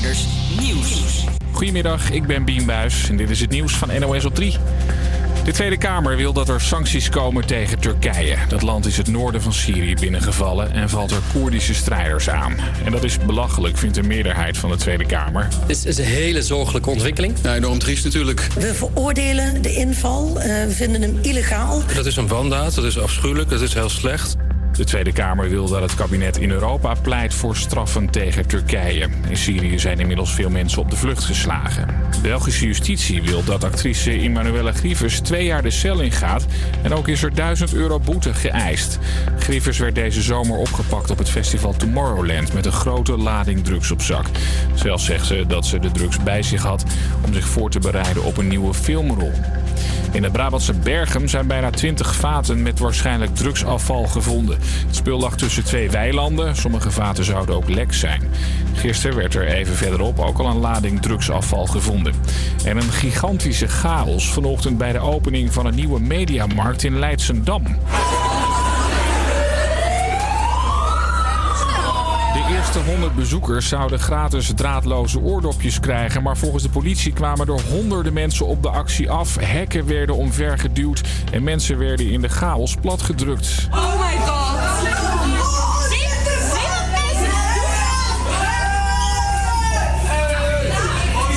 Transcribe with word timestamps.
Insiders 0.00 0.26
Nieuws. 0.60 1.24
Goedemiddag, 1.52 2.10
ik 2.10 2.26
ben 2.26 2.44
Bien 2.44 2.66
Buis 2.66 3.08
en 3.08 3.16
dit 3.16 3.30
is 3.30 3.40
het 3.40 3.50
nieuws 3.50 3.72
van 3.72 4.00
NOS 4.00 4.24
op 4.24 4.34
3. 4.34 4.56
De 5.44 5.52
Tweede 5.52 5.76
Kamer 5.76 6.16
wil 6.16 6.32
dat 6.32 6.48
er 6.48 6.60
sancties 6.60 7.08
komen 7.08 7.46
tegen 7.46 7.78
Turkije. 7.78 8.36
Dat 8.48 8.62
land 8.62 8.86
is 8.86 8.96
het 8.96 9.08
noorden 9.08 9.42
van 9.42 9.52
Syrië 9.52 9.94
binnengevallen 9.94 10.72
en 10.72 10.88
valt 10.88 11.10
er 11.10 11.20
Koerdische 11.32 11.74
strijders 11.74 12.30
aan. 12.30 12.56
En 12.84 12.92
dat 12.92 13.04
is 13.04 13.18
belachelijk, 13.18 13.76
vindt 13.76 13.94
de 13.94 14.02
meerderheid 14.02 14.56
van 14.56 14.70
de 14.70 14.76
Tweede 14.76 15.06
Kamer. 15.06 15.48
Dit 15.66 15.86
is 15.86 15.98
een 15.98 16.04
hele 16.04 16.42
zorgelijke 16.42 16.90
ontwikkeling. 16.90 17.34
Ja, 17.42 17.54
enorm 17.54 17.78
triest 17.78 18.04
natuurlijk. 18.04 18.48
We 18.58 18.74
veroordelen 18.74 19.62
de 19.62 19.74
inval, 19.74 20.40
eh, 20.40 20.64
we 20.64 20.72
vinden 20.72 21.02
hem 21.02 21.18
illegaal. 21.22 21.82
Dat 21.94 22.06
is 22.06 22.16
een 22.16 22.28
wandaad, 22.28 22.74
dat 22.74 22.84
is 22.84 22.98
afschuwelijk, 22.98 23.50
dat 23.50 23.60
is 23.60 23.74
heel 23.74 23.88
slecht. 23.88 24.36
De 24.80 24.86
Tweede 24.86 25.12
Kamer 25.12 25.48
wil 25.48 25.68
dat 25.68 25.82
het 25.82 25.94
kabinet 25.94 26.36
in 26.36 26.50
Europa 26.50 26.94
pleit 27.02 27.34
voor 27.34 27.56
straffen 27.56 28.10
tegen 28.10 28.46
Turkije. 28.46 29.08
In 29.28 29.36
Syrië 29.36 29.78
zijn 29.78 30.00
inmiddels 30.00 30.34
veel 30.34 30.50
mensen 30.50 30.82
op 30.82 30.90
de 30.90 30.96
vlucht 30.96 31.24
geslagen. 31.24 31.88
Belgische 32.22 32.66
justitie 32.66 33.22
wil 33.22 33.44
dat 33.44 33.64
actrice 33.64 34.10
Emmanuelle 34.10 34.72
Grievers 34.72 35.20
twee 35.20 35.44
jaar 35.44 35.62
de 35.62 35.70
cel 35.70 36.00
ingaat. 36.00 36.46
En 36.82 36.94
ook 36.94 37.08
is 37.08 37.22
er 37.22 37.34
1000 37.34 37.74
euro 37.74 37.98
boete 37.98 38.34
geëist. 38.34 38.98
Grievers 39.38 39.78
werd 39.78 39.94
deze 39.94 40.22
zomer 40.22 40.56
opgepakt 40.56 41.10
op 41.10 41.18
het 41.18 41.30
festival 41.30 41.72
Tomorrowland 41.76 42.52
met 42.52 42.66
een 42.66 42.72
grote 42.72 43.16
lading 43.16 43.64
drugs 43.64 43.90
op 43.90 44.02
zak. 44.02 44.26
Zelfs 44.74 45.04
zegt 45.04 45.26
ze 45.26 45.44
dat 45.48 45.66
ze 45.66 45.78
de 45.78 45.90
drugs 45.90 46.22
bij 46.22 46.42
zich 46.42 46.62
had 46.62 46.84
om 47.24 47.32
zich 47.32 47.48
voor 47.48 47.70
te 47.70 47.78
bereiden 47.78 48.24
op 48.24 48.36
een 48.36 48.48
nieuwe 48.48 48.74
filmrol. 48.74 49.32
In 50.12 50.22
het 50.22 50.32
Brabantse 50.32 50.72
Berghem 50.72 51.28
zijn 51.28 51.46
bijna 51.46 51.70
20 51.70 52.14
vaten 52.14 52.62
met 52.62 52.78
waarschijnlijk 52.78 53.34
drugsafval 53.34 54.06
gevonden. 54.06 54.58
Het 54.86 54.96
spul 54.96 55.18
lag 55.18 55.36
tussen 55.36 55.64
twee 55.64 55.90
weilanden. 55.90 56.56
Sommige 56.56 56.90
vaten 56.90 57.24
zouden 57.24 57.54
ook 57.54 57.68
lek 57.68 57.92
zijn. 57.92 58.22
Gisteren 58.74 59.16
werd 59.16 59.34
er 59.34 59.46
even 59.46 59.74
verderop 59.74 60.18
ook 60.18 60.38
al 60.38 60.46
een 60.46 60.58
lading 60.58 61.02
drugsafval 61.02 61.66
gevonden. 61.66 62.14
En 62.64 62.76
een 62.76 62.92
gigantische 62.92 63.68
chaos 63.68 64.32
vanochtend 64.32 64.78
bij 64.78 64.92
de 64.92 65.00
opening 65.00 65.52
van 65.52 65.66
een 65.66 65.74
nieuwe 65.74 66.00
mediamarkt 66.00 66.82
in 66.82 66.98
Leidsendam. 66.98 67.62
De 72.70 72.76
eerste 72.76 72.90
100 72.90 73.14
bezoekers 73.14 73.68
zouden 73.68 73.98
gratis 73.98 74.52
draadloze 74.54 75.20
oordopjes 75.20 75.80
krijgen. 75.80 76.22
Maar 76.22 76.36
volgens 76.36 76.62
de 76.62 76.68
politie 76.68 77.12
kwamen 77.12 77.46
er 77.46 77.60
honderden 77.60 78.12
mensen 78.12 78.46
op 78.46 78.62
de 78.62 78.68
actie 78.68 79.10
af. 79.10 79.36
Hekken 79.36 79.86
werden 79.86 80.16
omvergeduwd 80.16 81.00
en 81.32 81.42
mensen 81.42 81.78
werden 81.78 82.10
in 82.10 82.20
de 82.20 82.28
chaos 82.28 82.74
platgedrukt. 82.80 83.68
Oh 83.70 84.00
my 84.00 84.16
god. 84.16 84.38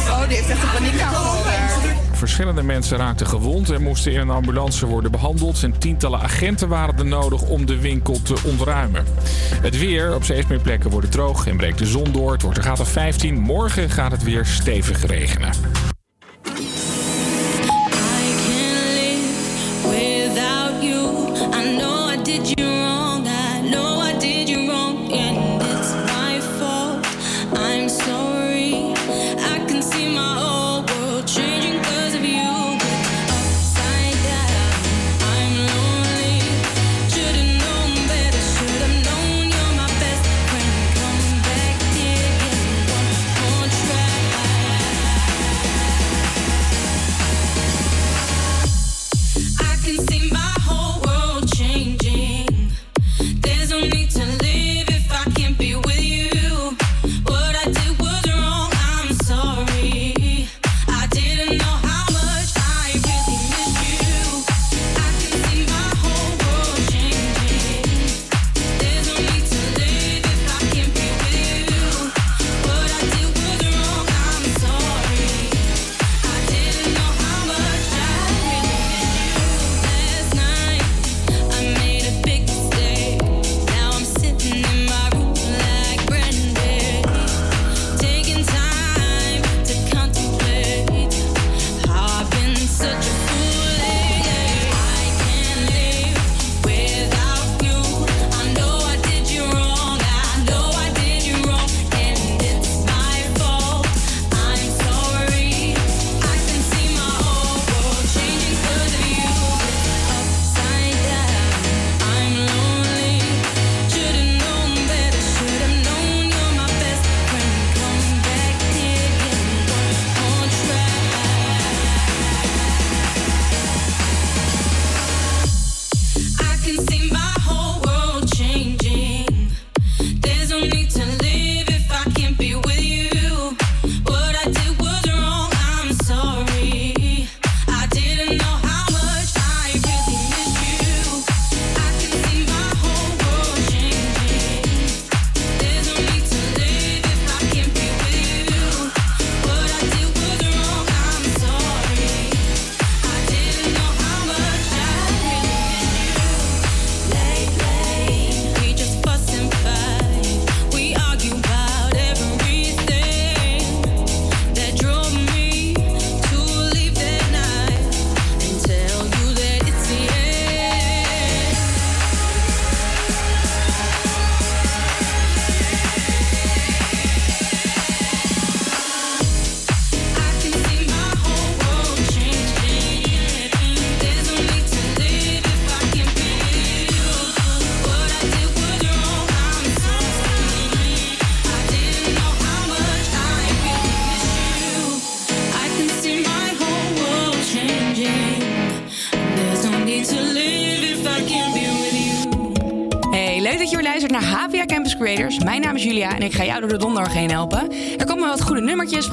Oh, 0.10 0.28
die 0.28 0.38
heeft 0.38 0.50
echt 0.50 0.64
een 0.64 0.98
daar. 0.98 1.23
Verschillende 2.24 2.64
mensen 2.64 2.98
raakten 2.98 3.28
gewond 3.28 3.70
en 3.70 3.82
moesten 3.82 4.12
in 4.12 4.20
een 4.20 4.30
ambulance 4.30 4.86
worden 4.86 5.12
behandeld. 5.12 5.64
En 5.64 5.78
tientallen 5.78 6.20
agenten 6.20 6.68
waren 6.68 6.98
er 6.98 7.06
nodig 7.06 7.42
om 7.42 7.66
de 7.66 7.80
winkel 7.80 8.22
te 8.22 8.36
ontruimen. 8.46 9.06
Het 9.62 9.80
weer 9.80 10.16
op 10.16 10.24
steeds 10.24 10.48
meer 10.48 10.60
plekken 10.60 10.90
wordt 10.90 11.06
het 11.06 11.16
droog 11.16 11.48
en 11.48 11.58
breekt 11.58 11.78
de 11.78 11.86
zon 11.86 12.12
door. 12.12 12.32
Het 12.32 12.42
wordt 12.42 12.60
graad 12.60 12.80
of 12.80 12.90
15. 12.90 13.40
Morgen 13.40 13.90
gaat 13.90 14.12
het 14.12 14.24
weer 14.24 14.46
stevig 14.46 15.06
regenen. 15.06 15.52
I 21.54 22.03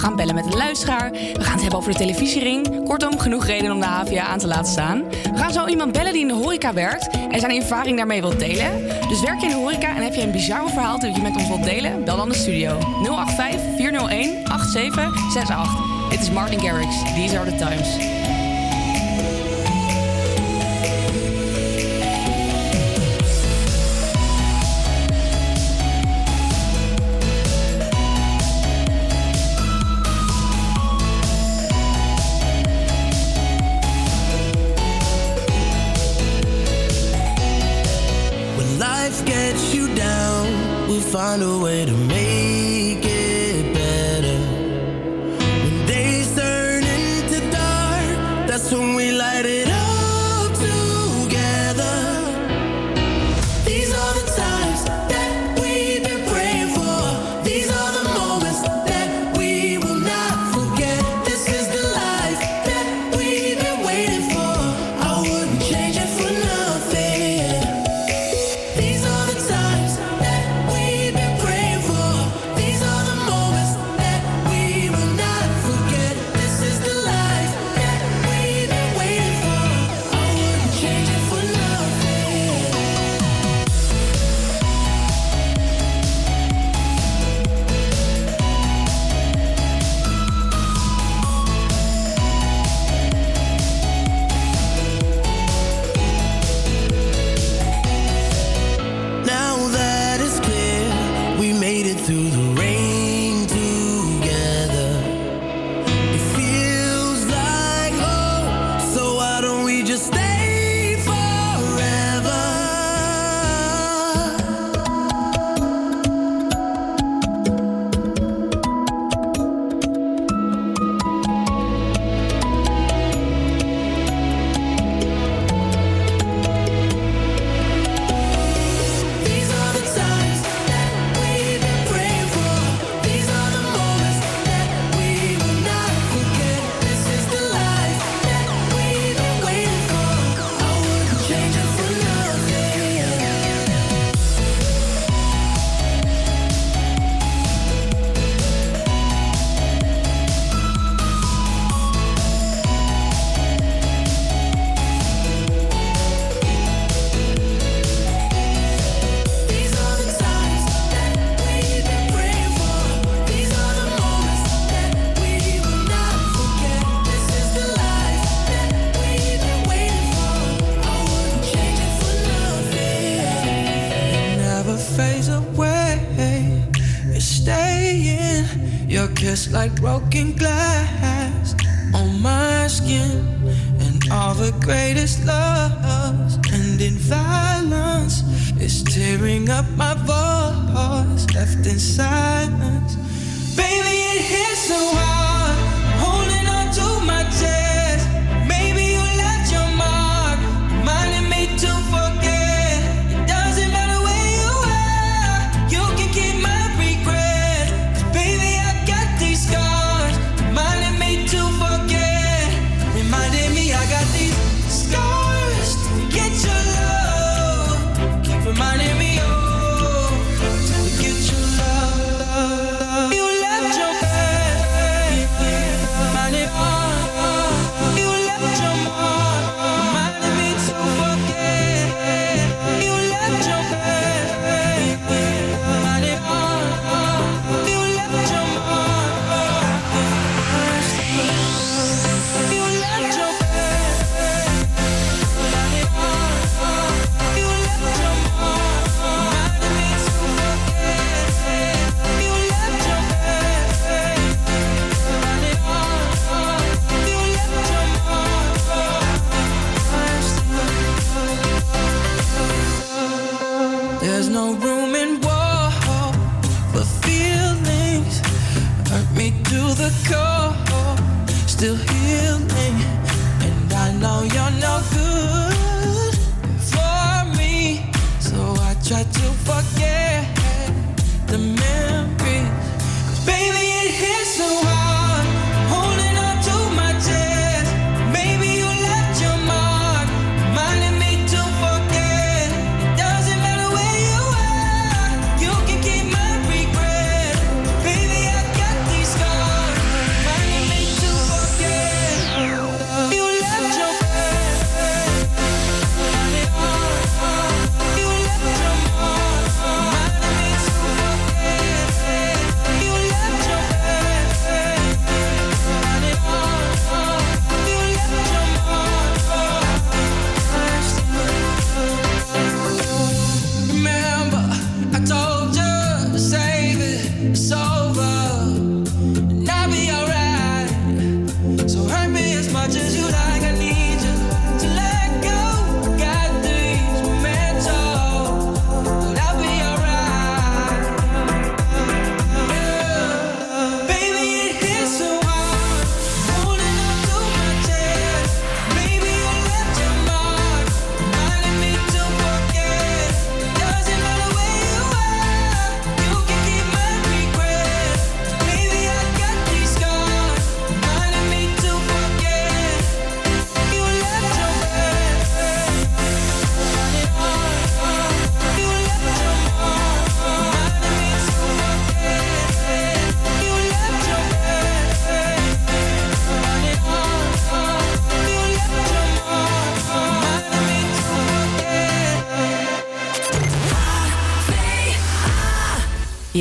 We 0.00 0.06
gaan 0.06 0.16
bellen 0.16 0.34
met 0.34 0.46
een 0.46 0.56
luisteraar. 0.56 1.10
We 1.10 1.44
gaan 1.44 1.52
het 1.52 1.60
hebben 1.60 1.78
over 1.78 1.92
de 1.92 1.98
televisiering. 1.98 2.84
Kortom, 2.84 3.18
genoeg 3.18 3.46
reden 3.46 3.72
om 3.72 3.80
de 3.80 3.86
HVA 3.86 4.22
aan 4.22 4.38
te 4.38 4.46
laten 4.46 4.72
staan. 4.72 5.08
We 5.08 5.36
gaan 5.36 5.52
zo 5.52 5.66
iemand 5.66 5.92
bellen 5.92 6.12
die 6.12 6.20
in 6.20 6.28
de 6.28 6.34
horeca 6.34 6.72
werkt 6.72 7.08
en 7.30 7.40
zijn 7.40 7.56
ervaring 7.56 7.96
daarmee 7.96 8.20
wilt 8.20 8.38
delen. 8.38 8.88
Dus 9.08 9.20
werk 9.20 9.40
je 9.40 9.46
in 9.46 9.52
de 9.52 9.58
horeca 9.58 9.96
en 9.96 10.02
heb 10.02 10.14
je 10.14 10.22
een 10.22 10.30
bizar 10.30 10.70
verhaal 10.70 10.98
dat 10.98 11.16
je 11.16 11.22
met 11.22 11.36
ons 11.36 11.48
wilt 11.48 11.64
delen? 11.64 12.04
Bel 12.04 12.16
dan 12.16 12.28
de 12.28 12.34
studio. 12.34 12.78
085 13.02 13.60
401 13.76 14.52
8768. 14.52 16.08
Dit 16.10 16.20
is 16.20 16.30
Martin 16.30 16.60
Garrix. 16.60 17.02
These 17.14 17.38
are 17.38 17.50
the 17.50 17.56
times. 17.56 18.19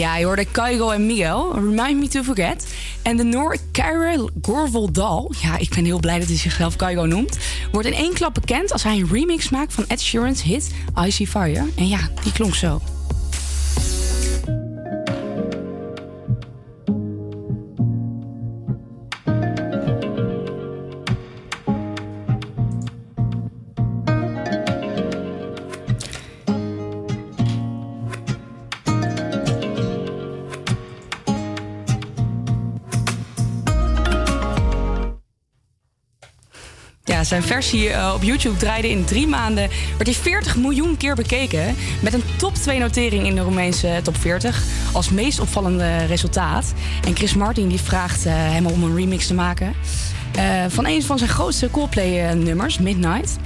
Ja, 0.09 0.17
je 0.17 0.25
hoorde 0.25 0.45
Kaigo 0.45 0.89
en 0.89 1.05
Miguel, 1.05 1.53
Remind 1.53 1.99
Me 1.99 2.07
To 2.07 2.23
Forget. 2.23 2.67
En 3.01 3.17
de 3.17 3.23
Noor 3.23 3.57
Kyril 3.71 4.29
Gorveldal, 4.41 5.33
ja, 5.41 5.57
ik 5.57 5.69
ben 5.69 5.85
heel 5.85 5.99
blij 5.99 6.19
dat 6.19 6.27
hij 6.27 6.37
zichzelf 6.37 6.75
Kaigo 6.75 7.05
noemt... 7.05 7.37
wordt 7.71 7.87
in 7.87 7.93
één 7.93 8.13
klap 8.13 8.33
bekend 8.33 8.71
als 8.71 8.83
hij 8.83 8.97
een 8.97 9.09
remix 9.11 9.49
maakt 9.49 9.73
van 9.73 9.85
Ed 9.87 10.01
Sheeran's 10.01 10.41
hit 10.41 10.71
Icy 11.05 11.25
Fire. 11.25 11.65
En 11.75 11.87
ja, 11.87 11.99
die 12.23 12.31
klonk 12.31 12.55
zo. 12.55 12.81
Zijn 37.29 37.43
versie 37.43 37.89
eh, 37.89 38.13
op 38.15 38.23
YouTube 38.23 38.57
draaide 38.57 38.89
in 38.89 39.05
drie 39.05 39.27
maanden... 39.27 39.69
werd 39.97 40.05
hij 40.05 40.13
40 40.13 40.57
miljoen 40.57 40.97
keer 40.97 41.15
bekeken... 41.15 41.75
met 42.01 42.13
een 42.13 42.23
top 42.37 42.55
2 42.55 42.79
notering 42.79 43.25
in 43.25 43.35
de 43.35 43.41
Roemeense 43.41 43.99
top 44.03 44.17
40... 44.17 44.63
als 44.93 45.09
meest 45.09 45.39
opvallende 45.39 46.05
resultaat. 46.05 46.73
En 47.05 47.15
Chris 47.15 47.33
Martin 47.33 47.67
die 47.67 47.81
vraagt 47.81 48.25
eh, 48.25 48.33
hem 48.35 48.65
om 48.65 48.83
een 48.83 48.95
remix 48.95 49.27
te 49.27 49.33
maken... 49.33 49.73
eh, 50.35 50.43
van 50.67 50.85
een 50.85 51.03
van 51.03 51.17
zijn 51.17 51.29
grootste 51.29 51.71
Coldplay-nummers, 51.71 52.79
Midnight... 52.79 53.37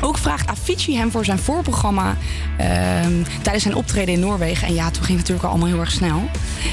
Ook 0.00 0.18
vraagt 0.18 0.48
Avicii 0.48 0.96
hem 0.96 1.10
voor 1.10 1.24
zijn 1.24 1.38
voorprogramma 1.38 2.16
ehm, 2.58 3.22
tijdens 3.42 3.62
zijn 3.62 3.74
optreden 3.74 4.14
in 4.14 4.20
Noorwegen. 4.20 4.68
En 4.68 4.74
ja, 4.74 4.90
toen 4.90 5.04
ging 5.04 5.18
het 5.18 5.28
natuurlijk 5.28 5.44
al 5.44 5.50
allemaal 5.50 5.68
heel 5.68 5.80
erg 5.80 5.90
snel. 5.90 6.22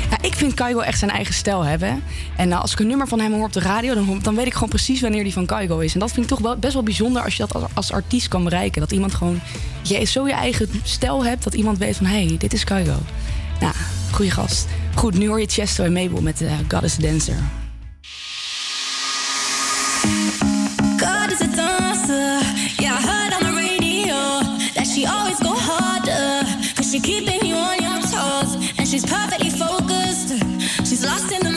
Ja, 0.10 0.18
ik 0.22 0.34
vind 0.34 0.53
Kaigo 0.53 0.80
echt 0.80 1.00
zijn 1.00 1.12
eigen 1.12 1.34
stijl 1.34 1.62
hebben. 1.62 2.03
En 2.36 2.51
eh, 2.51 2.62
als 2.62 2.72
ik 2.72 2.80
een 2.80 2.88
nummer 2.88 3.08
van 3.08 3.20
hem 3.20 3.34
hoor 3.34 3.46
op 3.46 3.53
de 3.53 3.60
radio, 3.60 3.94
dan, 3.94 4.20
dan 4.22 4.36
weet 4.36 4.46
ik 4.46 4.53
gewoon 4.53 4.70
precies 4.70 5.01
wanneer 5.01 5.24
die 5.24 5.34
van 5.34 5.46
Kaigo 5.46 5.80
is. 5.80 5.94
En 5.94 6.00
dat 6.00 6.12
vind 6.12 6.25
ik 6.25 6.32
toch 6.32 6.42
wel, 6.42 6.58
best 6.58 6.74
wel 6.74 6.84
bijzonder 6.84 7.24
als 7.24 7.36
je 7.36 7.46
dat 7.48 7.53
als, 7.53 7.63
als 7.74 7.92
artiest 7.92 8.27
kan 8.27 8.44
bereiken. 8.44 8.82
Dat 8.82 8.92
iemand 8.92 9.13
gewoon 9.13 9.39
je, 9.82 10.03
zo 10.03 10.27
je 10.27 10.34
eigen 10.34 10.70
stijl 10.84 11.25
hebt, 11.25 11.44
dat 11.44 11.53
iemand 11.53 11.77
weet 11.77 11.98
van 11.98 12.06
hé, 12.06 12.25
hey, 12.25 12.36
dit 12.38 12.53
is 12.53 12.63
Kaigo. 12.63 12.98
Nou, 13.60 13.74
goede 14.12 14.32
gast. 14.32 14.68
Goed, 14.96 15.18
nu 15.18 15.27
hoor 15.27 15.39
je 15.39 15.48
Chesto 15.48 15.84
en 15.84 15.94
Mabel 15.94 16.22
met 16.22 16.44
God 16.68 16.84
is 16.84 16.98
a 16.98 17.01
Dancer. 17.01 17.62
Keeping 27.03 27.45
you 27.45 27.55
on 27.55 27.77
your 27.81 28.00
toes. 28.01 28.55
And 28.77 28.88
she's 28.88 29.05
perfectly 29.05 29.50
focused. 29.50 30.29
She's 30.88 31.05
lost 31.05 31.31
in 31.31 31.43
the 31.43 31.52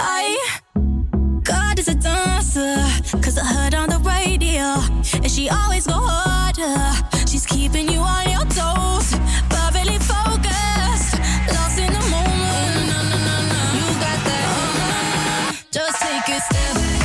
I. 0.00 0.60
God 1.42 1.78
is 1.78 1.88
a 1.88 1.94
dancer, 1.94 2.76
cause 3.22 3.36
I 3.38 3.44
heard 3.44 3.74
on 3.74 3.88
the 3.88 3.98
radio, 3.98 4.66
and 5.22 5.30
she 5.30 5.48
always 5.48 5.86
go 5.86 5.94
harder. 5.94 6.76
She's 7.26 7.46
keeping 7.46 7.88
you 7.88 8.00
on 8.00 8.30
your 8.30 8.46
toes, 8.46 9.12
perfectly 9.48 9.98
focused, 9.98 11.18
lost 11.54 11.78
in 11.78 11.92
the 11.92 12.04
moment. 12.14 12.76
You 13.76 13.86
got 14.04 14.18
that. 14.28 14.44
Uh-huh. 14.48 15.52
Just 15.70 16.00
take 16.00 16.26
by 16.26 16.38
step. 16.38 16.99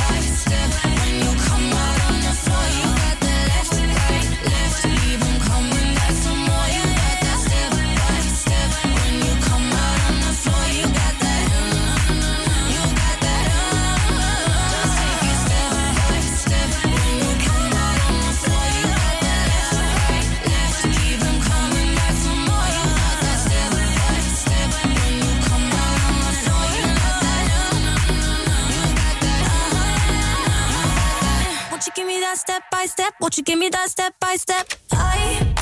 Give 33.46 33.58
me 33.60 33.68
that 33.70 33.88
step 33.88 34.14
by 34.20 34.34
step? 34.34 34.66
I. 34.92 35.54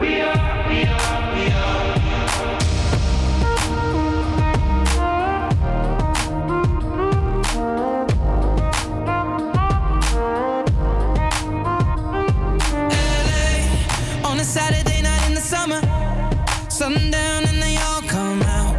We 0.00 0.20
are, 0.20 0.68
we 0.68 0.84
are, 0.84 1.34
we 1.34 1.50
are. 1.50 3.00
LA, 12.62 14.28
on 14.30 14.38
a 14.38 14.44
Saturday 14.44 15.02
night 15.02 15.26
in 15.28 15.34
the 15.34 15.40
summer. 15.40 15.80
Sundown 16.70 17.44
and 17.44 17.60
they 17.60 17.76
all 17.88 18.02
come 18.02 18.42
out. 18.42 18.74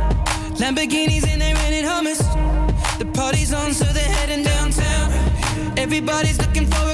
Lamborghinis 0.57 1.27
and 1.27 1.41
they 1.41 1.53
rented 1.53 1.85
hummus. 1.85 2.21
The 2.99 3.05
party's 3.13 3.53
on, 3.53 3.73
so 3.73 3.85
they're 3.85 4.03
heading 4.19 4.43
downtown. 4.43 5.11
Everybody's 5.77 6.37
looking 6.39 6.65
for 6.67 6.90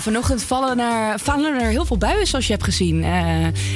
Vanochtend 0.00 0.42
vallen 0.42 0.78
er, 0.78 1.18
vallen 1.18 1.60
er 1.60 1.68
heel 1.68 1.84
veel 1.84 1.98
buien, 1.98 2.26
zoals 2.26 2.46
je 2.46 2.52
hebt 2.52 2.64
gezien. 2.64 3.04
Eh, 3.04 3.12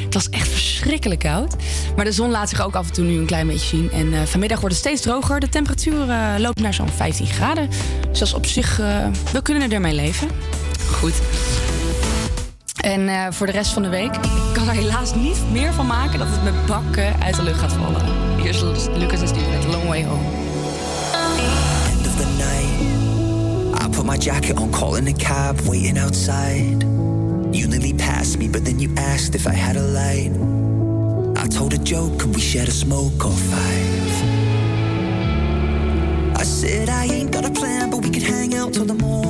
het 0.04 0.14
was 0.14 0.28
echt 0.28 0.48
verschrikkelijk 0.48 1.20
koud. 1.20 1.56
Maar 1.96 2.04
de 2.04 2.12
zon 2.12 2.30
laat 2.30 2.48
zich 2.48 2.60
ook 2.60 2.74
af 2.74 2.86
en 2.86 2.92
toe 2.92 3.04
nu 3.04 3.18
een 3.18 3.26
klein 3.26 3.46
beetje 3.46 3.76
zien. 3.76 3.90
En 3.92 4.12
eh, 4.12 4.22
vanmiddag 4.22 4.60
wordt 4.60 4.74
het 4.74 4.84
steeds 4.84 5.02
droger. 5.02 5.40
De 5.40 5.48
temperatuur 5.48 6.10
eh, 6.10 6.34
loopt 6.38 6.60
naar 6.60 6.74
zo'n 6.74 6.88
15 6.88 7.26
graden. 7.26 7.68
Dus 8.10 8.18
dat 8.18 8.28
is 8.28 8.34
op 8.34 8.46
zich, 8.46 8.76
we 9.32 9.42
kunnen 9.42 9.72
ermee 9.72 9.94
leven. 9.94 10.28
Goed. 10.92 11.14
En 12.80 13.32
voor 13.34 13.46
de 13.46 13.52
rest 13.52 13.72
van 13.72 13.82
de 13.82 13.88
week, 13.88 14.14
ik 14.16 14.52
kan 14.52 14.68
er 14.68 14.74
helaas 14.74 15.14
niet 15.14 15.38
meer 15.52 15.72
van 15.72 15.86
maken 15.86 16.18
dat 16.18 16.28
het 16.30 16.44
met 16.44 16.66
bakken 16.66 17.22
uit 17.22 17.36
de 17.36 17.42
lucht 17.42 17.60
gaat 17.60 17.72
vallen. 17.72 18.02
Hier 18.36 18.48
is 18.48 18.60
Lucas 18.96 19.20
en 19.20 19.28
Steve 19.28 19.50
met 19.50 19.66
Long 19.66 19.86
Way 19.86 20.04
Home. 20.04 20.47
my 24.08 24.16
jacket 24.16 24.56
on, 24.56 24.72
calling 24.72 25.06
a 25.06 25.12
cab, 25.12 25.60
waiting 25.66 25.98
outside. 25.98 26.82
You 27.54 27.68
nearly 27.68 27.92
passed 27.92 28.38
me, 28.38 28.48
but 28.48 28.64
then 28.64 28.78
you 28.78 28.90
asked 28.96 29.34
if 29.34 29.46
I 29.46 29.52
had 29.52 29.76
a 29.76 29.82
light. 29.82 30.32
I 31.36 31.46
told 31.46 31.74
a 31.74 31.78
joke, 31.78 32.18
could 32.18 32.34
we 32.34 32.40
share 32.40 32.64
a 32.64 32.70
smoke 32.70 33.22
or 33.22 33.36
five? 33.52 34.12
I 36.40 36.42
said 36.42 36.88
I 36.88 37.04
ain't 37.04 37.32
got 37.32 37.44
a 37.44 37.50
plan, 37.50 37.90
but 37.90 37.98
we 37.98 38.08
could 38.08 38.22
hang 38.22 38.54
out 38.54 38.72
till 38.72 38.86
the 38.86 38.94
morning. 38.94 39.27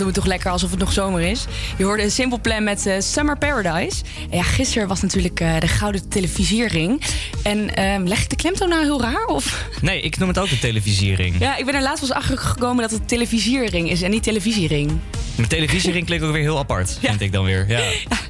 Doen 0.00 0.08
we 0.08 0.14
toch 0.14 0.26
lekker 0.26 0.50
alsof 0.50 0.70
het 0.70 0.78
nog 0.78 0.92
zomer 0.92 1.20
is. 1.20 1.44
Je 1.76 1.84
hoorde 1.84 2.02
een 2.02 2.10
Simple 2.10 2.38
Plan 2.38 2.64
met 2.64 2.86
eh, 2.86 3.00
Summer 3.00 3.38
Paradise. 3.38 4.02
En 4.30 4.36
ja, 4.36 4.42
gisteren 4.42 4.88
was 4.88 5.02
natuurlijk 5.02 5.40
eh, 5.40 5.60
de 5.60 5.68
Gouden 5.68 6.08
Televisiering. 6.08 7.02
En 7.42 7.74
ehm, 7.74 8.02
leg 8.04 8.22
ik 8.22 8.30
de 8.30 8.36
klemtoon 8.36 8.68
nou 8.68 8.82
heel 8.82 9.00
raar? 9.00 9.24
Of? 9.26 9.68
Nee, 9.80 10.00
ik 10.00 10.18
noem 10.18 10.28
het 10.28 10.38
ook 10.38 10.48
de 10.48 10.58
televisiering. 10.58 11.36
Ja, 11.38 11.56
ik 11.56 11.64
ben 11.64 11.74
er 11.74 11.82
laatst 11.82 12.00
wel 12.00 12.08
eens 12.08 12.18
achter 12.18 12.38
gekomen 12.38 12.82
dat 12.82 12.90
het 12.90 13.08
televisiering 13.08 13.90
is 13.90 14.02
en 14.02 14.10
niet 14.10 14.22
televisiering. 14.22 14.92
Mijn 15.36 15.48
televisiering 15.48 16.06
klinkt 16.06 16.24
ook 16.24 16.32
weer 16.32 16.42
heel 16.42 16.58
apart, 16.58 16.98
vind 17.02 17.20
ik 17.20 17.32
dan 17.32 17.44
weer. 17.44 17.64
Ja. 17.68 17.80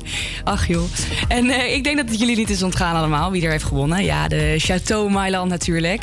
Ach 0.45 0.67
joh. 0.67 0.85
En 1.29 1.51
eh, 1.51 1.75
ik 1.75 1.85
denk 1.85 1.97
dat 1.97 2.09
het 2.09 2.19
jullie 2.19 2.37
niet 2.37 2.51
is 2.51 2.63
ontgaan 2.63 2.97
allemaal 2.97 3.31
wie 3.31 3.45
er 3.45 3.51
heeft 3.51 3.65
gewonnen. 3.65 4.05
Ja, 4.05 4.29
de 4.29 4.55
Chateau 4.59 5.11
Mailand 5.11 5.51
natuurlijk. 5.51 6.03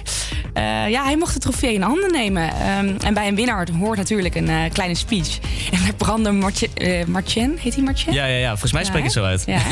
Eh, 0.57 0.89
ja, 0.89 1.03
hij 1.03 1.17
mocht 1.17 1.33
de 1.33 1.39
trofee 1.39 1.73
in 1.73 1.81
handen 1.81 2.11
nemen. 2.11 2.49
Ehm, 2.53 2.95
en 3.05 3.13
bij 3.13 3.27
een 3.27 3.35
winnaar 3.35 3.67
hoort 3.79 3.97
natuurlijk 3.97 4.35
een 4.35 4.49
eh, 4.49 4.71
kleine 4.71 4.95
speech. 4.95 5.37
En 5.73 5.79
bij 5.81 5.93
Brander 5.97 6.33
Martien, 6.33 6.69
eh, 6.73 7.05
Martien, 7.05 7.57
heet 7.59 7.75
hij 7.75 7.83
Martien? 7.83 8.13
Ja, 8.13 8.25
ja, 8.25 8.37
ja, 8.37 8.49
volgens 8.49 8.71
mij 8.71 8.83
spreek 8.83 8.97
je 8.97 9.03
het 9.03 9.13
zo 9.13 9.23
uit. 9.23 9.43
Ja. 9.45 9.61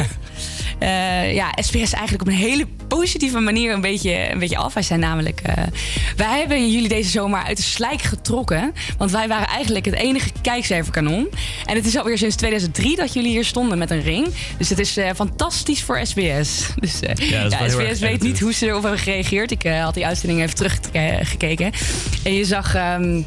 Eh, 0.79 1.33
ja, 1.33 1.53
SBS 1.61 1.93
eigenlijk 1.93 2.21
op 2.21 2.27
een 2.27 2.33
hele 2.33 2.65
positieve 2.87 3.39
manier 3.39 3.73
een 3.73 3.81
beetje, 3.81 4.31
een 4.31 4.39
beetje 4.39 4.57
af. 4.57 4.73
Wij 4.73 4.83
zijn 4.83 4.99
namelijk... 4.99 5.39
eh, 5.43 5.63
wij 6.15 6.39
hebben 6.39 6.71
jullie 6.71 6.89
deze 6.89 7.09
zomer 7.09 7.43
uit 7.43 7.57
de 7.57 7.63
slijk 7.63 8.01
getrokken. 8.01 8.73
Want 8.97 9.11
wij 9.11 9.27
waren 9.27 9.47
eigenlijk 9.47 9.85
het 9.85 9.93
enige 9.93 10.29
kijkcijferkanon. 10.41 11.27
En 11.65 11.75
het 11.75 11.85
is 11.85 11.97
alweer 11.97 12.17
sinds 12.17 12.35
2003 12.35 12.95
dat 12.95 13.13
jullie 13.13 13.29
hier 13.31 13.45
stonden 13.45 13.77
met 13.77 13.91
een 13.91 14.01
ring. 14.01 14.27
Dus 14.57 14.69
het 14.69 14.79
is 14.79 14.97
eh, 14.97 15.09
fantastisch 15.15 15.83
voor 15.83 15.99
SBS. 16.05 16.67
Dus 16.79 16.99
Ja, 17.15 17.49
SBS 17.69 17.99
weet 17.99 18.21
niet 18.21 18.39
hoe 18.39 18.53
ze 18.53 18.65
erop 18.65 18.81
hebben 18.81 18.99
gereageerd. 18.99 19.51
Ik 19.51 19.63
had 19.67 19.93
die 19.93 20.05
uitzending 20.05 20.41
even 20.41 20.55
teruggekeken. 20.55 21.71
En 22.23 22.33
je 22.33 22.45
zag... 22.45 22.75
ehm, 22.75 23.21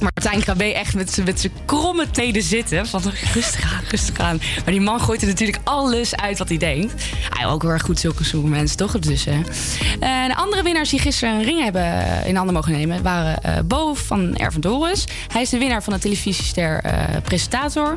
Martijn 0.00 0.40
Krabbe 0.40 0.74
echt 0.74 0.94
met 0.94 1.20
met 1.24 1.40
zijn 1.40 1.52
kromme 1.64 2.10
tenen 2.10 2.42
zitten. 2.42 2.86
Van 2.86 3.02
rustig 3.34 3.72
aan, 3.72 3.82
rustig 3.90 4.18
aan. 4.18 4.40
Maar 4.64 4.72
die 4.72 4.80
man 4.80 5.00
gooit 5.00 5.22
er 5.22 5.28
natuurlijk 5.28 5.58
alles 5.64 6.16
uit 6.16 6.38
wat 6.38 6.48
hij 6.48 6.58
denkt. 6.58 7.04
Hij 7.30 7.46
ook 7.46 7.62
heel 7.62 7.70
erg 7.70 7.82
goed 7.82 7.98
zulke 8.00 8.24
soort 8.24 8.44
mensen, 8.44 8.76
toch? 8.76 8.98
Dus, 8.98 9.26
eh. 9.26 9.38
Eh, 9.38 10.26
de 10.26 10.36
andere 10.36 10.62
winnaars 10.62 10.90
die 10.90 10.98
gisteren 10.98 11.34
een 11.34 11.44
ring 11.44 11.62
hebben 11.62 11.82
eh, 11.82 12.26
in 12.26 12.36
handen 12.36 12.54
mogen 12.54 12.72
nemen... 12.72 13.02
waren 13.02 13.42
eh 13.42 13.58
Bo 13.64 13.94
van 13.94 14.36
Erven 14.36 14.60
Doris. 14.60 15.04
Hij 15.32 15.42
is 15.42 15.50
de 15.50 15.58
winnaar 15.58 15.82
van 15.82 15.92
de 15.92 15.98
televisiester 15.98 16.82
presentator. 17.24 17.96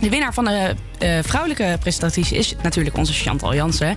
De 0.00 0.08
winnaar 0.08 0.34
van 0.34 0.44
de 0.44 0.74
eh, 0.98 1.18
vrouwelijke 1.22 1.76
presentatrice 1.80 2.36
is 2.36 2.54
natuurlijk 2.62 2.96
onze 2.96 3.12
Chantal 3.12 3.54
Jansen. 3.54 3.96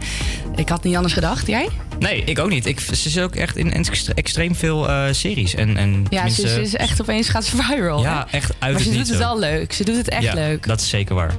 Ik 0.55 0.69
had 0.69 0.83
niet 0.83 0.95
anders 0.95 1.13
gedacht. 1.13 1.47
Jij? 1.47 1.69
Nee, 1.99 2.23
ik 2.23 2.39
ook 2.39 2.49
niet. 2.49 2.65
Ik, 2.65 2.79
ze 2.79 3.07
is 3.07 3.19
ook 3.19 3.36
echt 3.36 3.55
in 3.57 3.73
extre- 3.73 4.13
extreem 4.13 4.55
veel 4.55 4.89
eh, 4.89 5.03
series. 5.12 5.55
En, 5.55 5.77
en 5.77 6.05
Ja, 6.10 6.29
ze, 6.29 6.62
is 6.62 6.75
echt 6.75 7.01
opeens 7.01 7.29
gaat 7.29 7.45
ze 7.45 7.55
viral. 7.63 8.03
hè? 8.03 8.10
Ja, 8.10 8.27
echt 8.31 8.53
uit 8.60 8.73
Maar 8.73 8.81
ze 8.81 8.91
doet 8.91 9.07
het 9.07 9.17
wel 9.17 9.39
leuk. 9.39 9.73
Ze 9.73 9.83
doet 9.83 9.95
het 9.97 10.10
echt 10.10 10.23
ja, 10.23 10.33
leuk. 10.33 10.65
dat 10.67 10.81
is 10.81 10.89
zeker 10.89 11.15
waar. 11.15 11.31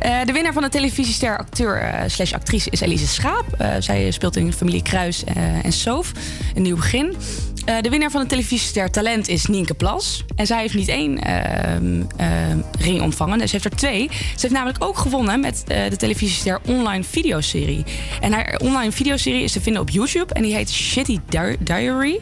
Eh, 0.00 0.16
de 0.24 0.32
winnaar 0.32 0.52
van 0.52 0.62
de 0.62 0.68
televisiester 0.68 1.38
acteur 1.38 1.94
slash 2.06 2.32
actrice 2.32 2.70
is 2.70 2.80
Elise 2.80 3.06
Schaap. 3.06 3.44
Zij 3.78 4.10
speelt 4.10 4.36
in 4.36 4.52
Familie 4.52 4.82
Kruis 4.82 5.24
en 5.62 5.72
Soof. 5.72 6.12
Een 6.54 6.62
nieuw 6.62 6.76
begin. 6.76 7.16
Eh, 7.64 7.76
de 7.80 7.88
winnaar 7.90 8.10
van 8.10 8.20
de 8.22 8.26
televisiester 8.26 8.90
Talent 8.90 9.28
is 9.28 9.46
Nienke 9.46 9.74
Plas. 9.74 10.24
En 10.36 10.46
zij 10.46 10.60
heeft 10.60 10.74
niet 10.74 10.88
één 10.88 11.18
ehm, 11.18 12.02
ehm, 12.16 12.58
ring 12.78 13.00
ontvangen. 13.00 13.38
Ze 13.48 13.52
heeft 13.52 13.64
er 13.64 13.76
twee. 13.76 14.08
Ze 14.10 14.40
heeft 14.40 14.54
namelijk 14.54 14.84
ook 14.84 14.98
gewonnen 14.98 15.40
met 15.40 15.64
eh, 15.66 15.90
de 15.90 15.96
televisiester 15.96 16.60
online 16.66 17.04
videoserie. 17.04 17.84
En 18.20 18.32
haar 18.32 18.60
online 18.62 18.92
videoserie 18.92 19.42
is 19.42 19.52
te 19.52 19.60
vinden 19.60 19.82
op 19.82 19.90
YouTube. 19.90 20.34
En 20.34 20.42
die 20.42 20.54
heet 20.54 20.70
Shitty 20.70 21.18
Di- 21.28 21.56
Diary. 21.58 22.20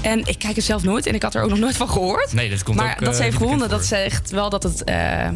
En 0.00 0.18
ik 0.26 0.38
kijk 0.38 0.56
het 0.56 0.64
zelf 0.64 0.82
nooit. 0.82 1.06
En 1.06 1.14
ik 1.14 1.22
had 1.22 1.34
er 1.34 1.42
ook 1.42 1.50
nog 1.50 1.58
nooit 1.58 1.76
van 1.76 1.88
gehoord. 1.88 2.32
Nee, 2.32 2.50
dat 2.50 2.62
komt 2.62 2.76
maar 2.76 2.90
ook, 2.92 2.98
dat 3.00 3.08
eh, 3.08 3.14
ze 3.14 3.22
heeft 3.22 3.34
niet 3.34 3.42
gewonnen, 3.42 3.68
dat 3.68 3.84
zegt 3.84 4.30
wel 4.30 4.50
dat 4.50 4.62
het, 4.62 4.84
eh, 4.84 5.28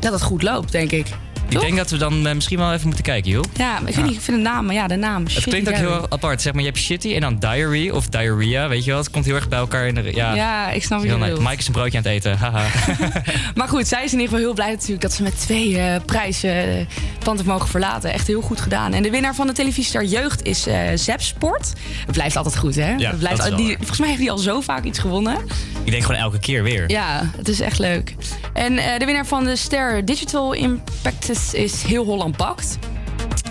dat 0.00 0.12
het 0.12 0.22
goed 0.22 0.42
loopt, 0.42 0.72
denk 0.72 0.90
ik. 0.92 1.06
Ik 1.48 1.60
denk 1.60 1.76
dat 1.76 1.90
we 1.90 1.96
dan 1.96 2.26
eh, 2.26 2.34
misschien 2.34 2.58
wel 2.58 2.72
even 2.72 2.86
moeten 2.86 3.04
kijken, 3.04 3.30
joh. 3.30 3.44
Ja, 3.56 3.78
ik 3.86 3.94
weet 3.94 4.04
niet, 4.04 4.14
ik 4.14 4.20
vind 4.20 4.36
de 4.36 4.42
naam, 4.42 4.66
maar 4.66 4.74
ja, 4.74 4.86
de 4.86 4.96
naam. 4.96 5.24
Het 5.24 5.42
klinkt 5.44 5.68
ook 5.68 5.74
heel 5.74 6.06
apart. 6.10 6.42
Zeg 6.42 6.52
maar, 6.52 6.62
je 6.62 6.68
hebt 6.68 6.80
shitty 6.80 7.14
en 7.14 7.20
dan 7.20 7.38
diary 7.38 7.90
of 7.90 8.08
diarrhea, 8.08 8.68
weet 8.68 8.84
je 8.84 8.90
wel. 8.90 8.98
Het 9.00 9.10
komt 9.10 9.24
heel 9.24 9.34
erg 9.34 9.48
bij 9.48 9.58
elkaar 9.58 9.86
in 9.86 9.94
de... 9.94 10.02
Ja, 10.14 10.34
Ja, 10.34 10.70
ik 10.70 10.82
snap 10.84 11.02
Heel 11.02 11.16
je 11.16 11.18
bedoelt. 11.18 11.40
Mike 11.40 11.56
is 11.56 11.66
een 11.66 11.72
broodje 11.72 11.98
aan 11.98 12.04
het 12.04 12.12
eten, 12.12 12.36
haha. 12.38 12.66
Maar 13.54 13.68
goed, 13.68 13.88
zij 13.88 14.04
is 14.04 14.12
in 14.12 14.18
ieder 14.20 14.28
geval 14.28 14.38
heel 14.38 14.54
blij 14.54 14.70
natuurlijk 14.70 15.00
dat 15.00 15.12
ze 15.12 15.22
met 15.22 15.40
twee 15.40 15.78
eh, 15.78 16.00
prijzen 16.06 16.50
eh, 16.50 16.74
het 16.74 17.24
pand 17.24 17.36
heeft 17.36 17.50
mogen 17.50 17.68
verlaten. 17.68 18.12
Echt 18.12 18.26
heel 18.26 18.40
goed 18.40 18.60
gedaan. 18.60 18.92
En 18.92 19.02
de 19.02 19.10
winnaar 19.10 19.34
van 19.34 19.46
de 19.46 19.52
televisiestar 19.52 20.04
Jeugd 20.04 20.42
is 20.42 20.66
eh 20.66 20.78
Zep 20.94 21.20
Sport. 21.20 21.72
Het 22.06 22.12
blijft 22.12 22.36
altijd 22.36 22.56
goed, 22.56 22.74
hè? 22.74 22.94
Ja, 22.94 23.10
Het 23.10 23.18
blijft, 23.18 23.56
die, 23.56 23.76
volgens 23.76 23.98
mij 23.98 24.08
heeft 24.08 24.20
hij 24.20 24.30
al 24.30 24.38
zo 24.38 24.60
vaak 24.60 24.84
iets 24.84 24.98
gewonnen. 24.98 25.36
Ik 25.84 25.90
denk 25.90 26.04
gewoon 26.04 26.20
elke 26.20 26.38
keer 26.38 26.62
weer. 26.62 26.90
Ja, 26.90 27.30
het 27.36 27.48
is 27.48 27.60
echt 27.60 27.78
leuk. 27.78 28.14
En 28.52 28.78
eh, 28.78 28.98
de 28.98 29.04
winnaar 29.04 29.26
van 29.26 29.44
de 29.44 29.56
Ster 29.56 30.04
Digital 30.04 30.52
Impact 30.52 31.30
is, 31.32 31.54
is 31.54 31.82
Heel 31.82 32.04
Holland 32.04 32.36
Bakt. 32.36 32.78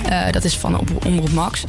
Eh, 0.10 0.32
dat 0.32 0.44
is 0.44 0.56
van 0.58 0.80
op, 0.80 1.06
Omroep 1.06 1.32
Max. 1.32 1.63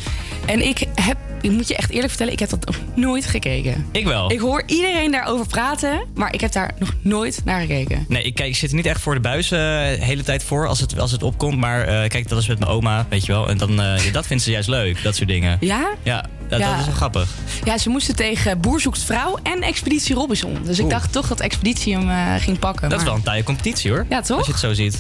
En 0.46 0.66
ik 0.66 0.87
heb, 0.94 1.16
ik 1.40 1.51
moet 1.51 1.68
je 1.68 1.77
echt 1.77 1.90
eerlijk 1.90 2.09
vertellen, 2.09 2.33
ik 2.33 2.38
heb 2.38 2.51
dat 2.51 2.66
nog 2.66 2.77
nooit 2.94 3.27
gekeken. 3.27 3.87
Ik 3.92 4.05
wel. 4.07 4.33
Ik 4.33 4.38
hoor 4.40 4.62
iedereen 4.66 5.11
daarover 5.11 5.46
praten, 5.46 6.03
maar 6.14 6.35
ik 6.35 6.40
heb 6.40 6.53
daar 6.53 6.70
nog 6.79 6.94
nooit 7.01 7.40
naar 7.44 7.61
gekeken. 7.61 8.05
Nee, 8.09 8.22
ik, 8.22 8.35
kijk, 8.35 8.48
ik 8.48 8.57
zit 8.57 8.70
er 8.70 8.77
niet 8.77 8.87
echt 8.87 9.01
voor 9.01 9.14
de 9.14 9.20
buis 9.20 9.51
eh, 9.51 9.59
de 9.59 9.96
hele 10.01 10.22
tijd 10.22 10.42
voor 10.44 10.66
als 10.68 10.81
het, 10.81 10.98
als 10.98 11.11
het 11.12 11.22
opkomt. 11.22 11.59
Maar 11.59 11.81
eh, 11.83 12.09
kijk, 12.09 12.29
dat 12.29 12.38
is 12.38 12.46
met 12.46 12.59
mijn 12.59 12.70
oma, 12.70 13.07
weet 13.09 13.27
je 13.27 13.33
wel. 13.33 13.48
En 13.48 13.59
dan, 13.59 13.81
dat 14.12 14.27
vindt 14.27 14.42
ze 14.42 14.51
juist 14.51 14.68
leuk, 14.68 15.03
dat 15.03 15.16
soort 15.16 15.29
dingen. 15.29 15.57
Ja? 15.61 15.90
Ja, 16.03 16.25
dat, 16.48 16.59
Ja. 16.61 16.70
dat 16.70 16.79
is 16.81 16.87
wel 16.87 16.94
grappig. 16.94 17.29
Ja, 17.64 17.79
ze 17.79 17.88
moesten 17.88 18.16
tegen 18.16 18.61
Boer 18.61 18.81
zoekt 18.81 19.03
vrouw 19.03 19.38
en 19.42 19.62
Expeditie 19.62 20.14
Robinson. 20.14 20.59
Dus 20.64 20.79
ik 20.79 20.85
Oeh. 20.85 20.92
dacht 20.92 21.12
toch 21.12 21.29
dat 21.29 21.40
Expeditie 21.40 21.96
hem 21.98 22.38
ging 22.40 22.59
pakken. 22.59 22.88
Dat 22.88 22.98
is 22.98 23.05
wel 23.05 23.14
een 23.14 23.22
taaie 23.22 23.42
competitie 23.42 23.90
hoor. 23.90 24.07
Ja, 24.09 24.20
toch? 24.20 24.37
Als 24.38 24.46
je 24.46 24.53
het 24.53 24.61
zo 24.61 24.72
ziet. 24.75 24.98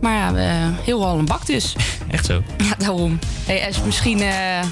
Maar 0.00 0.12
ja, 0.12 0.72
heel 0.84 0.98
wel 0.98 1.18
een 1.18 1.24
bak 1.24 1.46
dus. 1.46 1.76
Echt 2.10 2.26
zo. 2.26 2.42
Ja, 2.68 2.74
daarom. 2.78 3.18
Hey, 3.46 3.68
Ash, 3.68 3.78
misschien 3.84 4.20
eh, 4.20 4.62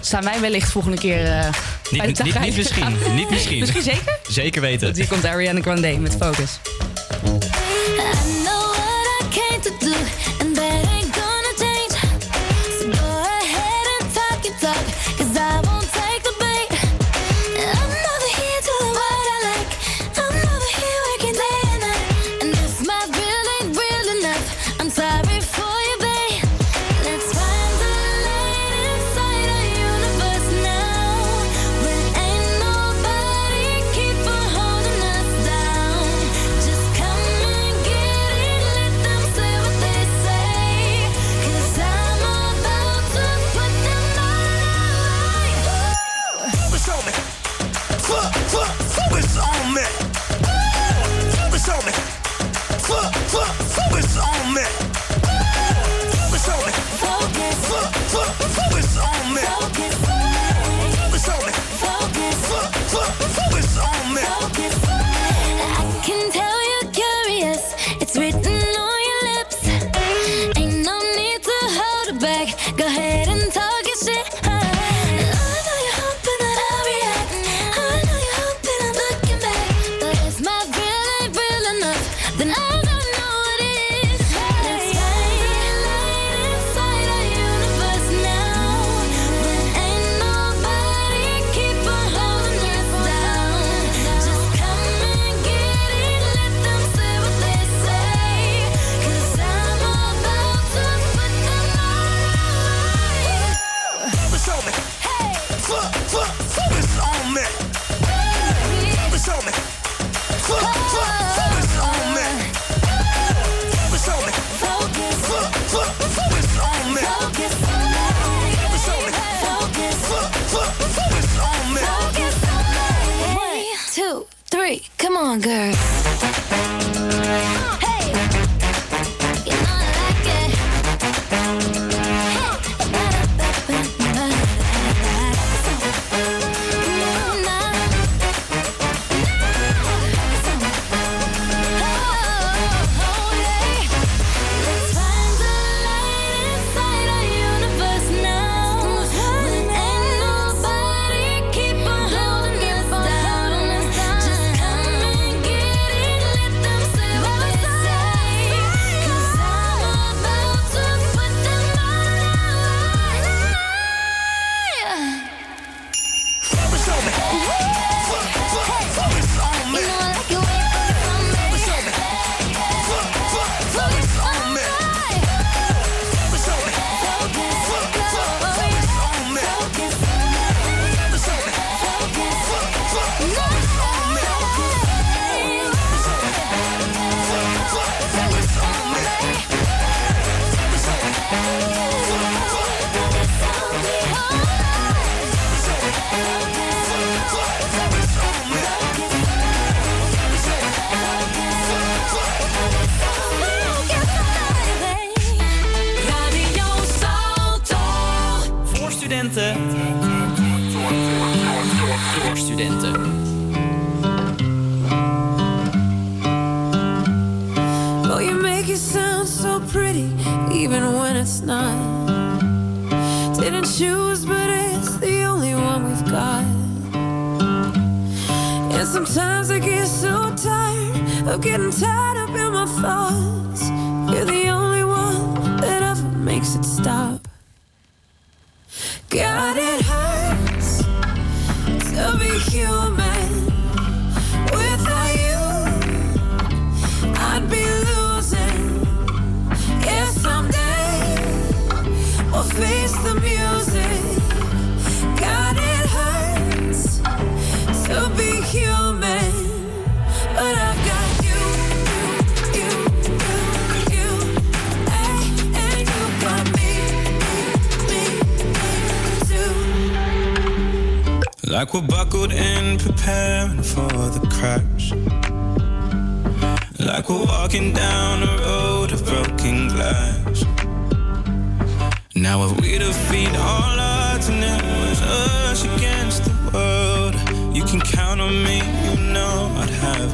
staan 0.00 0.24
wij 0.24 0.40
wellicht 0.40 0.70
volgende 0.70 0.96
keer 0.96 1.26
eh 1.26 1.44
Niet, 1.90 2.02
bij 2.02 2.12
de 2.12 2.38
niet, 2.40 2.56
misschien. 2.56 2.96
Niet 3.14 3.30
misschien. 3.30 3.58
Misschien 3.58 3.82
zeker? 3.82 4.18
Zeker 4.28 4.60
weten. 4.60 4.84
Want 4.84 4.96
hier 4.96 5.08
komt 5.08 5.24
Ariana 5.24 5.60
Grande 5.60 5.98
met 5.98 6.16
Focus. 6.16 6.60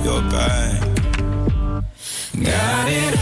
Your 0.04 0.22
back. 0.30 0.80
God, 2.34 2.88
it 2.88 3.17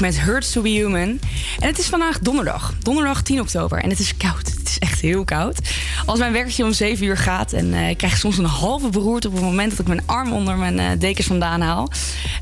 Met 0.00 0.20
Hurts 0.20 0.52
to 0.52 0.60
be 0.60 0.68
Human. 0.68 1.20
En 1.58 1.66
het 1.66 1.78
is 1.78 1.86
vandaag 1.86 2.18
donderdag. 2.18 2.74
Donderdag 2.82 3.22
10 3.22 3.40
oktober. 3.40 3.78
En 3.78 3.90
het 3.90 3.98
is 3.98 4.16
koud. 4.16 4.52
Het 4.58 4.68
is 4.68 4.88
echt 4.88 5.00
heel 5.00 5.24
koud. 5.24 5.58
Als 6.06 6.18
mijn 6.18 6.32
werkje 6.32 6.64
om 6.64 6.72
7 6.72 7.06
uur 7.06 7.16
gaat 7.16 7.52
en 7.52 7.74
eh, 7.74 7.88
ik 7.88 7.96
krijg 7.96 8.16
soms 8.16 8.38
een 8.38 8.44
halve 8.44 8.88
beroerte 8.88 9.28
op 9.28 9.34
het 9.34 9.42
moment 9.42 9.70
dat 9.70 9.78
ik 9.78 9.86
mijn 9.86 10.02
arm 10.06 10.32
onder 10.32 10.56
mijn 10.56 10.78
eh, 10.78 10.86
dekens 10.98 11.26
vandaan 11.26 11.60
haal. 11.60 11.90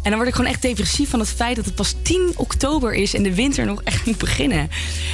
En 0.02 0.10
dan 0.10 0.14
word 0.14 0.28
ik 0.28 0.34
gewoon 0.34 0.50
echt 0.50 0.62
depressief 0.62 1.10
van 1.10 1.20
het 1.20 1.28
feit 1.28 1.56
dat 1.56 1.64
het 1.64 1.74
pas 1.74 1.94
10 2.02 2.32
oktober 2.36 2.94
is 2.94 3.14
en 3.14 3.22
de 3.22 3.34
winter 3.34 3.66
nog 3.66 3.82
echt 3.82 4.06
moet 4.06 4.18
beginnen. 4.18 4.70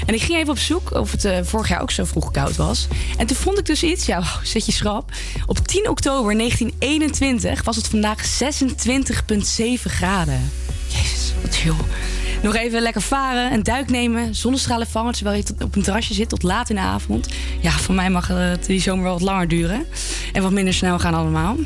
En 0.07 0.15
ik 0.15 0.23
ging 0.23 0.39
even 0.39 0.51
op 0.51 0.59
zoek 0.59 0.93
of 0.93 1.13
het 1.13 1.25
eh, 1.25 1.39
vorig 1.43 1.69
jaar 1.69 1.83
ook 1.83 1.91
zo 1.91 2.05
vroeg 2.05 2.31
koud 2.31 2.57
was. 2.57 2.87
En 3.17 3.27
toen 3.27 3.37
vond 3.37 3.59
ik 3.59 3.67
dus 3.67 3.83
iets, 3.83 4.07
ja, 4.07 4.17
wow, 4.17 4.45
zet 4.45 4.67
je 4.67 4.73
schrap. 4.73 5.11
Op 5.47 5.59
10 5.67 5.89
oktober 5.89 6.37
1921 6.37 7.65
was 7.65 7.77
het 7.77 7.89
vandaag 7.89 8.43
26,7 8.43 9.83
graden. 9.83 10.51
Jezus, 10.89 11.33
wat 11.43 11.57
chill. 11.57 11.75
Nog 12.43 12.55
even 12.55 12.83
lekker 12.83 13.03
varen, 13.03 13.53
een 13.53 13.63
duik 13.63 13.91
nemen, 13.91 14.35
zonnestralen 14.35 14.87
vangen 14.87 15.13
terwijl 15.13 15.37
je 15.37 15.65
op 15.65 15.77
een 15.77 15.83
terrasje 15.83 16.15
zit 16.15 16.29
tot 16.29 16.43
laat 16.43 16.71
in 16.71 16.77
de 16.77 16.81
avond. 16.83 17.29
Ja, 17.61 17.71
voor 17.71 17.95
mij 17.95 18.11
mag 18.11 18.29
het 18.29 18.67
die 18.67 18.81
zomer 18.81 19.05
wel 19.05 19.13
wat 19.13 19.23
langer 19.23 19.49
duren. 19.49 19.87
En 20.33 20.43
wat 20.43 20.53
minder 20.53 20.75
snel 20.75 20.99
gaan 20.99 21.15
allemaal. 21.15 21.57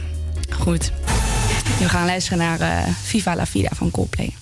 Goed. 0.61 0.93
We 1.79 1.89
gaan 1.89 2.07
luisteren 2.07 2.39
naar 2.39 2.61
eh, 2.61 2.93
Viva 3.03 3.37
la 3.37 3.47
Vida 3.47 3.68
van 3.74 3.91
Coldplay. 3.91 4.36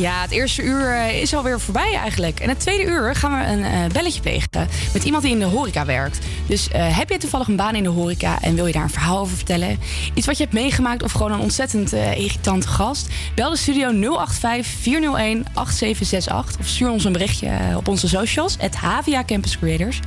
Ja, 0.00 0.20
het 0.20 0.30
eerste 0.30 0.62
uur 0.62 0.94
eh, 0.94 1.20
is 1.20 1.34
alweer 1.34 1.60
voorbij 1.60 1.94
eigenlijk. 1.94 2.40
En 2.40 2.48
het 2.48 2.60
tweede 2.60 2.84
uur 2.84 3.14
gaan 3.14 3.38
we 3.38 3.44
een 3.44 3.64
eh, 3.64 3.92
belletje 3.92 4.20
plegen 4.20 4.48
met 4.92 5.04
iemand 5.04 5.22
die 5.22 5.32
in 5.32 5.38
de 5.38 5.44
horeca 5.44 5.84
werkt. 5.84 6.18
Dus 6.46 6.68
eh, 6.68 6.98
heb 6.98 7.08
je 7.08 7.18
toevallig 7.18 7.48
een 7.48 7.56
baan 7.56 7.74
in 7.74 7.82
de 7.82 7.88
horeca 7.88 8.42
en 8.42 8.54
wil 8.54 8.66
je 8.66 8.72
daar 8.72 8.82
een 8.82 8.90
verhaal 8.90 9.18
over 9.18 9.36
vertellen? 9.36 9.78
Iets 10.14 10.26
wat 10.26 10.36
je 10.36 10.42
hebt 10.42 10.54
meegemaakt 10.54 11.02
of 11.02 11.12
gewoon 11.12 11.32
een 11.32 11.40
ontzettend 11.40 11.92
irritante 11.92 12.68
gast? 12.68 13.08
Bel 13.34 13.50
de 13.50 13.56
studio 13.56 13.88
085 13.88 14.29
401 14.40 15.44
8768 15.54 16.60
of 16.60 16.66
stuur 16.66 16.90
ons 16.90 17.04
een 17.04 17.12
berichtje 17.12 17.46
eh, 17.46 17.76
op 17.76 17.88
onze 17.88 18.08
socials, 18.08 18.56
het 18.58 18.76
Havia 18.76 19.24
Campus 19.24 19.58
Creators. 19.58 20.00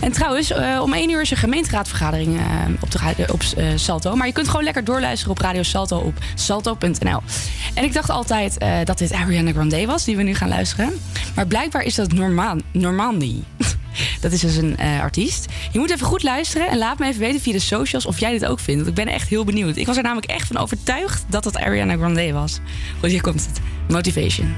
En 0.00 0.12
trouwens, 0.12 0.50
eh, 0.50 0.80
om 0.82 0.92
1 0.92 1.10
uur 1.10 1.20
is 1.20 1.30
een 1.30 1.36
gemeenteraadvergadering 1.36 2.36
eh, 2.36 2.44
op, 2.80 2.90
de, 2.90 3.32
op 3.32 3.42
Salto. 3.74 4.16
Maar 4.16 4.26
je 4.26 4.32
kunt 4.32 4.48
gewoon 4.48 4.64
lekker 4.64 4.84
doorluisteren 4.84 5.32
op 5.32 5.38
Radio 5.38 5.62
Salto 5.62 5.98
op 5.98 6.14
salto.nl. 6.34 7.20
En 7.74 7.84
ik 7.84 7.92
dacht 7.92 8.10
altijd 8.10 8.58
dat 8.84 8.98
dit 8.98 9.12
Ariana 9.12 9.52
Grande 9.52 9.86
was, 9.86 10.04
die 10.04 10.16
we 10.16 10.22
nu 10.22 10.34
gaan 10.34 10.48
luisteren. 10.48 10.92
Maar 11.34 11.46
blijkbaar 11.46 11.82
is 11.82 11.94
dat 11.94 12.12
Norman 12.12 12.62
Normandie. 12.72 13.44
Dat 14.20 14.32
is 14.32 14.40
dus 14.40 14.56
een 14.56 14.76
eh, 14.76 15.00
artiest. 15.00 15.46
Je 15.72 15.78
moet 15.78 15.90
even 15.90 16.06
goed 16.06 16.22
luisteren 16.22 16.68
en 16.68 16.78
laat 16.78 16.98
me 16.98 17.06
even 17.06 17.20
weten 17.20 17.40
via 17.40 17.52
de 17.52 17.58
socials 17.58 18.06
of 18.06 18.20
jij 18.20 18.32
dit 18.32 18.46
ook 18.46 18.60
vindt. 18.60 18.84
Want 18.84 18.98
ik 18.98 19.04
ben 19.04 19.14
echt 19.14 19.28
heel 19.28 19.44
benieuwd. 19.44 19.76
Ik 19.76 19.86
was 19.86 19.96
er 19.96 20.02
namelijk 20.02 20.30
echt 20.30 20.46
van 20.46 20.56
overtuigd 20.56 21.24
dat 21.28 21.44
het 21.44 21.56
Ariana 21.56 21.96
Grande 21.96 22.32
was. 22.32 22.60
Goed, 23.00 23.10
hier 23.10 23.20
komt 23.20 23.46
het. 23.46 23.60
Motivation. 23.88 24.54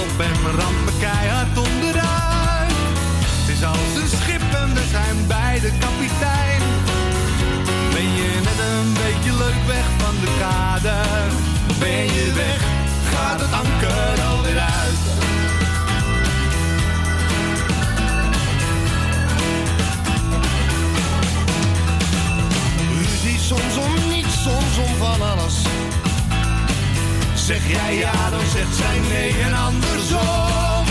En 0.00 0.42
mijn 0.42 0.54
rampen 0.54 0.98
keihard 0.98 1.58
onderuit. 1.58 2.72
Het 3.26 3.48
is 3.56 3.64
als 3.64 3.94
een 3.96 4.08
schip 4.08 4.42
en 4.54 4.74
we 4.74 4.84
zijn 4.90 5.26
beide 5.26 5.70
kapitein. 5.78 6.62
Ben 7.92 8.08
je 8.14 8.40
net 8.44 8.58
een 8.70 8.92
beetje 8.92 9.32
leuk 9.36 9.62
weg 9.66 9.86
van 9.98 10.14
de 10.20 10.30
kade? 10.38 11.00
Ben 11.78 12.04
je 12.04 12.32
weg, 12.34 12.62
gaat 13.14 13.40
het 13.40 13.52
anker 13.52 14.24
alweer 14.24 14.58
uit. 14.58 15.02
Ruzie 22.98 23.38
soms 23.38 23.76
om 23.76 24.08
niets, 24.08 24.42
soms 24.42 24.78
om 24.78 24.96
van 24.96 25.22
alles. 25.22 25.56
Zeg 27.42 27.68
jij 27.68 27.96
ja, 27.96 28.30
dan 28.30 28.46
zegt 28.52 28.74
zij 28.76 28.98
nee 29.08 29.42
en 29.42 29.54
andersom. 29.54 30.84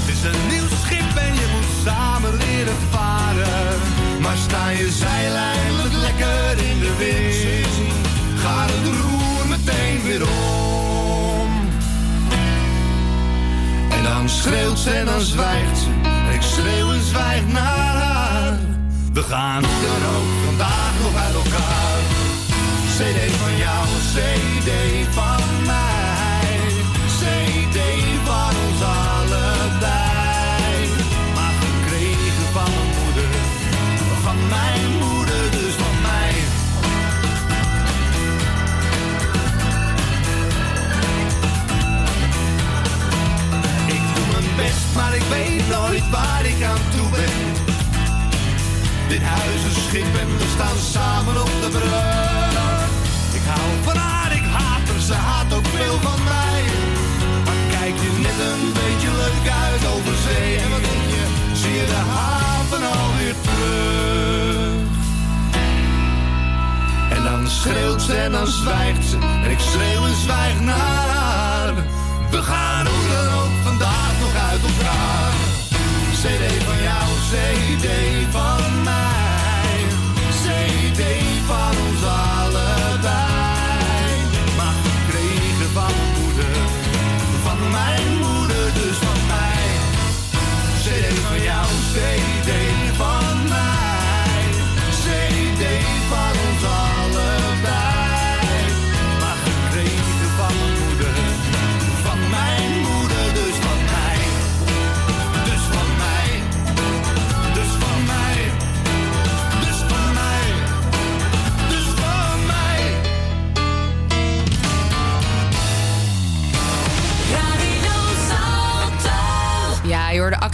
Het 0.00 0.08
is 0.14 0.22
een 0.22 0.48
nieuw 0.48 0.68
schip 0.82 1.16
en 1.16 1.34
je 1.34 1.46
moet 1.52 1.70
samen 1.84 2.36
leren 2.36 2.76
varen. 2.90 3.80
Maar 4.20 4.36
sta 4.36 4.68
je 4.68 4.90
zeil 4.90 5.34
eindelijk 5.34 5.94
lekker 5.94 6.64
in 6.70 6.78
de 6.78 6.94
wind, 6.98 7.92
gaat 8.42 8.70
het 8.72 8.86
roer 9.02 9.48
meteen 9.48 10.02
weer 10.02 10.22
om. 10.22 11.50
En 13.90 14.02
dan 14.02 14.28
schreeuwt 14.28 14.78
ze 14.78 14.90
en 14.90 15.06
dan 15.06 15.20
zwijgt 15.20 15.78
ze. 15.78 15.90
Ik 16.34 16.42
schreeuw 16.42 16.92
en 16.92 17.04
zwijg 17.04 17.46
naar 17.46 17.96
haar. 17.96 18.58
We 19.12 19.22
gaan 19.22 19.62
dan 19.62 20.16
ook 20.16 20.44
vandaag 20.44 20.92
nog 21.02 21.22
uit 21.22 21.34
elkaar. 21.34 22.23
CD 22.94 23.30
van 23.42 23.56
jou, 23.56 23.86
CD 24.12 24.70
van 25.10 25.42
mij. 25.66 26.58
CD 27.18 27.78
van 28.24 28.54
ons 28.66 28.82
allebei. 28.82 30.08
Maar 31.34 31.54
gekregen 31.60 32.46
van 32.52 32.70
moeder, 32.96 33.34
van 34.22 34.36
mijn 34.48 34.90
moeder, 34.98 35.50
dus 35.50 35.74
van 35.74 36.00
mij. 36.02 36.34
Ik 43.86 44.02
doe 44.14 44.26
mijn 44.32 44.56
best, 44.56 44.94
maar 44.94 45.14
ik 45.14 45.22
weet 45.30 45.68
nooit 45.68 46.10
waar 46.10 46.44
ik 46.44 46.62
aan 46.62 46.82
toe 46.96 47.08
ben. 47.10 47.62
Dit 49.08 49.22
huis 49.22 49.64
is 49.70 49.84
schip 49.84 50.16
en 50.20 50.38
we 50.38 50.44
staan 50.54 50.78
samen 50.92 51.40
op 51.40 51.50
de 51.60 51.68
brug. 51.68 52.83
Hou 53.54 53.96
haar, 53.96 54.32
ik 54.32 54.46
haat 54.56 54.88
haar, 54.88 55.00
ze 55.00 55.14
haat 55.14 55.54
ook 55.54 55.66
veel 55.66 55.98
van 56.00 56.20
mij. 56.24 56.62
Maar 57.44 57.78
kijk 57.78 57.94
je 58.04 58.10
net 58.26 58.38
een 58.50 58.72
beetje 58.72 59.10
leuk 59.22 59.46
uit 59.64 59.82
over 59.94 60.14
zee. 60.26 60.56
En 60.56 60.70
wat 60.70 60.80
je, 61.14 61.24
zie 61.52 61.74
je 61.80 61.86
de 61.86 62.02
haven 62.14 62.82
alweer 62.98 63.34
terug. 63.46 64.92
En 67.16 67.22
dan 67.22 67.48
schreeuwt 67.48 68.02
ze 68.02 68.14
en 68.14 68.32
dan 68.32 68.46
zwijgt 68.46 69.04
ze. 69.04 69.18
En 69.44 69.50
ik 69.50 69.58
schreeuw 69.58 70.04
en 70.04 70.16
zwijg 70.24 70.60
naar 70.60 71.08
haar. 71.08 71.74
We 72.30 72.42
gaan 72.42 72.86
hoe 72.86 73.08
dan 73.14 73.38
ook 73.42 73.54
vandaag 73.62 74.12
nog 74.20 74.34
uit 74.50 74.62
elkaar. 74.62 75.32
CD 76.22 76.64
van 76.64 76.82
jou, 76.82 77.08
CD 77.30 77.86
van 78.30 78.82
mij. 78.82 79.76
CD 80.42 81.02
van 81.46 81.83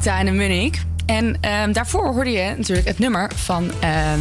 Acta 0.00 0.18
en 0.18 0.26
de 0.26 0.32
Munnik. 0.32 0.82
En 1.06 1.36
ehm, 1.40 1.72
daarvoor 1.72 2.06
hoorde 2.06 2.30
je 2.30 2.54
natuurlijk 2.56 2.88
het 2.88 2.98
nummer 2.98 3.30
van 3.34 3.70
ehm 3.80 4.20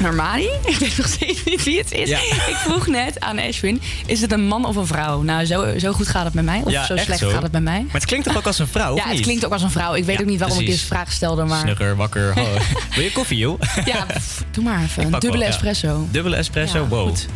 Normani. 0.00 0.48
Ik 0.64 0.76
weet 0.78 0.96
nog 0.96 1.06
steeds 1.06 1.44
niet 1.44 1.64
wie 1.64 1.78
het 1.78 1.92
is. 1.92 2.08
Ja. 2.08 2.18
Ik 2.18 2.56
vroeg 2.64 2.86
net 2.86 3.20
aan 3.20 3.38
Ashwin, 3.38 3.80
is 4.06 4.20
het 4.20 4.32
een 4.32 4.46
man 4.46 4.64
of 4.64 4.76
een 4.76 4.86
vrouw? 4.86 5.22
Nou, 5.22 5.44
zo, 5.44 5.78
zo 5.78 5.92
goed 5.92 6.08
gaat 6.08 6.24
het 6.24 6.34
met 6.34 6.44
mij. 6.44 6.60
Of 6.64 6.70
Ja, 6.72 6.84
zo 6.86 6.94
echt 6.94 7.04
slecht 7.04 7.20
zo. 7.20 7.30
gaat 7.30 7.42
het 7.42 7.52
met 7.52 7.62
mij. 7.62 7.82
Maar 7.82 7.92
het 7.92 8.04
klinkt 8.04 8.26
toch 8.26 8.36
ook 8.36 8.46
als 8.46 8.58
een 8.58 8.66
vrouw, 8.66 8.92
of 8.92 9.04
Ja, 9.04 9.08
het 9.10 9.20
klinkt 9.20 9.44
ook 9.44 9.52
als 9.52 9.62
een 9.62 9.70
vrouw. 9.70 9.94
Ik 9.94 10.04
weet 10.04 10.16
Ja, 10.16 10.22
ook 10.22 10.28
niet 10.28 10.38
waarom 10.38 10.58
ik 10.58 10.64
precies. 10.64 10.82
deze 10.82 10.94
vraag 10.94 11.12
stelde, 11.12 11.44
maar... 11.44 11.60
Snugger, 11.60 11.96
wakker. 11.96 12.34
Wil 12.94 13.04
je 13.04 13.12
koffie, 13.12 13.38
joh? 13.38 13.60
Ja, 13.84 14.04
pff, 14.04 14.44
doe 14.50 14.64
maar 14.64 14.82
even. 14.82 15.02
Ik 15.02 15.10
dubbele 15.20 15.38
wel, 15.38 15.48
espresso. 15.48 16.06
Dubbele 16.10 16.36
espresso, 16.36 16.86
wow. 16.86 17.08
goed. 17.08 17.26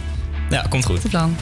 Ja, 0.50 0.66
komt 0.68 0.84
goed. 0.84 1.00
Goed 1.00 1.10
plan. 1.10 1.36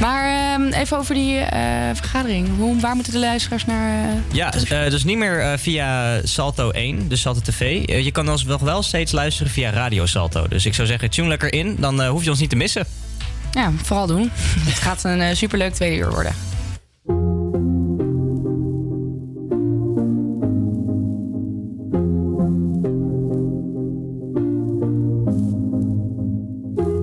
Maar 0.00 0.54
ehm, 0.54 0.72
even 0.72 0.98
over 0.98 1.14
die 1.14 1.38
eh, 1.38 1.60
vergadering. 1.94 2.48
Hoe, 2.58 2.80
waar 2.80 2.94
moeten 2.94 3.12
de 3.12 3.18
luisteraars 3.18 3.64
naar... 3.64 4.08
eh, 4.08 4.14
Ja, 4.32 4.52
eh, 4.54 4.90
dus 4.90 5.04
niet 5.04 5.16
meer 5.18 5.58
via 5.58 6.20
Salto 6.24 6.70
1, 6.70 7.08
dus 7.08 7.20
Salto 7.20 7.40
TV. 7.40 7.82
Je 8.04 8.10
kan 8.12 8.28
ons 8.28 8.44
nog 8.44 8.60
wel 8.60 8.82
steeds 8.82 9.12
luisteren 9.12 9.52
via 9.52 9.70
Radio 9.70 10.06
Salto. 10.06 10.48
Dus 10.48 10.66
ik 10.66 10.74
zou 10.74 10.86
zeggen, 10.86 11.10
tune 11.10 11.28
lekker 11.28 11.52
in, 11.52 11.76
dan 11.78 12.04
hoef 12.06 12.24
je 12.24 12.30
ons 12.30 12.40
niet 12.40 12.50
te 12.50 12.56
missen. 12.56 12.86
Ja, 13.52 13.72
vooral 13.82 14.06
doen. 14.06 14.30
Het 14.70 14.78
gaat 14.78 15.04
een 15.04 15.36
superleuk 15.36 15.74
tweede 15.74 15.96
uur 15.96 16.10
worden. 16.10 16.34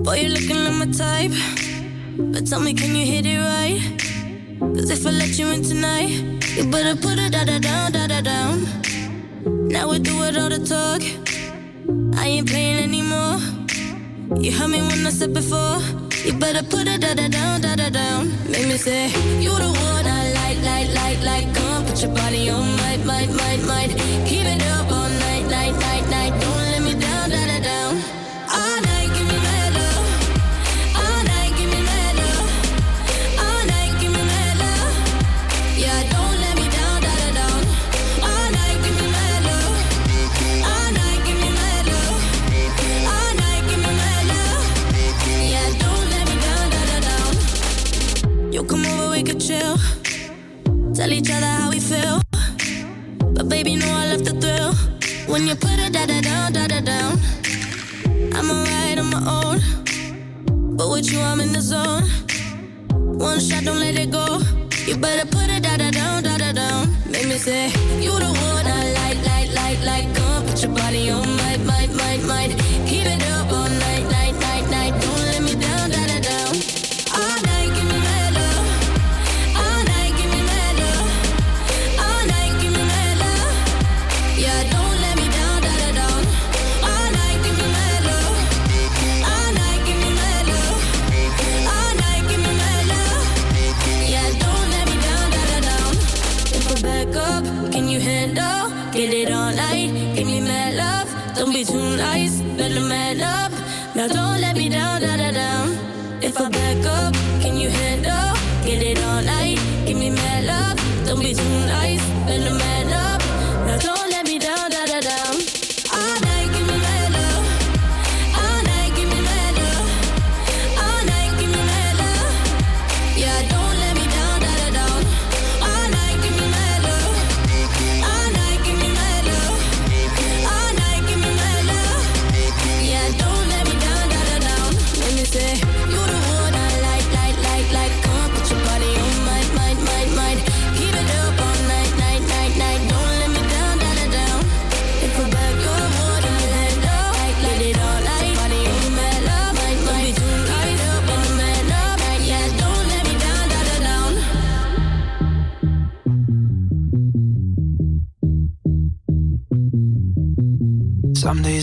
Boy, 0.04 0.28
But 2.16 2.46
tell 2.46 2.60
me, 2.60 2.74
can 2.74 2.94
you 2.94 3.04
hit 3.04 3.26
it 3.26 3.38
right? 3.38 3.80
Cause 4.60 4.90
if 4.90 5.04
I 5.04 5.10
let 5.10 5.36
you 5.36 5.48
in 5.50 5.62
tonight, 5.64 6.10
you 6.56 6.64
better 6.70 6.94
put 6.94 7.18
it 7.18 7.32
da 7.32 7.44
da 7.44 7.58
down, 7.58 7.90
da 7.90 8.06
da 8.06 8.20
down. 8.20 8.66
Now 9.68 9.90
we 9.90 9.98
do 9.98 10.22
it 10.22 10.36
all 10.38 10.48
the 10.48 10.60
talk. 10.64 11.02
I 12.16 12.26
ain't 12.26 12.48
playing 12.48 12.78
anymore. 12.84 13.38
You 14.40 14.52
heard 14.52 14.70
me 14.70 14.80
when 14.80 15.04
I 15.04 15.10
said 15.10 15.34
before. 15.34 15.78
You 16.24 16.34
better 16.38 16.62
put 16.62 16.86
it 16.86 17.00
da 17.00 17.14
da 17.14 17.26
down, 17.26 17.60
da 17.60 17.74
da 17.74 17.90
down. 17.90 18.30
Make 18.48 18.68
me 18.68 18.76
say, 18.76 19.08
You 19.40 19.50
the 19.50 19.70
one 19.74 20.06
I 20.06 20.32
like, 20.38 20.58
like, 20.62 20.94
like, 20.94 21.20
like. 21.24 21.54
Come 21.54 21.84
put 21.84 22.00
your 22.00 22.14
body 22.14 22.48
on, 22.48 22.76
might, 22.76 23.04
might, 23.04 23.30
might, 23.30 23.62
might. 23.66 23.90
Keep 24.24 24.46
it 24.46 24.62
up 24.76 24.86
all 24.90 25.08
night, 25.08 25.46
night, 25.50 25.74
night, 25.80 26.08
night. 26.08 26.23
Tell 51.04 51.12
each 51.12 51.30
other 51.30 51.44
how 51.44 51.68
we 51.68 51.80
feel. 51.80 52.22
But 53.34 53.46
baby, 53.50 53.76
know 53.76 53.92
I 53.92 54.06
love 54.12 54.24
the 54.24 54.32
thrill. 54.40 54.72
When 55.30 55.46
you 55.46 55.54
put 55.54 55.78
it 55.78 55.92
da 55.92 56.06
da 56.06 56.22
down, 56.22 56.54
da 56.54 56.66
da 56.66 56.80
down. 56.80 57.20
I'm 58.34 58.48
alright 58.50 58.98
on 58.98 59.10
my 59.10 59.22
own. 59.38 59.58
But 60.78 60.88
with 60.88 61.12
you, 61.12 61.20
I'm 61.20 61.40
in 61.40 61.52
the 61.52 61.60
zone. 61.60 62.04
One 63.18 63.38
shot, 63.38 63.64
don't 63.64 63.80
let 63.80 63.98
it 63.98 64.10
go. 64.12 64.40
You 64.86 64.96
better 64.96 65.26
put 65.26 65.50
it 65.50 65.62
da 65.62 65.76
da 65.76 65.90
down, 65.90 66.22
da 66.22 66.38
da 66.38 66.52
down. 66.52 66.96
Make 67.10 67.28
me 67.28 67.36
say, 67.36 67.66
You 68.00 68.12
the 68.18 68.30
one 68.48 68.66
I 68.66 68.94
like, 69.00 69.20
like, 69.26 69.52
like, 69.52 69.80
like. 69.84 70.14
Come 70.16 70.46
put 70.46 70.62
your 70.62 70.72
body 70.72 71.10
on, 71.10 71.28
might, 71.36 71.43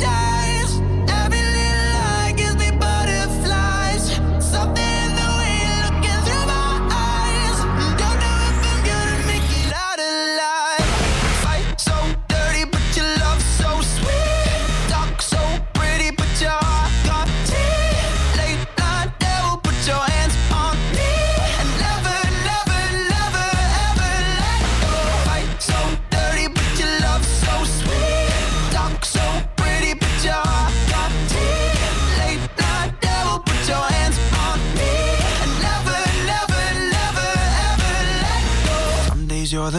die 0.00 0.39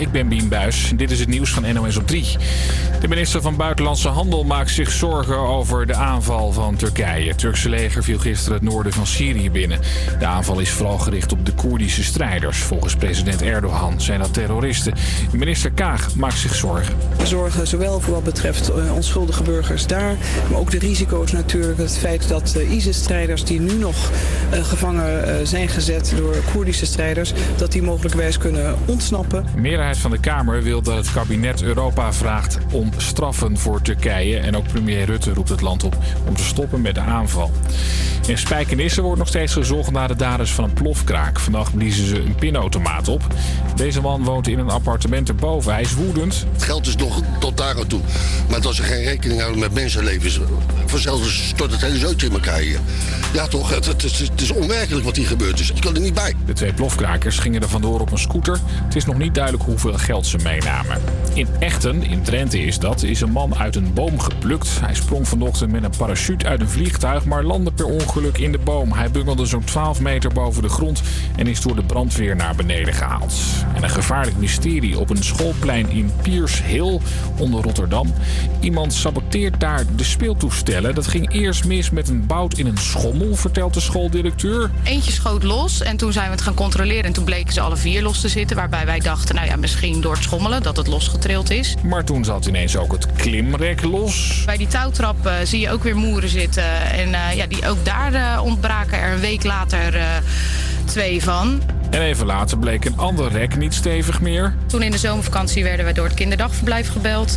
ik 0.00 0.12
ben 0.12 0.28
Bien 0.28 0.48
en 0.90 0.96
Dit 0.96 1.10
is 1.10 1.20
het 1.20 1.28
nieuws 1.28 1.50
van 1.50 1.74
NOS 1.74 1.96
op 1.96 2.06
3. 2.06 2.36
De 3.00 3.08
minister 3.08 3.42
van 3.42 3.56
Buitenlandse 3.56 4.08
Handel 4.08 4.44
maakt 4.44 4.70
zich 4.70 4.90
zorgen 4.90 5.36
over 5.36 5.86
de 5.86 5.94
aanval 5.94 6.52
van 6.52 6.76
Turkije. 6.76 7.28
Het 7.28 7.38
Turkse 7.38 7.68
leger 7.68 8.04
viel 8.04 8.18
gisteren 8.18 8.58
het 8.58 8.68
noorden 8.68 8.92
van 8.92 9.06
Syrië 9.06 9.50
binnen. 9.50 9.80
De 10.18 10.26
aanval 10.26 10.58
is 10.58 10.70
vooral 10.70 10.98
gericht 10.98 11.32
op 11.32 11.46
de 11.46 11.52
Koerdische 11.52 12.04
strijders. 12.04 12.58
Volgens 12.58 12.96
president 12.96 13.42
Erdogan 13.42 14.00
zijn 14.00 14.20
dat 14.20 14.34
terroristen. 14.34 14.94
Minister 15.32 15.70
Kaag 15.70 16.14
maakt 16.14 16.38
zich 16.38 16.54
zorgen. 16.54 16.94
We 17.18 17.26
zorgen 17.26 17.66
zowel 17.66 18.00
voor 18.00 18.14
wat 18.14 18.24
betreft 18.24 18.68
eh, 18.68 18.94
onschuldige 18.94 19.42
burgers 19.42 19.86
daar, 19.86 20.16
maar 20.50 20.60
ook 20.60 20.70
de 20.70 20.78
risico's 20.78 21.32
natuurlijk. 21.32 21.78
Het 21.78 21.98
feit 21.98 22.28
dat 22.28 22.54
ISIS-strijders 22.70 23.44
die 23.44 23.60
nu 23.60 23.72
nog 23.72 24.10
eh, 24.50 24.64
gevangen 24.64 25.24
eh, 25.24 25.46
zijn 25.46 25.68
gezet 25.68 26.12
door 26.16 26.36
Koerdische 26.52 26.86
strijders, 26.86 27.32
dat 27.56 27.72
die 27.72 27.82
mogelijkwijs 27.82 28.38
kunnen 28.38 28.76
ontsnappen. 28.84 29.46
De 29.54 29.60
meerderheid 29.60 29.98
van 29.98 30.10
de 30.10 30.20
Kamer 30.20 30.62
wil 30.62 30.82
dat 30.82 30.96
het 30.96 31.12
kabinet 31.12 31.62
Europa 31.62 32.12
vraagt 32.12 32.58
om 32.72 32.87
om 32.92 33.00
straffen 33.00 33.58
voor 33.58 33.82
Turkije. 33.82 34.38
En 34.38 34.56
ook 34.56 34.66
premier 34.66 35.04
Rutte 35.04 35.32
roept 35.32 35.48
het 35.48 35.60
land 35.60 35.84
op 35.84 35.96
om 36.26 36.36
te 36.36 36.44
stoppen 36.44 36.80
met 36.80 36.94
de 36.94 37.00
aanval. 37.00 37.50
In 38.26 38.38
Spijkenisse 38.38 39.02
wordt 39.02 39.18
nog 39.18 39.28
steeds 39.28 39.52
gezocht 39.52 39.90
naar 39.90 40.08
de 40.08 40.16
daders 40.16 40.50
van 40.50 40.64
een 40.64 40.72
plofkraak. 40.72 41.38
Vannacht 41.38 41.74
bliezen 41.74 42.06
ze 42.06 42.16
een 42.16 42.34
pinautomaat 42.34 43.08
op. 43.08 43.22
Deze 43.76 44.00
man 44.00 44.24
woont 44.24 44.48
in 44.48 44.58
een 44.58 44.70
appartement 44.70 45.28
erboven. 45.28 45.72
Hij 45.72 45.82
is 45.82 45.94
woedend. 45.94 46.46
Het 46.52 46.62
geld 46.62 46.86
is 46.86 46.96
nog 46.96 47.20
tot 47.38 47.56
daar 47.56 47.78
aan 47.78 47.86
toe. 47.86 48.00
Maar 48.48 48.66
als 48.66 48.76
ze 48.76 48.82
geen 48.82 49.04
rekening 49.04 49.40
houden 49.40 49.60
met 49.60 49.74
mensenlevens... 49.74 50.40
vanzelf 50.86 51.26
stort 51.30 51.70
het 51.70 51.80
hele 51.80 51.98
zootje 51.98 52.26
in 52.26 52.32
elkaar 52.32 52.58
hier. 52.58 52.80
Ja 53.32 53.46
toch, 53.46 53.70
het, 53.74 53.86
het, 53.86 54.04
is, 54.04 54.18
het 54.18 54.40
is 54.40 54.52
onwerkelijk 54.52 55.04
wat 55.04 55.16
hier 55.16 55.26
gebeurd 55.26 55.60
is. 55.60 55.66
Je 55.66 55.80
kan 55.80 55.94
er 55.94 56.00
niet 56.00 56.14
bij. 56.14 56.34
De 56.46 56.52
twee 56.52 56.72
plofkrakers 56.72 57.38
gingen 57.38 57.62
er 57.62 57.68
vandoor 57.68 58.00
op 58.00 58.12
een 58.12 58.18
scooter. 58.18 58.58
Het 58.84 58.96
is 58.96 59.04
nog 59.04 59.18
niet 59.18 59.34
duidelijk 59.34 59.64
hoeveel 59.64 59.98
geld 59.98 60.26
ze 60.26 60.36
meenamen. 60.42 61.00
In 61.34 61.48
Echten, 61.58 62.02
in 62.02 62.22
Drenthe 62.22 62.58
is 62.58 62.77
dat, 62.78 63.02
is 63.02 63.20
een 63.20 63.30
man 63.30 63.56
uit 63.56 63.76
een 63.76 63.94
boom 63.94 64.20
geplukt. 64.20 64.80
Hij 64.80 64.94
sprong 64.94 65.28
vanochtend 65.28 65.72
met 65.72 65.84
een 65.84 65.96
parachute 65.98 66.46
uit 66.46 66.60
een 66.60 66.68
vliegtuig... 66.68 67.24
maar 67.24 67.44
landde 67.44 67.72
per 67.72 67.86
ongeluk 67.86 68.38
in 68.38 68.52
de 68.52 68.58
boom. 68.58 68.92
Hij 68.92 69.10
bungelde 69.10 69.46
zo'n 69.46 69.64
12 69.64 70.00
meter 70.00 70.32
boven 70.32 70.62
de 70.62 70.68
grond... 70.68 71.02
en 71.36 71.46
is 71.46 71.60
door 71.60 71.74
de 71.74 71.82
brandweer 71.82 72.36
naar 72.36 72.54
beneden 72.54 72.94
gehaald. 72.94 73.34
En 73.74 73.82
een 73.82 73.90
gevaarlijk 73.90 74.36
mysterie 74.36 74.98
op 74.98 75.10
een 75.10 75.22
schoolplein 75.22 75.90
in 75.90 76.10
Piers 76.22 76.62
Hill 76.62 77.00
onder 77.36 77.62
Rotterdam. 77.62 78.14
Iemand 78.60 78.92
saboteert 78.92 79.60
daar 79.60 79.84
de 79.96 80.04
speeltoestellen. 80.04 80.94
Dat 80.94 81.06
ging 81.06 81.32
eerst 81.32 81.64
mis 81.64 81.90
met 81.90 82.08
een 82.08 82.26
bout 82.26 82.58
in 82.58 82.66
een 82.66 82.78
schommel, 82.78 83.34
vertelt 83.34 83.74
de 83.74 83.80
schooldirecteur. 83.80 84.70
Eentje 84.84 85.12
schoot 85.12 85.42
los 85.42 85.82
en 85.82 85.96
toen 85.96 86.12
zijn 86.12 86.26
we 86.26 86.32
het 86.32 86.42
gaan 86.42 86.54
controleren. 86.54 87.04
En 87.04 87.12
toen 87.12 87.24
bleken 87.24 87.52
ze 87.52 87.60
alle 87.60 87.76
vier 87.76 88.02
los 88.02 88.20
te 88.20 88.28
zitten. 88.28 88.56
Waarbij 88.56 88.86
wij 88.86 89.00
dachten, 89.00 89.34
nou 89.34 89.46
ja, 89.46 89.56
misschien 89.56 90.00
door 90.00 90.12
het 90.12 90.22
schommelen 90.22 90.62
dat 90.62 90.76
het 90.76 90.86
losgetrild 90.86 91.50
is. 91.50 91.74
Maar 91.82 92.04
toen 92.04 92.24
zat 92.24 92.46
ineens 92.46 92.67
ook 92.76 92.92
het 92.92 93.12
klimrek 93.12 93.82
los. 93.82 94.42
Bij 94.44 94.56
die 94.56 94.66
touwtrap 94.66 95.26
eh, 95.26 95.32
zie 95.44 95.60
je 95.60 95.70
ook 95.70 95.82
weer 95.82 95.96
moeren 95.96 96.28
zitten. 96.28 96.90
En 96.92 97.14
eh, 97.14 97.36
ja, 97.36 97.46
die, 97.46 97.68
ook 97.68 97.84
daar 97.84 98.14
eh, 98.14 98.44
ontbraken 98.44 98.98
er 98.98 99.12
een 99.12 99.20
week 99.20 99.44
later 99.44 100.00
twee 100.84 101.22
van. 101.22 101.62
En 101.90 102.02
even 102.02 102.26
later 102.26 102.58
bleek 102.58 102.84
een 102.84 102.98
ander 102.98 103.32
rek 103.32 103.56
niet 103.56 103.74
stevig 103.74 104.20
meer. 104.20 104.54
Toen 104.66 104.82
in 104.82 104.90
de 104.90 104.98
zomervakantie 104.98 105.64
werden 105.64 105.86
we 105.86 105.92
door 105.92 106.04
het 106.04 106.14
kinderdagverblijf 106.14 106.88
gebeld. 106.88 107.36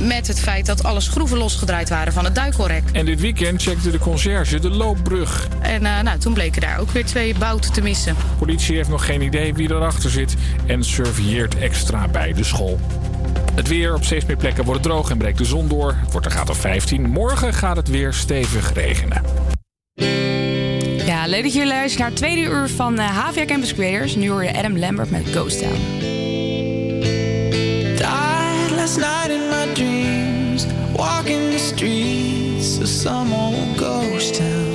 met 0.00 0.26
het 0.26 0.40
feit 0.40 0.66
dat 0.66 0.84
alle 0.84 1.00
schroeven 1.00 1.38
losgedraaid 1.38 1.88
waren 1.88 2.12
van 2.12 2.24
het 2.24 2.34
duikelrek. 2.34 2.82
En 2.92 3.04
dit 3.04 3.20
weekend 3.20 3.62
checkte 3.62 3.90
de 3.90 3.98
conciërge 3.98 4.60
de 4.60 4.70
loopbrug. 4.70 5.48
En 5.60 5.82
nou, 5.82 6.18
toen 6.18 6.32
bleken 6.32 6.60
daar 6.60 6.78
ook 6.78 6.90
weer 6.90 7.04
twee 7.04 7.34
bouten 7.38 7.72
te 7.72 7.80
missen. 7.80 8.16
Politie 8.38 8.76
heeft 8.76 8.88
nog 8.88 9.04
geen 9.04 9.22
idee 9.22 9.54
wie 9.54 9.70
erachter 9.70 10.10
zit 10.10 10.34
en 10.66 10.84
surveilleert 10.84 11.58
extra 11.58 12.08
bij 12.08 12.32
de 12.32 12.44
school. 12.44 12.80
Het 13.54 13.68
weer 13.68 13.94
op 13.94 14.04
steeds 14.04 14.24
meer 14.24 14.36
plekken 14.36 14.64
wordt 14.64 14.82
droog 14.82 15.10
en 15.10 15.18
breekt 15.18 15.38
de 15.38 15.44
zon 15.44 15.68
door. 15.68 15.94
Het 16.00 16.12
wordt 16.12 16.26
een 16.26 16.32
graad 16.32 16.50
of 16.50 16.58
15. 16.58 17.10
Morgen 17.10 17.54
gaat 17.54 17.76
het 17.76 17.88
weer 17.88 18.12
stevig 18.12 18.72
regenen. 18.72 19.22
Ja, 21.06 21.26
leuk 21.26 21.42
dat 21.42 21.52
jullie 21.52 21.68
luisteren 21.68 21.98
naar 21.98 22.08
het 22.08 22.16
tweede 22.16 22.50
uur 22.50 22.68
van 22.68 22.98
eh, 22.98 23.06
Havia 23.06 23.44
Campus 23.44 23.74
Creators. 23.74 24.16
Nu 24.16 24.30
hoor 24.30 24.44
je 24.44 24.56
Adam 24.56 24.78
Lambert 24.78 25.10
met 25.10 25.28
Ghost 25.28 25.58
Town. 25.58 25.80
Died 27.96 28.70
last 28.76 28.96
night 28.96 29.28
in 29.28 29.48
my 29.48 29.74
dreams, 29.74 30.66
walking 30.96 31.50
the 31.50 31.58
streets 31.58 32.78
of 32.78 32.86
some 32.86 33.34
old 33.34 33.78
ghost 33.78 34.34
town. 34.34 34.73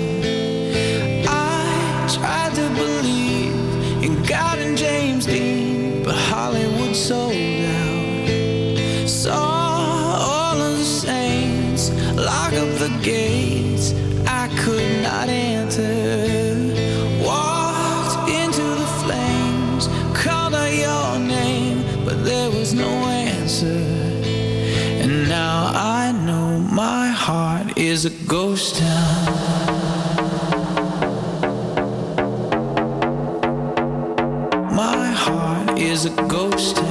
Is 28.00 28.06
a 28.06 28.26
ghost 28.30 28.78
town. 28.78 29.26
My 34.74 35.08
heart 35.08 35.78
is 35.78 36.06
a 36.06 36.10
ghost 36.30 36.78
town. 36.78 36.89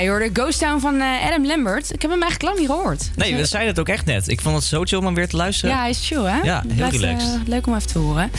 Ja, 0.00 0.06
je 0.06 0.12
hoorde 0.12 0.30
Ghost 0.32 0.58
Town 0.58 0.80
van 0.80 1.00
eh, 1.00 1.26
Adam 1.26 1.46
Lambert. 1.46 1.92
Ik 1.94 2.02
heb 2.02 2.10
hem 2.10 2.22
eigenlijk 2.22 2.42
lang 2.42 2.58
niet 2.58 2.68
gehoord. 2.76 3.10
Nee, 3.16 3.34
we 3.36 3.44
zeiden 3.44 3.70
het 3.70 3.80
ook 3.80 3.88
echt 3.88 4.04
net. 4.04 4.28
Ik 4.28 4.40
vond 4.40 4.56
het 4.56 4.64
zo 4.64 4.82
chill 4.84 4.98
om 4.98 5.04
hem 5.04 5.14
weer 5.14 5.28
te 5.28 5.36
luisteren. 5.36 5.74
Ja, 5.74 5.80
hij 5.80 5.90
is 5.90 6.06
chill, 6.06 6.22
hè? 6.24 6.40
Ja, 6.42 6.62
heel 6.66 6.74
Blijft, 6.76 6.94
eh, 6.94 7.00
relaxed. 7.00 7.38
leuk 7.46 7.66
om 7.66 7.74
even 7.74 7.86
te 7.88 7.98
horen. 7.98 8.30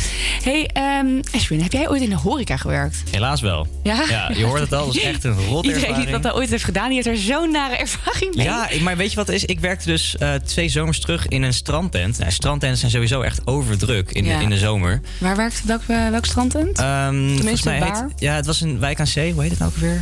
hey, 0.43 0.69
ehm 0.73 1.07
Ashwin, 1.35 1.61
heb 1.61 1.71
jij 1.71 1.89
ooit 1.89 2.01
in 2.01 2.09
de 2.09 2.15
horeca 2.15 2.57
gewerkt? 2.57 3.03
Helaas 3.11 3.41
wel. 3.41 3.67
Ja? 3.83 4.29
je 4.37 4.43
hoort 4.45 4.59
het 4.59 4.73
al. 4.73 4.85
Dat 4.85 4.95
is 4.95 5.01
echt 5.03 5.23
een 5.23 5.33
rot 5.49 5.65
Iedereen 5.65 5.93
die 5.95 6.19
dat 6.19 6.33
ooit 6.33 6.49
heeft 6.49 6.63
gedaan, 6.63 6.85
die 6.87 6.95
heeft 6.95 7.07
er 7.07 7.17
zo'n 7.17 7.51
nare 7.51 7.75
ervaring 7.75 8.35
mee. 8.35 8.45
Ja, 8.45 8.67
maar 8.81 8.97
weet 8.97 9.09
je 9.09 9.15
wat 9.15 9.27
het 9.27 9.35
is? 9.35 9.45
Ik 9.45 9.59
werkte 9.59 9.85
dus 9.85 10.17
eh, 10.17 10.33
twee 10.33 10.69
zomers 10.69 10.99
terug 10.99 11.27
in 11.27 11.41
een 11.43 11.53
strandtent. 11.53 12.19
Nou, 12.19 12.31
strandtenten 12.31 12.79
zijn 12.79 12.91
sowieso 12.91 13.21
echt 13.21 13.47
overdruk 13.47 14.11
in, 14.11 14.25
Ja. 14.25 14.37
de, 14.37 14.43
in 14.43 14.49
de 14.49 14.57
zomer. 14.57 15.01
Waar 15.17 15.35
werkt 15.35 15.61
welk, 15.65 15.83
welk 15.85 16.25
strandtent? 16.25 16.77
Mij 16.77 17.79
waar? 17.79 18.03
heet, 18.07 18.19
ja, 18.19 18.35
het 18.35 18.45
was 18.45 18.61
een 18.61 18.79
wijk 18.79 18.99
aan 18.99 19.07
zee. 19.07 19.33
Hoe 19.33 19.41
heet 19.41 19.51
het 19.51 19.59
nou 19.59 19.71
ook 19.71 19.77
weer? 19.77 20.01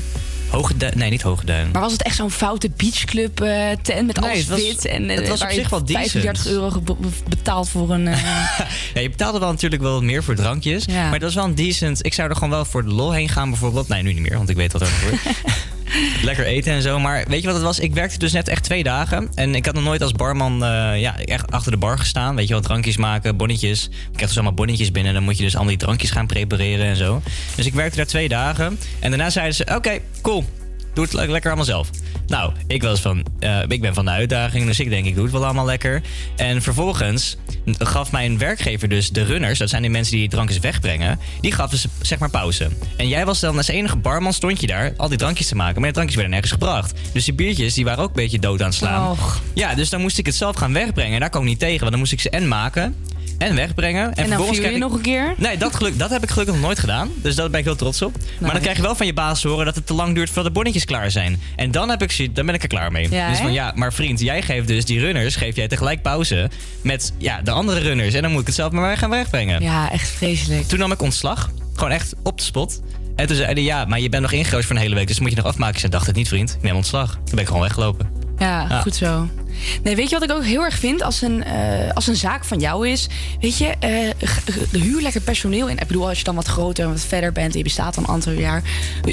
Hoge 0.49 0.77
Duin. 0.77 0.93
Nee, 0.97 1.09
niet 1.09 1.21
Hoge 1.21 1.45
Duin. 1.45 1.69
Maar 1.71 1.81
was 1.81 1.91
het 1.91 2.03
echt 2.03 2.15
zo'n 2.15 2.31
foute 2.31 2.69
beachclub 2.75 3.41
eh, 3.41 3.69
tent 3.81 4.07
met 4.07 4.19
Nee, 4.19 4.29
alles 4.29 4.47
was- 4.47 4.59
wit? 4.61 4.85
En, 4.85 5.09
eh, 5.09 5.17
het 5.17 5.27
was 5.27 5.41
op 5.41 5.49
zich 5.49 5.69
wel 5.69 5.85
decent. 5.85 6.09
35 6.11 6.47
euro 6.47 6.81
betaald 7.27 7.69
voor 7.69 7.89
een... 7.91 8.07
eh, 8.07 8.21
Ja, 8.93 9.01
je 9.01 9.09
betaalde 9.09 9.39
wel 9.39 9.49
natuurlijk 9.51 9.81
wel 9.81 10.01
meer 10.01 10.23
voor 10.23 10.35
drankjes. 10.35 10.85
Ja. 10.85 11.01
Maar 11.01 11.11
dat 11.19 11.21
was 11.21 11.33
wel 11.35 11.43
een 11.43 11.55
decent. 11.55 12.05
Ik 12.05 12.13
zou 12.13 12.29
er 12.29 12.35
gewoon 12.35 12.49
wel 12.49 12.65
voor 12.65 12.83
de 12.83 12.89
lol 12.93 13.11
heen 13.11 13.29
gaan 13.29 13.49
bijvoorbeeld. 13.49 13.87
Nee, 13.87 14.03
nu 14.03 14.13
niet 14.13 14.21
meer, 14.29 14.37
want 14.37 14.49
ik 14.49 14.55
weet 14.55 14.71
wat 14.71 14.81
er 14.81 14.87
gebeurt. 14.87 15.21
Lekker 16.23 16.45
eten 16.45 16.73
en 16.73 16.81
zo. 16.81 16.99
Maar 16.99 17.23
weet 17.27 17.41
je 17.41 17.45
wat 17.45 17.55
het 17.55 17.65
was? 17.65 17.79
Ik 17.79 17.93
werkte 17.93 18.19
dus 18.19 18.31
net 18.31 18.47
echt 18.47 18.63
twee 18.63 18.83
dagen. 18.83 19.29
En 19.35 19.55
ik 19.55 19.65
had 19.65 19.75
nog 19.75 19.83
nooit 19.83 20.01
als 20.01 20.11
barman 20.11 20.63
eh, 20.63 20.99
ja, 20.99 21.19
echt 21.19 21.51
achter 21.51 21.71
de 21.71 21.77
bar 21.77 21.97
gestaan. 21.97 22.35
Weet 22.35 22.47
je 22.47 22.53
wel, 22.53 22.61
drankjes 22.63 22.97
maken, 22.97 23.37
bonnetjes. 23.37 23.85
Ik 23.85 23.91
krijg 24.11 24.27
dus 24.27 24.35
allemaal 24.35 24.53
bonnetjes 24.53 24.91
binnen. 24.91 25.13
Dan 25.13 25.23
moet 25.23 25.37
je 25.37 25.43
dus 25.43 25.55
allemaal 25.55 25.73
die 25.73 25.85
drankjes 25.85 26.11
gaan 26.11 26.27
prepareren 26.27 26.85
en 26.85 26.95
zo. 26.95 27.21
Dus 27.55 27.65
ik 27.65 27.73
werkte 27.73 27.97
daar 27.97 28.05
twee 28.05 28.29
dagen. 28.29 28.79
En 28.99 29.09
daarna 29.09 29.29
zeiden 29.29 29.55
ze, 29.55 29.65
oké, 29.75 29.99
cool. 30.21 30.45
Doe 30.93 31.03
het 31.03 31.13
le- 31.13 31.25
lekker 31.25 31.49
allemaal 31.49 31.65
zelf. 31.65 31.89
Nou, 32.27 32.53
ik 32.67 32.81
was 32.83 32.99
van, 32.99 33.25
eh, 33.39 33.59
ik 33.67 33.81
ben 33.81 33.93
van 33.93 34.05
de 34.05 34.11
uitdaging, 34.11 34.65
dus 34.65 34.79
ik 34.79 34.89
denk, 34.89 35.05
ik 35.05 35.13
doe 35.15 35.23
het 35.23 35.31
wel 35.33 35.43
allemaal 35.45 35.65
lekker. 35.65 36.01
En 36.35 36.61
vervolgens 36.61 37.37
gaf 37.77 38.11
mijn 38.11 38.37
werkgever 38.37 38.89
dus 38.89 39.09
de 39.09 39.23
runners, 39.23 39.59
dat 39.59 39.69
zijn 39.69 39.81
die 39.81 39.91
mensen 39.91 40.15
die 40.15 40.29
drankjes 40.29 40.59
wegbrengen, 40.59 41.19
die 41.41 41.51
gaf 41.51 41.69
dus 41.69 41.85
zeg 42.01 42.19
maar 42.19 42.29
pauze. 42.29 42.67
En 42.97 43.07
jij 43.07 43.25
was 43.25 43.39
dan 43.39 43.57
als 43.57 43.67
enige 43.67 43.95
barman, 43.97 44.33
stond 44.33 44.61
je 44.61 44.67
daar 44.67 44.93
al 44.97 45.09
die 45.09 45.17
drankjes 45.17 45.47
te 45.47 45.55
maken, 45.55 45.73
maar 45.75 45.83
die 45.83 45.91
drankjes 45.93 46.15
werden 46.15 46.33
nergens 46.33 46.51
gebracht. 46.53 46.93
Dus 47.13 47.25
die 47.25 47.33
biertjes, 47.33 47.73
die 47.73 47.85
waren 47.85 48.03
ook 48.03 48.09
een 48.09 48.15
beetje 48.15 48.39
dood 48.39 48.59
aan 48.61 48.67
het 48.67 48.75
slaan. 48.75 49.03
Ja, 49.53 49.75
dus 49.75 49.89
dan 49.89 50.01
moest 50.01 50.17
ik 50.17 50.25
het 50.25 50.35
zelf 50.35 50.55
gaan 50.55 50.73
wegbrengen. 50.73 51.13
En 51.13 51.19
daar 51.19 51.29
kwam 51.29 51.41
ik 51.43 51.47
niet 51.49 51.59
tegen, 51.59 51.79
want 51.79 51.89
dan 51.91 51.99
moest 51.99 52.11
ik 52.11 52.19
ze 52.21 52.29
en 52.29 52.47
maken 52.47 52.95
en 53.39 53.55
wegbrengen. 53.55 54.03
En, 54.03 54.09
en 54.09 54.15
dan 54.15 54.25
vervolgens 54.27 54.57
je 54.59 54.71
ik- 54.71 54.77
nog 54.77 54.93
een 54.93 55.01
keer? 55.01 55.33
Nee, 55.37 55.57
dat, 55.57 55.75
geluk, 55.75 55.99
dat 55.99 56.09
heb 56.09 56.23
ik 56.23 56.29
gelukkig 56.29 56.55
nog 56.55 56.63
nooit 56.63 56.79
gedaan. 56.79 57.09
Dus 57.15 57.35
daar 57.35 57.49
ben 57.49 57.59
ik 57.59 57.65
heel 57.65 57.75
trots 57.75 58.01
op. 58.01 58.15
Maar 58.39 58.51
dan 58.51 58.61
krijg 58.61 58.75
je 58.77 58.81
wel 58.83 58.95
van 58.95 59.05
je 59.05 59.13
baas 59.13 59.41
te 59.41 59.47
horen 59.47 59.65
dat 59.65 59.75
het 59.75 59.85
te 59.85 59.93
lang 59.93 60.15
duurt 60.15 60.27
voordat 60.27 60.45
de 60.45 60.51
bonnetjes 60.51 60.85
klaar 60.85 61.11
zijn. 61.11 61.41
En 61.55 61.71
dan, 61.71 61.89
heb 61.89 62.01
ik, 62.01 62.11
ze- 62.11 62.31
dan 62.31 62.45
ben 62.45 62.55
ik 62.55 62.61
er 62.61 62.67
klaar 62.67 62.91
mee. 62.91 63.07
Ja, 63.11 63.29
dus 63.29 63.39
van 63.39 63.53
ja, 63.53 63.71
maar 63.75 63.93
vriend, 63.93 64.19
jij 64.19 64.41
geeft 64.41 64.67
dus 64.67 64.85
die 64.85 64.99
runners, 64.99 65.35
geef 65.35 65.55
jij 65.55 65.67
tegelijk 65.67 66.01
pauze 66.01 66.49
met 66.81 67.13
ja, 67.17 67.41
de 67.41 67.51
andere 67.51 67.79
runners. 67.79 68.13
En 68.13 68.21
dan 68.21 68.31
moet 68.31 68.41
ik 68.41 68.45
het 68.47 68.55
zelf 68.55 68.71
maar 68.71 68.97
gaan 68.97 69.09
wegbrengen. 69.09 69.61
Ja, 69.61 69.91
echt 69.91 70.07
vreselijk. 70.09 70.67
Toen 70.67 70.79
nam 70.79 70.91
ik 70.91 71.01
ontslag. 71.01 71.49
Gewoon 71.73 71.91
echt 71.91 72.13
op 72.23 72.37
de 72.37 72.43
spot. 72.43 72.81
En 73.15 73.27
toen 73.27 73.35
zeiden 73.35 73.63
ja, 73.63 73.85
maar 73.85 73.99
je 73.99 74.09
bent 74.09 74.21
nog 74.21 74.31
ingeroosterd 74.31 74.65
voor 74.65 74.75
een 74.75 74.81
hele 74.81 74.95
week, 74.95 75.07
dus 75.07 75.19
moet 75.19 75.29
je 75.29 75.35
nog 75.35 75.45
afmaken. 75.45 75.73
Ik 75.73 75.79
zei, 75.79 75.91
dacht 75.91 76.07
het 76.07 76.15
niet 76.15 76.27
vriend, 76.27 76.53
ik 76.55 76.61
neem 76.61 76.75
ontslag. 76.75 77.11
Toen 77.13 77.23
ben 77.31 77.39
ik 77.39 77.47
gewoon 77.47 77.61
weggelopen. 77.61 78.09
Ja, 78.37 78.65
Ja. 78.69 78.81
goed 78.81 78.95
zo. 78.95 79.27
Nee, 79.83 79.95
weet 79.95 80.09
je 80.09 80.19
wat 80.19 80.29
ik 80.29 80.35
ook 80.35 80.43
heel 80.43 80.63
erg 80.63 80.79
vind 80.79 81.01
als 81.03 81.21
een, 81.21 81.43
eh, 81.43 81.91
als 81.93 82.07
een 82.07 82.15
zaak 82.15 82.45
van 82.45 82.59
jou 82.59 82.89
is? 82.89 83.07
Weet 83.39 83.57
je, 83.57 83.73
eh, 83.79 84.81
huur 84.81 85.01
lekker 85.01 85.21
personeel 85.21 85.67
in. 85.67 85.77
Ik 85.77 85.87
bedoel, 85.87 86.07
als 86.07 86.17
je 86.17 86.23
dan 86.23 86.35
wat 86.35 86.47
groter 86.47 86.83
en 86.83 86.91
wat 86.91 87.01
verder 87.01 87.31
bent 87.31 87.51
en 87.51 87.57
je 87.57 87.63
bestaat 87.63 87.95
dan 87.95 88.03
een 88.03 88.09
aantal 88.09 88.31
jaar. 88.31 88.63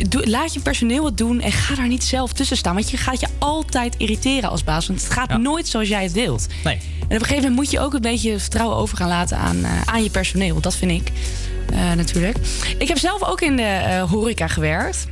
Doe, 0.08 0.28
laat 0.28 0.54
je 0.54 0.60
personeel 0.60 1.04
het 1.04 1.18
doen 1.18 1.40
en 1.40 1.52
ga 1.52 1.74
daar 1.74 1.88
niet 1.88 2.04
zelf 2.04 2.32
tussen 2.32 2.56
staan. 2.56 2.74
Want 2.74 2.90
je 2.90 2.96
gaat 2.96 3.20
je 3.20 3.26
altijd 3.38 3.94
irriteren 3.98 4.50
als 4.50 4.64
baas. 4.64 4.86
Want 4.86 5.02
het 5.02 5.12
gaat 5.12 5.38
nooit 5.38 5.68
zoals 5.68 5.88
jij 5.88 6.02
het 6.02 6.12
wilt. 6.12 6.46
Nee. 6.64 6.74
En 6.74 7.16
op 7.16 7.22
een 7.22 7.26
gegeven 7.28 7.36
moment 7.36 7.54
moet 7.54 7.70
je 7.70 7.80
ook 7.80 7.94
een 7.94 8.00
beetje 8.00 8.38
vertrouwen 8.38 8.76
over 8.76 8.96
gaan 8.96 9.08
laten 9.08 9.38
aan, 9.38 9.64
eh, 9.64 9.80
aan 9.84 10.02
je 10.02 10.10
personeel. 10.10 10.60
Dat 10.60 10.74
vind 10.74 10.90
ik 10.90 11.12
natuurlijk. 11.96 12.38
Ik 12.78 12.88
heb 12.88 12.98
zelf 12.98 13.22
ook 13.22 13.40
in 13.40 13.56
de 13.56 14.04
horeca 14.10 14.46
gewerkt. 14.48 15.06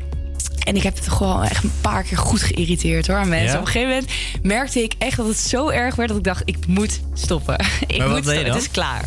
En 0.64 0.76
ik 0.76 0.82
heb 0.82 0.96
het 0.96 1.08
gewoon 1.08 1.42
echt 1.42 1.64
een 1.64 1.72
paar 1.80 2.02
keer 2.02 2.18
goed 2.18 2.42
geïrriteerd 2.42 3.06
hoor 3.06 3.26
mensen. 3.26 3.48
Ja? 3.48 3.54
Op 3.54 3.60
een 3.66 3.72
gegeven 3.72 3.88
moment 3.94 4.10
merkte 4.42 4.82
ik 4.82 4.94
echt 4.98 5.16
dat 5.16 5.26
het 5.26 5.36
zo 5.38 5.68
erg 5.68 5.94
werd 5.94 6.08
dat 6.08 6.18
ik 6.18 6.24
dacht, 6.24 6.42
ik 6.44 6.56
moet 6.66 7.00
stoppen. 7.14 7.54
ik 7.86 7.98
Maar 7.98 8.08
moet 8.08 8.16
stoppen. 8.22 8.44
dan? 8.44 8.54
Het 8.54 8.62
is 8.62 8.70
klaar. 8.70 9.04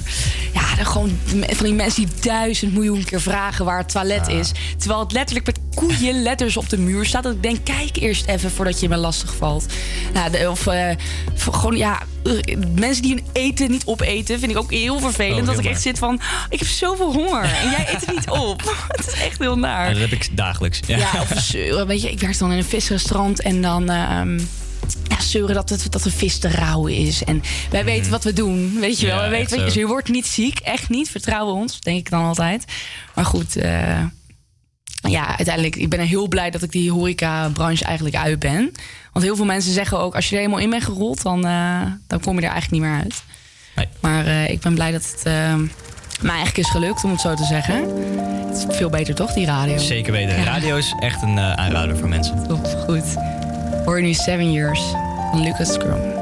Ja, 0.53 0.75
dan 0.75 0.85
gewoon 0.85 1.19
van 1.47 1.65
die 1.65 1.73
mensen 1.73 2.05
die 2.05 2.15
duizend 2.21 2.73
miljoen 2.73 3.03
keer 3.03 3.21
vragen 3.21 3.65
waar 3.65 3.77
het 3.77 3.89
toilet 3.89 4.27
Ah. 4.27 4.33
is. 4.33 4.51
Terwijl 4.77 4.99
het 4.99 5.11
letterlijk 5.11 5.45
met 5.45 5.59
koeien 5.75 6.21
letters 6.21 6.57
op 6.57 6.69
de 6.69 6.77
muur 6.77 7.05
staat. 7.05 7.23
Dat 7.23 7.33
ik 7.33 7.43
denk, 7.43 7.57
kijk 7.63 7.95
eerst 7.97 8.25
even 8.25 8.51
voordat 8.51 8.79
je 8.79 8.89
me 8.89 8.97
lastig 8.97 9.35
valt. 9.35 9.65
Nou, 10.13 10.31
de- 10.31 10.49
of 10.49 10.67
eh, 10.67 10.89
gewoon, 11.37 11.77
ja, 11.77 11.99
mensen 12.75 13.01
die 13.01 13.13
hun 13.13 13.25
eten 13.33 13.71
niet 13.71 13.85
opeten, 13.85 14.39
vind 14.39 14.51
ik 14.51 14.57
ook 14.57 14.71
heel 14.71 14.99
vervelend. 14.99 15.39
Oh, 15.41 15.45
dat 15.45 15.59
ik 15.59 15.65
echt 15.65 15.81
zit 15.81 15.97
van, 15.97 16.19
ik 16.49 16.59
heb 16.59 16.67
zoveel 16.67 17.13
honger 17.13 17.43
en 17.43 17.69
jij 17.69 17.87
eet 17.93 18.05
het 18.05 18.15
niet 18.15 18.29
op. 18.29 18.61
het 18.97 19.07
is 19.07 19.13
echt 19.21 19.39
heel 19.39 19.57
naar. 19.57 19.91
Dat 19.91 20.01
heb 20.01 20.11
ik 20.11 20.27
dagelijks. 20.31 20.79
Ja, 20.87 21.09
of 21.21 21.33
zeuren. 21.39 21.87
Weet 21.87 22.01
je, 22.01 22.11
ik 22.11 22.19
werk 22.19 22.37
dan 22.37 22.51
in 22.51 22.57
een 22.57 22.63
visrestaurant 22.63 23.41
en 23.41 23.61
dan. 23.61 23.89
ehm, 23.89 24.39
ja, 25.07 25.21
zeuren 25.21 25.55
dat, 25.55 25.69
het, 25.69 25.91
dat 25.91 26.03
de 26.03 26.11
vis 26.11 26.37
te 26.37 26.47
rauw 26.47 26.85
is. 26.87 27.23
En 27.23 27.41
wij 27.69 27.85
weten 27.85 28.11
wat 28.11 28.23
we 28.23 28.33
doen, 28.33 28.79
weet 28.79 28.99
je 28.99 29.05
Mhm. 29.05 29.15
Ja, 29.15 29.21
wel. 29.21 29.29
We 29.29 29.35
weten, 29.37 29.57
weet 29.57 29.65
je, 29.65 29.73
zo. 29.73 29.79
je 29.79 29.87
wordt 29.87 30.09
niet 30.09 30.27
ziek, 30.27 30.59
echt 30.59 30.89
niet. 30.89 31.09
Vertrouw 31.09 31.45
ons, 31.47 31.79
denk 31.79 31.97
ik 31.97 32.09
dan 32.09 32.23
altijd. 32.23 32.63
Maar 33.15 33.25
goed, 33.25 33.55
eh, 33.55 34.03
ja, 35.09 35.27
uiteindelijk, 35.27 35.75
ik 35.75 35.89
ben 35.89 35.99
er 35.99 36.05
heel 36.05 36.27
blij 36.27 36.49
dat 36.49 36.61
ik 36.63 36.71
die 36.71 36.91
horeca-branche 36.91 37.85
eigenlijk 37.85 38.15
uit 38.15 38.39
ben. 38.39 38.71
Want 39.11 39.25
heel 39.25 39.35
veel 39.35 39.45
mensen 39.45 39.73
zeggen 39.73 39.99
ook, 39.99 40.15
als 40.15 40.29
je 40.29 40.35
er 40.35 40.41
helemaal 40.41 40.61
in 40.61 40.69
bent 40.69 40.83
gerold, 40.83 41.21
dan, 41.21 41.45
eh, 41.45 41.81
dan 42.07 42.19
kom 42.19 42.39
je 42.39 42.45
er 42.45 42.51
eigenlijk 42.51 42.71
niet 42.71 42.91
meer 42.91 43.01
uit. 43.01 43.23
Maar 43.99 44.25
eh, 44.25 44.49
ik 44.49 44.59
ben 44.59 44.73
blij 44.73 44.91
dat 44.91 45.11
het 45.11 45.23
eh, 45.23 45.55
mij 46.21 46.35
eigenlijk 46.35 46.57
is 46.57 46.69
gelukt, 46.69 47.03
om 47.03 47.11
het 47.11 47.21
zo 47.21 47.33
te 47.33 47.43
zeggen. 47.43 47.75
Het 48.47 48.57
is 48.57 48.77
veel 48.77 48.89
beter 48.89 49.15
toch, 49.15 49.33
die 49.33 49.45
radio? 49.45 49.77
Zeker 49.77 50.11
weten. 50.11 50.37
Ja. 50.37 50.43
Radio 50.43 50.75
is 50.75 50.95
echt 50.99 51.21
een 51.21 51.39
aanrader 51.39 51.97
voor 51.97 52.07
mensen. 52.07 52.47
Top, 52.47 52.65
goed. 52.87 53.15
Hoor 53.85 53.97
je 53.97 54.03
nu 54.03 54.13
Seven 54.13 54.51
Years 54.51 54.81
van 55.31 55.41
Lucas 55.41 55.73
Scrum. 55.73 56.15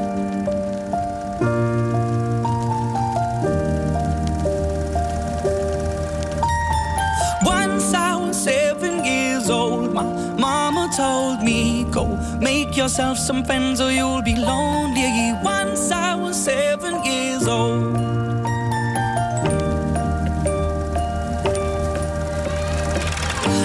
Go 11.96 12.08
make 12.42 12.76
yourself 12.76 13.18
some 13.18 13.46
friends 13.46 13.80
or 13.80 13.90
you'll 13.90 14.22
be 14.22 14.36
lonely. 14.36 15.32
Once 15.42 15.92
I 15.94 16.14
was 16.14 16.36
seven 16.36 17.02
years 17.06 17.48
old. 17.48 17.96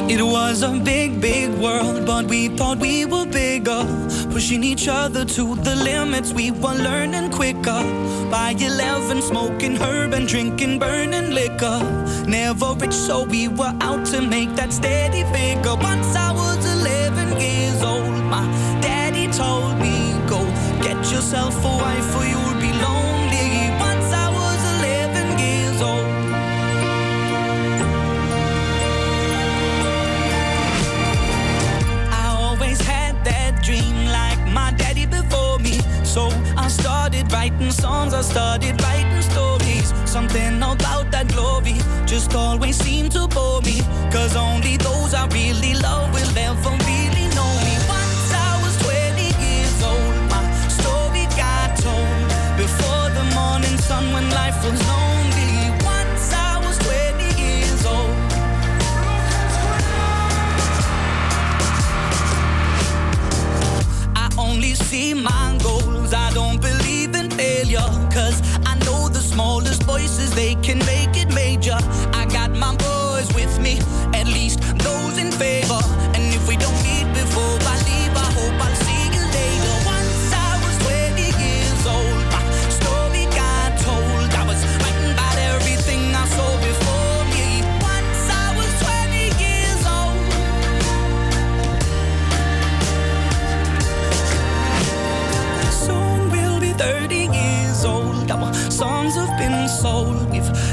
It 0.09 0.23
was 0.23 0.63
a 0.63 0.71
big, 0.71 1.21
big 1.21 1.51
world, 1.59 2.07
but 2.07 2.27
we 2.27 2.49
thought 2.57 2.79
we 2.79 3.05
were 3.05 3.27
bigger. 3.27 3.85
Pushing 4.31 4.63
each 4.63 4.87
other 4.87 5.25
to 5.25 5.57
the 5.57 5.75
limits, 5.75 6.33
we 6.33 6.53
were 6.53 6.75
learning 6.75 7.33
quicker. 7.33 7.83
By 8.31 8.55
11, 8.57 9.23
smoking 9.23 9.75
herb 9.75 10.15
and 10.15 10.29
drinking 10.29 10.79
burning 10.79 11.31
liquor. 11.31 11.81
Never 12.29 12.75
rich, 12.75 12.93
so 12.93 13.25
we 13.25 13.49
were 13.49 13.75
out 13.81 14.07
to 14.07 14.21
make 14.21 14.55
that 14.55 14.73
steady 14.73 15.25
figure. 15.33 15.75
Once 15.75 16.15
I 16.15 16.30
told 19.41 19.79
me, 19.79 19.97
Go 20.29 20.41
get 20.87 20.99
yourself 21.13 21.55
a 21.65 21.73
wife 21.85 22.11
or 22.19 22.25
you'll 22.33 22.61
be 22.67 22.73
lonely. 22.87 23.49
Once 23.89 24.09
I 24.25 24.27
was 24.39 24.61
11 24.77 25.39
years 25.45 25.79
old. 25.91 26.09
I 32.23 32.27
always 32.45 32.81
had 32.93 33.15
that 33.31 33.53
dream 33.67 33.97
like 34.19 34.43
my 34.59 34.69
daddy 34.81 35.07
before 35.07 35.59
me. 35.67 35.77
So 36.05 36.23
I 36.65 36.69
started 36.69 37.33
writing 37.33 37.73
songs, 37.85 38.13
I 38.13 38.23
started 38.33 38.75
writing 38.83 39.23
stories. 39.33 39.89
Something 40.17 40.57
about 40.73 41.07
that 41.15 41.27
glory 41.35 41.77
just 42.05 42.35
always 42.35 42.77
seemed 42.77 43.13
to 43.13 43.27
bore 43.27 43.63
me. 43.63 43.79
Cause 44.15 44.37
only 44.37 44.77
those 44.77 45.15
I 45.15 45.25
really 45.39 45.75
love 45.87 46.07
will 46.13 46.39
ever 46.49 46.71
really 46.85 47.00
sun 53.91 54.13
when 54.13 54.27
life 54.31 54.59
was 54.65 54.81
lonely. 54.93 55.53
Once 55.95 56.27
I 56.49 56.53
was 56.65 56.77
20 56.79 57.27
years 57.45 57.83
old. 57.95 58.17
I 64.25 64.27
only 64.47 64.75
see 64.89 65.13
my 65.31 65.47
goals. 65.67 66.11
I 66.27 66.29
don't 66.39 66.61
believe 66.69 67.11
in 67.21 67.29
failure. 67.41 67.91
Cause 68.17 68.39
I 68.71 68.75
know 68.87 69.09
the 69.09 69.23
smallest 69.33 69.83
voices, 69.83 70.29
they 70.41 70.55
can 70.67 70.79
make 70.95 71.10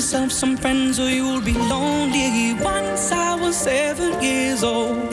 Yourself 0.00 0.32
some 0.32 0.56
friends 0.56 0.98
or 0.98 1.10
you'll 1.10 1.42
be 1.42 1.52
lonely. 1.52 2.54
Once 2.54 3.12
I 3.12 3.34
was 3.34 3.54
seven 3.54 4.22
years 4.22 4.64
old. 4.64 5.12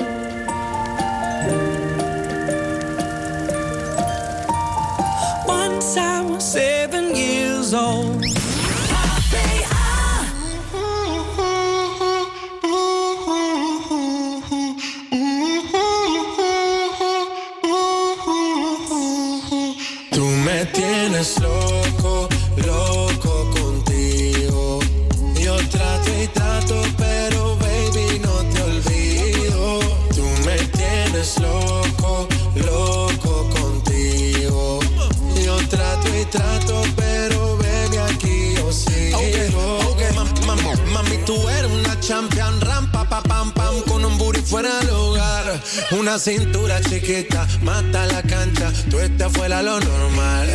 Once 5.46 5.98
I 5.98 6.22
was 6.22 6.54
seven 6.54 7.14
years 7.14 7.74
old. 7.74 8.07
Una 45.92 46.20
cintura 46.20 46.82
chiquita, 46.82 47.48
mata 47.62 48.06
la 48.08 48.22
cancha, 48.22 48.72
tú 48.90 49.00
estás 49.00 49.32
fuera 49.32 49.62
lo 49.62 49.80
normal. 49.80 50.48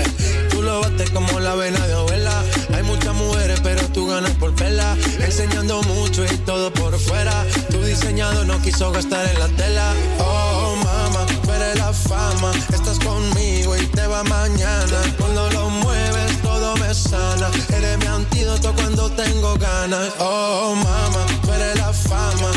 Tú 0.51 0.63
lo 0.63 0.81
bates 0.81 1.11
como 1.11 1.41
la 1.41 1.55
vena 1.55 1.87
de 1.87 1.95
abuela. 1.95 2.43
Hay 2.75 2.83
muchas 2.83 3.15
mujeres, 3.15 3.61
pero 3.63 3.83
tú 3.89 4.07
ganas 4.07 4.33
por 4.33 4.55
verla. 4.55 4.97
Enseñando 5.21 5.83
mucho 5.83 6.25
y 6.25 6.37
todo 6.39 6.73
por 6.73 6.99
fuera. 6.99 7.47
Tu 7.71 7.83
diseñado 7.83 8.45
no 8.45 8.61
quiso 8.61 8.93
gastar 8.93 9.27
en 9.27 9.39
la 9.39 9.49
tela. 9.49 9.95
Oh, 10.19 10.77
mama, 10.85 11.27
tú 11.27 11.51
la 11.77 11.93
fama. 11.93 12.53
Estás 12.73 12.99
conmigo 12.99 13.77
y 13.77 13.87
te 13.87 14.07
va 14.07 14.23
mañana. 14.25 14.99
Cuando 15.19 15.51
lo 15.51 15.71
mueves, 15.71 16.43
todo 16.43 16.77
me 16.77 16.93
sana. 16.95 17.51
Eres 17.75 17.99
mi 17.99 18.07
antídoto 18.07 18.75
cuando 18.75 19.11
tengo 19.13 19.57
ganas. 19.57 20.11
Oh, 20.19 20.75
mama, 20.75 21.27
tú 21.43 21.49
la 21.77 21.93
fama. 21.93 22.51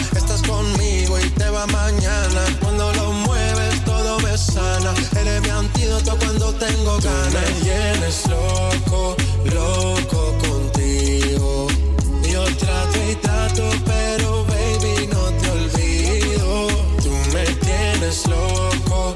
Mañana. 1.67 2.41
Cuando 2.61 2.91
lo 2.93 3.11
mueves, 3.11 3.83
todo 3.85 4.19
me 4.19 4.37
sana. 4.37 4.93
Eres 5.19 5.41
mi 5.41 5.49
antídoto 5.49 6.17
cuando 6.17 6.53
tengo 6.55 6.97
ganas. 6.99 7.33
me 7.33 7.61
tienes 7.61 8.27
loco, 8.27 9.15
loco 9.53 10.37
contigo. 10.47 11.67
Yo 12.31 12.43
trato 12.57 12.97
y 13.09 13.15
trato, 13.15 13.69
pero 13.85 14.45
baby 14.45 15.07
no 15.07 15.23
te 15.39 15.51
olvido. 15.51 16.67
Tú 17.03 17.11
me 17.33 17.45
tienes 17.65 18.27
loco 18.27 19.15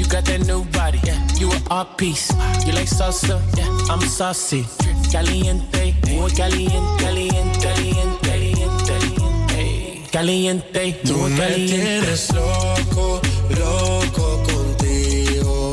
You 0.00 0.06
got 0.08 0.24
that 0.24 0.46
new 0.46 0.64
body, 0.72 0.98
yeah. 1.04 1.20
You 1.36 1.52
an 1.52 1.62
art 1.70 1.98
piece. 1.98 2.32
You 2.64 2.72
like 2.72 2.88
salsa, 2.88 3.36
yeah. 3.54 3.92
I'm 3.92 4.00
saucy. 4.00 4.64
Caliente, 5.12 5.94
muy 6.08 6.30
caliente, 6.30 7.04
caliente, 7.04 7.60
caliente, 7.60 8.30
caliente, 8.88 10.08
caliente, 10.10 10.98
Tú 11.04 11.16
muy 11.18 11.30
me 11.32 11.36
caliente. 11.38 11.76
tienes 11.76 12.32
loco, 12.32 13.20
loco 13.58 14.42
contigo. 14.50 15.72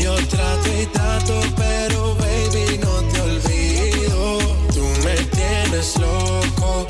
Yo 0.00 0.14
trato 0.28 0.68
y 0.80 0.86
trato, 0.86 1.40
pero 1.56 2.14
baby 2.14 2.78
no 2.78 3.02
te 3.10 3.20
olvido. 3.20 4.38
Tú 4.72 4.84
me 5.04 5.16
tienes 5.34 5.96
loco 5.98 6.86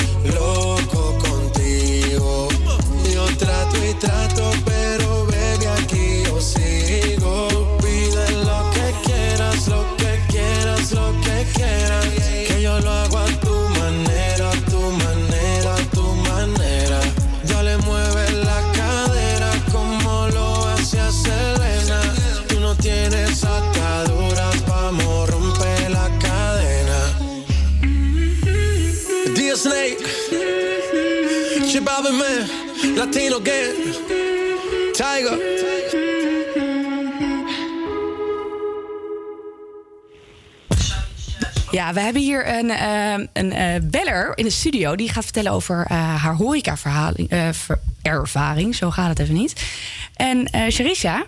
Man, 32.12 32.94
Latino 32.96 33.40
Gang, 33.42 33.94
Tiger. 34.92 35.38
Ja, 41.70 41.92
we 41.92 42.00
hebben 42.00 42.22
hier 42.22 42.48
een, 42.58 42.70
eh, 42.70 43.12
een 43.32 43.52
eh, 43.52 43.74
beller 43.82 44.32
in 44.34 44.44
de 44.44 44.50
studio. 44.50 44.96
Die 44.96 45.08
gaat 45.08 45.24
vertellen 45.24 45.52
over 45.52 45.84
eh, 45.88 46.22
haar 46.22 46.34
horeca-ervaring. 46.34 48.74
Zo 48.74 48.90
gaat 48.90 49.08
het 49.08 49.18
even 49.18 49.34
niet. 49.34 49.64
En 50.16 50.46
eh 50.46 50.70
Sharisha? 50.70 51.24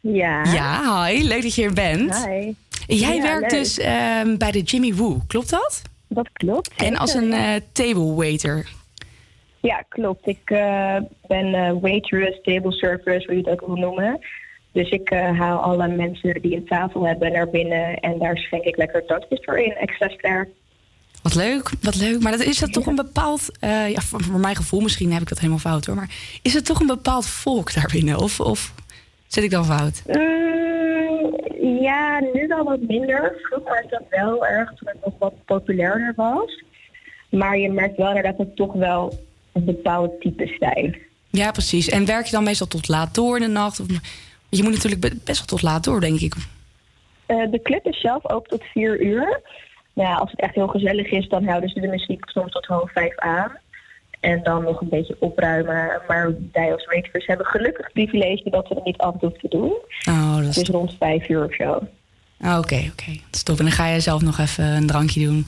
Ja. 0.00 0.44
Ja, 0.52 1.04
hi. 1.04 1.22
Leuk 1.22 1.42
dat 1.42 1.54
je 1.54 1.60
hier 1.60 1.72
bent. 1.72 2.26
Hi. 2.26 2.52
Jij 2.86 3.16
Ja, 3.16 3.22
werkt 3.22 3.52
leuk. 3.52 3.60
dus 3.60 3.78
ehm, 3.78 4.36
bij 4.36 4.50
de 4.50 4.60
Jimmy 4.62 4.94
Woo, 4.94 5.20
klopt 5.26 5.50
dat? 5.50 5.82
Dat 6.08 6.28
klopt. 6.32 6.70
En 6.76 6.96
als 6.96 7.14
een 7.14 7.32
eh 7.32 7.60
table 7.72 8.14
waiter. 8.14 8.68
Ja, 9.60 9.84
klopt. 9.88 10.26
Ik 10.26 10.50
eh, 10.50 10.96
ben 11.26 11.54
eh, 11.54 11.72
waitress, 11.80 12.40
table 12.42 12.72
service, 12.72 13.26
hoe 13.26 13.34
je 13.34 13.40
het 13.40 13.48
ook 13.48 13.66
wil 13.66 13.76
noemen. 13.76 14.18
Dus 14.72 14.90
ik 14.90 15.10
eh, 15.10 15.38
haal 15.38 15.58
alle 15.58 15.88
mensen 15.88 16.42
die 16.42 16.56
een 16.56 16.66
tafel 16.66 17.06
hebben 17.06 17.32
naar 17.32 17.50
binnen 17.50 17.96
en 17.96 18.18
daar 18.18 18.36
schenk 18.36 18.64
ik 18.64 18.76
lekker 18.76 19.06
toastjes 19.06 19.44
voor 19.44 19.58
in, 19.58 19.72
extra 19.72 20.08
ster. 20.08 20.48
Wat 21.22 21.34
leuk, 21.34 21.70
wat 21.80 21.96
leuk. 21.96 22.20
Maar 22.20 22.32
dat, 22.32 22.42
is 22.42 22.58
dat 22.58 22.72
toch 22.72 22.86
een 22.86 22.94
bepaald... 22.94 23.48
ja, 23.60 24.00
voor, 24.00 24.40
mijn 24.40 24.56
gevoel, 24.56 24.80
misschien 24.80 25.12
heb 25.12 25.22
ik 25.22 25.28
dat 25.28 25.38
helemaal 25.38 25.58
fout 25.58 25.86
hoor. 25.86 25.94
Maar 25.94 26.10
is 26.42 26.54
het 26.54 26.64
toch 26.64 26.80
een 26.80 26.86
bepaald 26.86 27.26
volk 27.26 27.74
daar 27.74 27.90
binnen? 27.92 28.18
Of, 28.18 28.40
of 28.40 28.74
zit 29.26 29.44
ik 29.44 29.50
dan 29.50 29.64
fout? 29.64 30.02
Ja, 31.80 32.20
nu 32.32 32.46
wel 32.46 32.64
wat 32.64 32.80
minder. 32.80 33.38
Vroeger 33.42 33.72
was 33.72 33.90
dat 33.90 34.02
wel 34.10 34.46
erg 34.46 34.68
toen 34.68 34.88
het 34.88 35.04
nog 35.04 35.14
wat 35.18 35.44
populairder 35.44 36.12
was. 36.16 36.62
Maar 37.30 37.58
je 37.58 37.70
merkt 37.70 37.96
wel 37.96 38.22
dat 38.22 38.38
het 38.38 38.56
toch 38.56 38.72
wel 38.72 39.18
een 39.52 39.64
bepaald 39.64 40.20
type 40.20 40.46
stijl. 40.46 40.94
Ja, 41.30 41.50
precies. 41.50 41.88
En 41.88 42.04
werk 42.04 42.24
je 42.24 42.32
dan 42.32 42.44
meestal 42.44 42.66
tot 42.66 42.88
laat 42.88 43.14
door 43.14 43.36
in 43.36 43.42
de 43.42 43.48
nacht? 43.48 43.80
Of, 43.80 43.86
je 44.48 44.62
moet 44.62 44.72
natuurlijk 44.72 45.00
be- 45.00 45.18
best 45.24 45.38
wel 45.38 45.46
tot 45.46 45.62
laat 45.62 45.84
door, 45.84 46.00
denk 46.00 46.20
ik. 46.20 46.34
Eh, 47.26 47.50
de 47.50 47.62
club 47.62 47.86
is 47.86 48.00
zelf 48.00 48.30
ook 48.30 48.46
tot 48.48 48.62
vier 48.64 49.00
uur. 49.02 49.40
Nou 49.92 50.08
ja, 50.08 50.14
als 50.14 50.30
het 50.30 50.40
echt 50.40 50.54
heel 50.54 50.66
gezellig 50.68 51.10
is, 51.10 51.28
dan 51.28 51.44
houden 51.46 51.68
ze 51.70 51.80
de 51.80 51.86
muziek 51.88 52.28
soms 52.28 52.52
tot 52.52 52.66
half 52.66 52.92
vijf 52.92 53.18
aan. 53.18 53.52
En 54.20 54.42
dan 54.42 54.62
nog 54.62 54.80
een 54.80 54.88
beetje 54.88 55.16
opruimen. 55.18 56.00
Maar 56.08 56.34
wij 56.52 56.72
als 56.72 56.84
waitress 56.86 57.26
hebben 57.26 57.46
gelukkig 57.46 57.84
het 57.84 57.92
privilege 57.92 58.50
dat 58.50 58.68
we 58.68 58.74
het 58.74 58.84
niet 58.84 58.98
af 58.98 59.14
hoeven 59.20 59.40
te 59.40 59.48
doen. 59.48 59.72
Oh, 60.08 60.36
dat 60.36 60.46
is... 60.46 60.54
Dus 60.54 60.68
rond 60.68 60.94
vijf 60.98 61.28
uur 61.28 61.44
of 61.44 61.54
zo. 61.54 61.78
Ah, 62.40 62.58
Oké, 62.58 62.74
oké. 62.92 63.06
Dat 63.12 63.34
is 63.34 63.42
top. 63.42 63.58
En 63.58 63.64
dan 63.64 63.72
ga 63.74 63.86
je 63.86 64.00
zelf 64.00 64.22
nog 64.22 64.38
even 64.38 64.64
een 64.64 64.86
drankje 64.86 65.24
doen. 65.24 65.46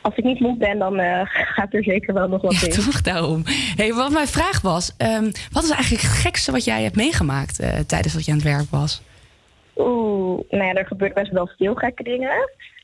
Als 0.00 0.16
ik 0.16 0.24
niet 0.24 0.40
moe 0.40 0.56
ben, 0.56 0.78
dan 0.78 0.98
eh, 0.98 1.20
gaat 1.56 1.74
er 1.74 1.82
zeker 1.84 2.14
wel 2.14 2.28
nog 2.28 2.42
wat 2.42 2.60
Ja, 2.60 2.66
in. 2.66 2.72
toch 2.72 3.00
daarom. 3.02 3.42
Hey, 3.76 3.92
wat 3.92 4.10
mijn 4.10 4.26
vraag 4.26 4.60
was, 4.60 4.94
ehm, 4.96 5.30
wat 5.52 5.62
is 5.62 5.70
eigenlijk 5.70 6.02
het 6.02 6.10
gekste 6.12 6.52
wat 6.52 6.64
jij 6.64 6.82
hebt 6.82 6.96
meegemaakt 6.96 7.60
eh, 7.60 7.78
tijdens 7.78 8.14
dat 8.14 8.24
je 8.24 8.30
aan 8.30 8.38
het 8.38 8.46
werk 8.46 8.70
was? 8.70 9.02
Oeh, 9.76 10.40
nou 10.50 10.64
ja, 10.64 10.72
er 10.72 10.86
gebeurt 10.86 11.14
best 11.14 11.32
wel 11.32 11.50
veel 11.58 11.74
gekke 11.74 12.02
dingen. 12.02 12.30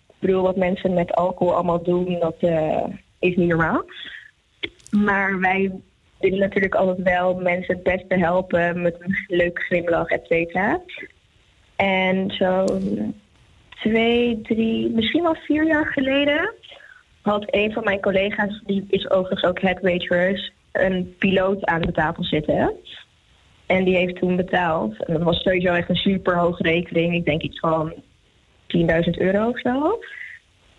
Ik 0.08 0.14
bedoel, 0.18 0.42
wat 0.42 0.56
mensen 0.56 0.94
met 0.94 1.12
alcohol 1.14 1.54
allemaal 1.54 1.82
doen, 1.82 2.18
dat 2.20 2.36
eh, 2.40 2.84
is 3.18 3.36
niet 3.36 3.48
normaal. 3.48 3.84
Maar 4.90 5.40
wij 5.40 5.70
willen 6.20 6.38
natuurlijk 6.38 6.74
altijd 6.74 7.02
wel 7.02 7.34
mensen 7.34 7.74
het 7.74 7.82
beste 7.82 8.18
helpen 8.18 8.82
met 8.82 8.96
een 9.00 9.16
leuke 9.26 9.60
glimlach, 9.60 10.08
et 10.08 10.26
cetera. 10.28 10.80
En 11.76 12.30
zo'n 12.30 13.14
twee, 13.70 14.40
drie, 14.42 14.90
misschien 14.90 15.22
wel 15.22 15.34
vier 15.34 15.66
jaar 15.66 15.86
geleden 15.86 16.52
had 17.24 17.44
een 17.46 17.72
van 17.72 17.84
mijn 17.84 18.00
collega's, 18.00 18.62
die 18.66 18.84
is 18.88 19.10
overigens 19.10 19.44
ook 19.44 19.60
head 19.60 19.80
waitress, 19.80 20.52
een 20.72 21.14
piloot 21.18 21.64
aan 21.64 21.80
de 21.80 21.92
tafel 21.92 22.24
zitten. 22.24 22.72
En 23.66 23.84
die 23.84 23.96
heeft 23.96 24.16
toen 24.16 24.36
betaald. 24.36 25.04
En 25.04 25.14
dat 25.14 25.22
was 25.22 25.42
sowieso 25.42 25.72
echt 25.72 25.88
een 25.88 25.96
super 25.96 26.36
hoge 26.36 26.62
rekening. 26.62 27.14
Ik 27.14 27.24
denk 27.24 27.42
iets 27.42 27.58
van 27.58 27.92
10.000 27.92 28.00
euro 29.18 29.48
of 29.48 29.60
zo. 29.60 29.98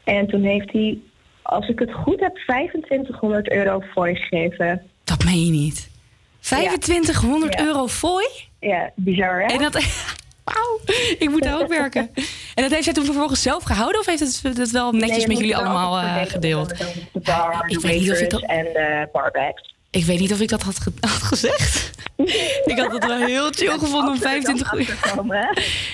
En 0.03 0.27
toen 0.27 0.43
heeft 0.43 0.71
hij, 0.71 0.99
als 1.41 1.67
ik 1.67 1.79
het 1.79 1.93
goed 1.93 2.19
heb, 2.19 2.35
2500 2.35 3.51
euro 3.51 3.79
voor 3.79 4.07
gegeven. 4.07 4.81
Dat 5.03 5.23
meen 5.23 5.45
je 5.45 5.51
niet. 5.51 5.89
2500 6.39 7.59
euro 7.59 7.87
fooi? 7.87 8.25
Ja, 8.59 8.91
bizar 8.95 9.41
hè? 9.41 9.45
En 9.45 9.59
dat... 9.61 9.73
Wauw, 10.45 10.79
ik 11.19 11.29
moet 11.29 11.43
daar 11.43 11.59
ook 11.61 11.67
werken. 11.67 12.09
En 12.55 12.63
dat 12.63 12.71
heeft 12.71 12.83
zij 12.83 12.93
toen 12.93 13.05
vervolgens 13.05 13.41
zelf 13.41 13.63
gehouden? 13.63 13.99
Of 13.99 14.05
heeft 14.05 14.19
het 14.43 14.57
het 14.57 14.71
wel 14.71 14.91
netjes 14.91 15.17
Nee, 15.17 15.27
met 15.27 15.37
jullie 15.37 15.53
het 15.55 15.63
allemaal 15.63 15.97
eh, 15.97 16.03
verdelen. 16.03 16.31
gedeeld? 16.31 16.69
De 17.11 17.19
bar, 17.19 17.63
ik 17.67 17.81
de 17.81 17.87
weet 17.87 17.99
niet 18.01 18.11
of 18.11 18.19
ik 18.19 18.29
dat- 18.29 18.41
en 18.45 18.63
de 18.63 19.09
barbacks. 19.11 19.73
Ik 19.89 20.05
weet 20.05 20.19
niet 20.19 20.31
of 20.33 20.39
ik 20.39 20.49
dat 20.49 20.61
had, 20.61 20.79
ge- 20.79 20.91
had 20.99 21.09
gezegd. 21.23 21.91
ik 22.71 22.77
had 22.79 22.91
het 22.91 23.05
wel 23.05 23.25
heel 23.25 23.51
chill 23.51 23.77
gevonden 23.77 24.13
om 24.13 24.19
25 24.19 24.73
uur. 24.73 24.97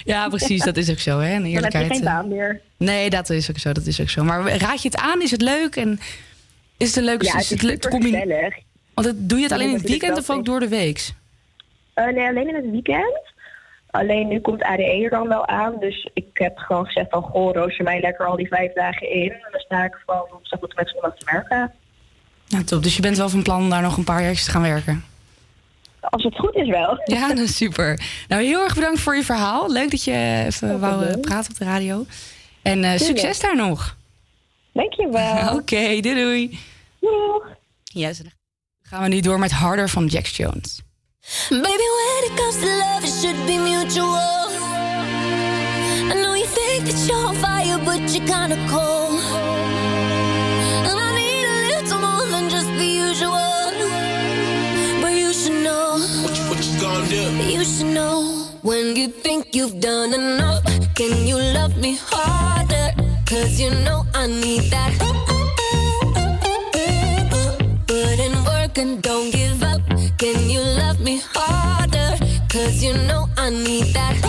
Ja, 0.03 0.29
precies. 0.29 0.63
Dat 0.63 0.77
is 0.77 0.89
ook 0.89 0.99
zo, 0.99 1.19
hè? 1.19 1.35
Een 1.35 1.43
Dan 1.43 1.43
heb 1.43 1.49
je 1.51 1.55
eerlijkheid. 1.55 1.87
geen 1.91 1.99
eh. 1.99 2.05
baan 2.05 2.27
meer. 2.27 2.61
Nee, 2.77 3.09
dat 3.09 3.29
is 3.29 3.49
ook 3.49 3.57
zo. 3.57 3.71
Dat 3.71 3.85
is 3.85 4.01
ook 4.01 4.09
zo. 4.09 4.23
Maar 4.23 4.57
raad 4.57 4.81
je 4.81 4.89
het 4.89 4.97
aan? 4.97 5.21
Is 5.21 5.31
het 5.31 5.41
leuk? 5.41 5.75
En 5.75 5.99
is 6.77 6.87
het 6.87 6.95
een 6.95 7.03
leuke... 7.03 7.25
Ja, 7.25 7.35
het 7.37 7.51
is 7.51 7.61
leuk- 7.61 7.89
combi- 7.89 8.11
gezellig. 8.11 8.55
Want 8.93 9.07
het, 9.07 9.29
doe 9.29 9.37
je 9.37 9.43
het 9.43 9.53
alleen 9.53 9.67
in 9.69 9.73
het 9.75 9.87
weekend 9.89 10.17
of 10.17 10.29
ook 10.29 10.45
door 10.45 10.59
de 10.59 10.67
week? 10.67 11.09
Eh, 11.93 12.05
nee, 12.05 12.27
alleen 12.27 12.47
in 12.47 12.55
het 12.55 12.71
weekend. 12.71 13.30
Alleen 13.91 14.27
nu 14.27 14.39
komt 14.39 14.63
ADE 14.63 15.03
er 15.03 15.09
dan 15.09 15.27
wel 15.27 15.47
aan. 15.47 15.79
Dus 15.79 16.09
ik 16.13 16.27
heb 16.33 16.57
gewoon 16.57 16.85
gezegd 16.85 17.09
van, 17.09 17.23
goh, 17.23 17.53
rooster 17.53 17.83
mij 17.83 18.01
lekker 18.01 18.25
al 18.25 18.35
die 18.35 18.47
vijf 18.47 18.73
dagen 18.73 19.11
in. 19.11 19.31
En 19.31 19.47
dan 19.51 19.59
sta 19.59 19.83
ik 19.83 19.97
gewoon 20.05 20.27
woensdag 20.31 20.59
tot 20.59 20.69
en 20.69 20.75
met 20.75 20.89
zondag 20.89 21.15
te 21.17 21.25
werken. 21.31 21.71
Nou, 22.47 22.63
top. 22.63 22.83
Dus 22.83 22.95
je 22.95 23.01
bent 23.01 23.17
wel 23.17 23.29
van 23.29 23.43
plan 23.43 23.61
om 23.61 23.69
daar 23.69 23.81
nog 23.81 23.97
een 23.97 24.03
paar 24.03 24.23
jaar 24.23 24.33
te 24.33 24.51
gaan 24.51 24.61
werken? 24.61 25.03
Als 25.99 26.23
het 26.23 26.35
goed 26.35 26.55
is 26.55 26.69
wel. 26.69 27.01
Ja, 27.15 27.27
dat 27.27 27.37
is 27.37 27.55
super. 27.55 28.01
Nou, 28.27 28.43
heel 28.43 28.61
erg 28.61 28.75
bedankt 28.75 28.99
voor 28.99 29.15
je 29.15 29.23
verhaal. 29.23 29.71
Leuk 29.71 29.91
dat 29.91 30.03
je 30.03 30.43
even 30.45 30.79
wou 30.79 31.05
eh, 31.05 31.19
praten 31.19 31.51
op 31.51 31.57
de 31.57 31.65
radio. 31.65 32.05
En 32.61 32.83
eh, 32.83 32.99
succes 32.99 33.39
daar 33.39 33.55
nog. 33.55 33.97
Dankjewel. 34.73 35.53
Oké, 35.57 35.99
doei 35.99 36.15
doei. 36.15 36.59
Doeg. 36.99 37.47
Yes, 37.83 38.17
dan 38.17 38.31
gaan 38.81 39.03
we 39.03 39.07
nu 39.07 39.19
door 39.19 39.39
met 39.39 39.51
Harder 39.51 39.89
van 39.89 40.05
Jax 40.05 40.37
Jones. 40.37 40.81
Baby, 41.51 41.61
when 41.61 42.23
it 42.25 42.35
comes 42.35 42.57
to 42.57 42.65
love, 42.65 43.03
it 43.03 43.11
should 43.11 43.37
be 43.45 43.59
mutual. 43.59 44.17
I 46.09 46.13
know 46.15 46.33
you 46.33 46.47
think 46.47 46.85
that 46.85 46.97
you're 47.07 47.27
on 47.27 47.35
fire, 47.35 47.77
but 47.85 48.01
you're 48.09 48.25
kinda 48.25 48.57
cold. 48.67 49.21
And 50.87 50.97
I 50.99 51.09
need 51.13 51.45
a 51.45 51.57
little 51.69 51.99
more 51.99 52.25
than 52.25 52.49
just 52.49 52.69
the 52.79 52.89
usual. 53.07 53.69
But 55.01 55.13
you 55.13 55.31
should 55.31 55.61
know. 55.63 55.99
What 56.23 56.33
you, 56.37 56.43
what 56.49 56.59
you 56.65 56.81
gonna 56.81 57.07
do? 57.07 57.23
You 57.55 57.63
should 57.65 57.93
know. 57.93 58.47
When 58.63 58.95
you 58.95 59.07
think 59.07 59.53
you've 59.53 59.79
done 59.79 60.13
enough, 60.15 60.63
can 60.95 61.27
you 61.27 61.37
love 61.37 61.77
me 61.77 61.99
harder? 62.01 62.95
Cause 63.27 63.59
you 63.59 63.69
know 63.85 64.07
I 64.15 64.25
need 64.25 64.71
that. 64.71 64.91
Put 67.85 68.19
and 68.77 69.01
don't 69.01 69.31
give 69.31 69.63
up. 69.63 69.81
Can 70.17 70.49
you 70.49 70.61
love 70.61 70.99
me 70.99 71.21
harder? 71.33 72.17
Cause 72.49 72.83
you 72.83 72.93
know 72.93 73.27
I 73.37 73.49
need 73.49 73.93
that. 73.93 74.15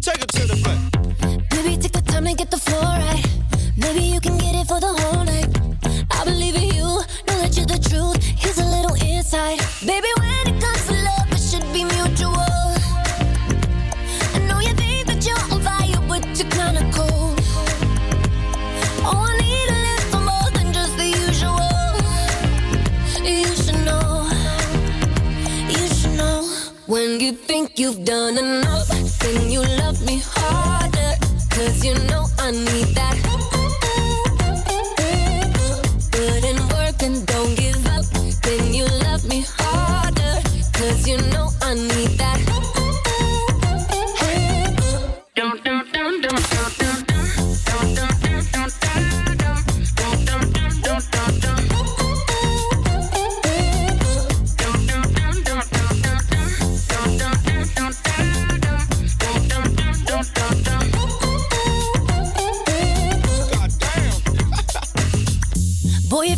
Take 0.00 0.22
it 0.22 0.28
to 0.28 0.46
the 0.46 0.56
front. 0.62 0.80
Maybe 1.54 1.76
take 1.76 1.92
the 1.92 2.02
time 2.06 2.24
to 2.24 2.34
get 2.34 2.50
the 2.50 2.58
floor 2.58 2.82
right. 2.82 3.24
Maybe 3.76 4.00
you 4.00 4.20
can 4.20 4.38
get 4.38 4.54
it 4.54 4.66
for 4.66 4.80
the 4.80 4.92
whole 5.00 5.24
night. 5.24 5.48
I 6.12 6.24
believe 6.24 6.54
in 6.56 6.68
you, 6.74 6.84
know 7.26 7.36
that 7.42 7.56
you're 7.56 7.66
the 7.66 7.78
truth. 7.88 8.22
Here's 8.38 8.58
a 8.58 8.64
little 8.64 8.96
insight. 9.02 9.58
Baby, 9.84 10.08
when 10.18 10.39
When 26.90 27.20
you 27.20 27.30
think 27.30 27.78
you've 27.78 28.04
done 28.04 28.36
enough, 28.36 28.88
then 29.20 29.48
you 29.48 29.60
love 29.60 30.04
me 30.04 30.20
harder. 30.26 31.14
Cause 31.48 31.84
you 31.84 31.94
know 32.10 32.26
I 32.36 32.50
need 32.50 32.88
that. 32.98 33.16
Put 36.10 36.42
in 36.50 36.58
work 36.74 37.00
and 37.04 37.24
don't 37.28 37.54
give 37.54 37.86
up. 37.94 38.04
Then 38.42 38.74
you 38.74 38.86
love 39.06 39.24
me 39.28 39.44
harder. 39.46 40.42
Cause 40.72 41.06
you 41.06 41.18
know 41.30 41.50
I 41.62 41.74
need 41.74 41.99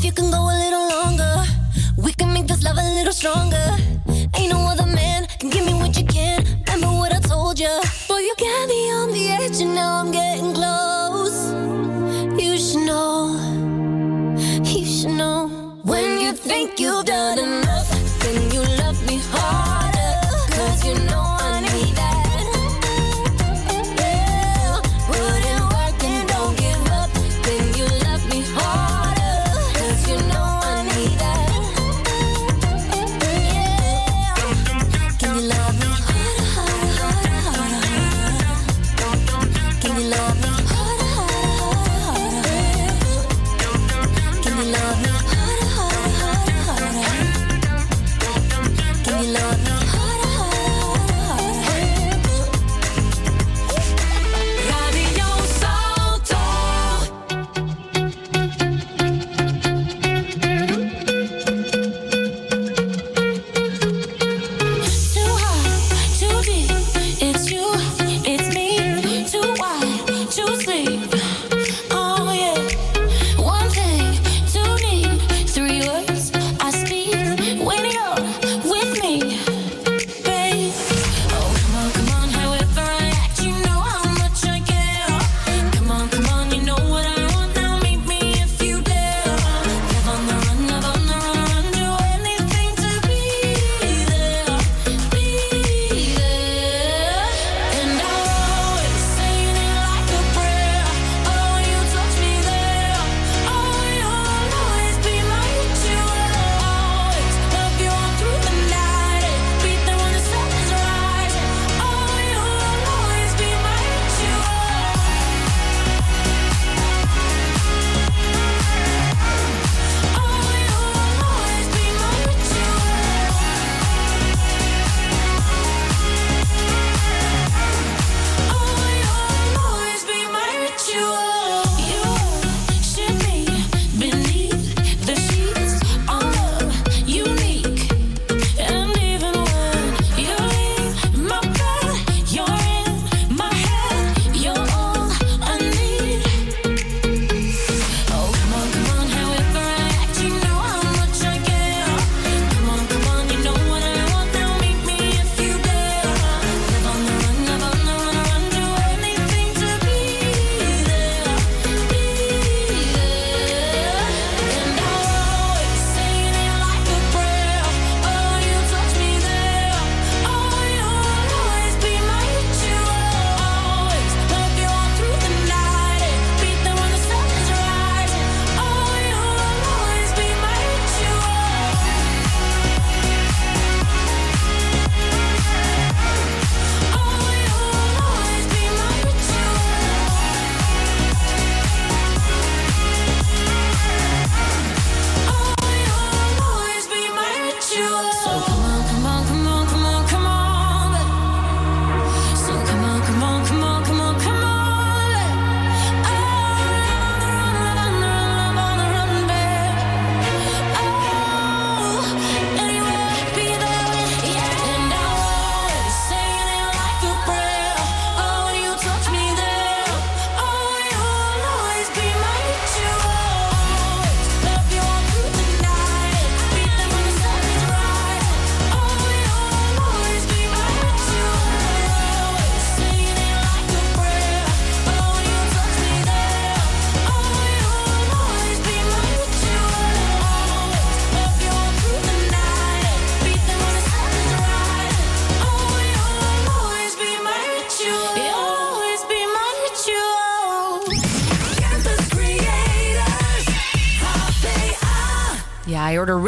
if 0.03 0.07
you 0.07 0.13
can 0.13 0.33
go 0.33 0.51
a 0.51 0.57
little 0.59 0.72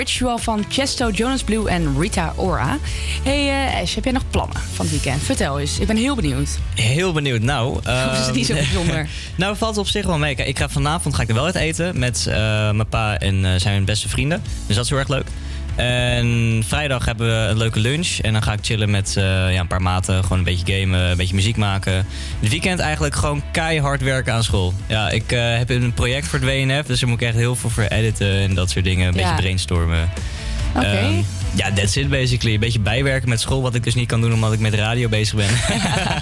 Ritual 0.04 0.38
van 0.38 0.64
Chesto, 0.68 1.10
Jonas 1.10 1.42
Blue 1.42 1.68
en 1.68 2.00
Rita 2.00 2.32
Ora. 2.36 2.78
hey, 3.22 3.68
eh, 3.68 3.80
Ash, 3.80 3.94
heb 3.94 4.04
jij 4.04 4.12
nog 4.12 4.22
plannen 4.30 4.56
van 4.56 4.86
het 4.86 4.90
weekend? 4.90 5.22
Vertel 5.22 5.60
eens, 5.60 5.78
ik 5.78 5.86
ben 5.86 5.96
heel 5.96 6.14
benieuwd. 6.14 6.48
Heel 6.74 7.12
benieuwd. 7.12 7.40
Nou, 7.40 7.76
Of 7.76 8.18
is 8.18 8.26
het 8.26 8.34
niet 8.34 8.46
zo 8.46 8.52
ehm, 8.52 8.62
bijzonder? 8.62 9.08
nou, 9.36 9.56
valt 9.56 9.78
op 9.78 9.86
zich 9.86 10.06
wel 10.06 10.18
mee. 10.18 10.34
Kijk, 10.34 10.48
ik 10.48 10.58
ga 10.58 10.68
vanavond 10.68 11.14
ga 11.14 11.22
ik 11.22 11.28
er 11.28 11.34
wel 11.34 11.44
uit 11.44 11.54
eten 11.54 11.98
met 11.98 12.26
eh, 12.26 12.34
mijn 12.70 12.88
pa 12.88 13.18
en 13.18 13.44
eh, 13.44 13.60
zijn 13.60 13.84
beste 13.84 14.08
vrienden. 14.08 14.42
Dus 14.66 14.76
dat 14.76 14.84
is 14.84 14.90
heel 14.90 14.98
erg 14.98 15.08
leuk. 15.08 15.26
En 15.76 16.62
vrijdag 16.66 17.04
hebben 17.04 17.26
we 17.26 17.48
een 17.50 17.56
leuke 17.56 17.80
lunch. 17.80 18.18
En 18.20 18.32
dan 18.32 18.42
ga 18.42 18.52
ik 18.52 18.58
chillen 18.62 18.90
met 18.90 19.16
eh, 19.16 19.24
ja, 19.24 19.60
een 19.60 19.66
paar 19.66 19.82
maten. 19.82 20.22
Gewoon 20.22 20.38
een 20.38 20.44
beetje 20.44 20.80
gamen, 20.80 21.00
een 21.00 21.16
beetje 21.16 21.34
muziek 21.34 21.56
maken. 21.56 22.06
Het 22.40 22.48
weekend 22.50 22.78
eigenlijk 22.78 23.14
gewoon 23.14 23.42
keihard 23.52 24.02
werken 24.02 24.32
aan 24.32 24.44
school. 24.44 24.74
Ja, 24.86 25.10
ik 25.10 25.32
eh, 25.32 25.56
heb 25.56 25.70
een 25.70 25.92
project 25.92 26.26
voor 26.26 26.38
het 26.38 26.48
WNF. 26.48 26.86
Dus 26.86 27.00
daar 27.00 27.08
moet 27.08 27.20
ik 27.20 27.26
echt 27.26 27.36
heel 27.36 27.56
veel 27.56 27.70
voor 27.70 27.82
editen 27.82 28.32
en 28.40 28.54
dat 28.54 28.70
soort 28.70 28.84
dingen. 28.84 29.08
Een 29.08 29.14
Ja. 29.14 29.20
beetje 29.20 29.42
brainstormen. 29.42 30.10
Oké. 30.76 30.86
Ehm, 30.86 31.14
ja, 31.54 31.72
that's 31.72 31.96
it 31.96 32.08
basically. 32.10 32.54
Een 32.54 32.60
beetje 32.60 32.80
bijwerken 32.80 33.28
met 33.28 33.40
school. 33.40 33.62
Wat 33.62 33.74
ik 33.74 33.84
dus 33.84 33.94
niet 33.94 34.08
kan 34.08 34.20
doen 34.20 34.32
omdat 34.32 34.52
ik 34.52 34.58
met 34.60 34.74
radio 34.74 35.08
bezig 35.08 35.34
ben. 35.34 35.48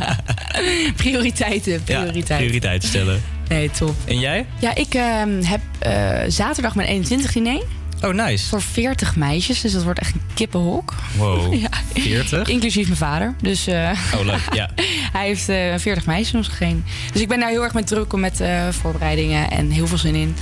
Prioriteiten, 0.96 1.72
ja, 1.72 1.78
prioriteiten. 1.84 2.36
prioriteiten 2.36 2.88
stellen. 2.88 3.22
Nee, 3.48 3.70
top. 3.70 3.94
En 4.04 4.18
jij? 4.18 4.46
Ja, 4.60 4.74
ik 4.74 4.94
ehm, 4.94 5.42
heb 5.42 5.60
eh, 5.78 6.18
zaterdag 6.28 6.74
mijn 6.74 6.88
21 6.88 7.32
diner. 7.32 7.62
Oh, 8.02 8.12
nice. 8.14 8.48
Voor 8.48 8.62
40 8.62 9.16
meisjes, 9.16 9.60
dus 9.60 9.72
dat 9.72 9.82
wordt 9.82 9.98
echt 9.98 10.14
een 10.14 10.20
kippenhok. 10.34 10.94
Wow, 11.16 11.54
Ja. 11.60 11.68
40? 11.94 12.48
Inclusief 12.48 12.86
mijn 12.86 12.98
vader. 12.98 13.34
Dus 13.40 13.66
eh, 13.66 13.90
Oh, 14.14 14.24
leuk. 14.24 14.40
Ja. 14.54 14.70
hij 15.12 15.26
heeft 15.26 15.48
eh 15.48 15.74
40 15.76 16.06
meisjes 16.06 16.32
nog 16.32 16.56
geen. 16.56 16.84
Dus 17.12 17.20
ik 17.20 17.28
ben 17.28 17.40
daar 17.40 17.48
heel 17.48 17.62
erg 17.62 17.74
mee 17.74 17.84
druk 17.84 18.12
met 18.12 18.40
eh, 18.40 18.68
voorbereidingen 18.70 19.50
en 19.50 19.70
heel 19.70 19.86
veel 19.86 19.98
zin 19.98 20.14
in. 20.14 20.36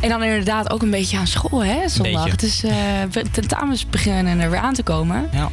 En 0.00 0.08
dan 0.08 0.22
inderdaad 0.22 0.70
ook 0.70 0.82
een 0.82 0.90
beetje 0.90 1.18
aan 1.18 1.26
school, 1.26 1.64
hè, 1.64 1.88
zondag. 1.88 2.30
Het 2.30 2.42
is 2.42 2.64
tentamens 3.30 3.86
beginnen 3.90 4.40
er 4.40 4.50
weer 4.50 4.60
aan 4.60 4.74
te 4.74 4.82
komen. 4.82 5.28
Ja. 5.32 5.48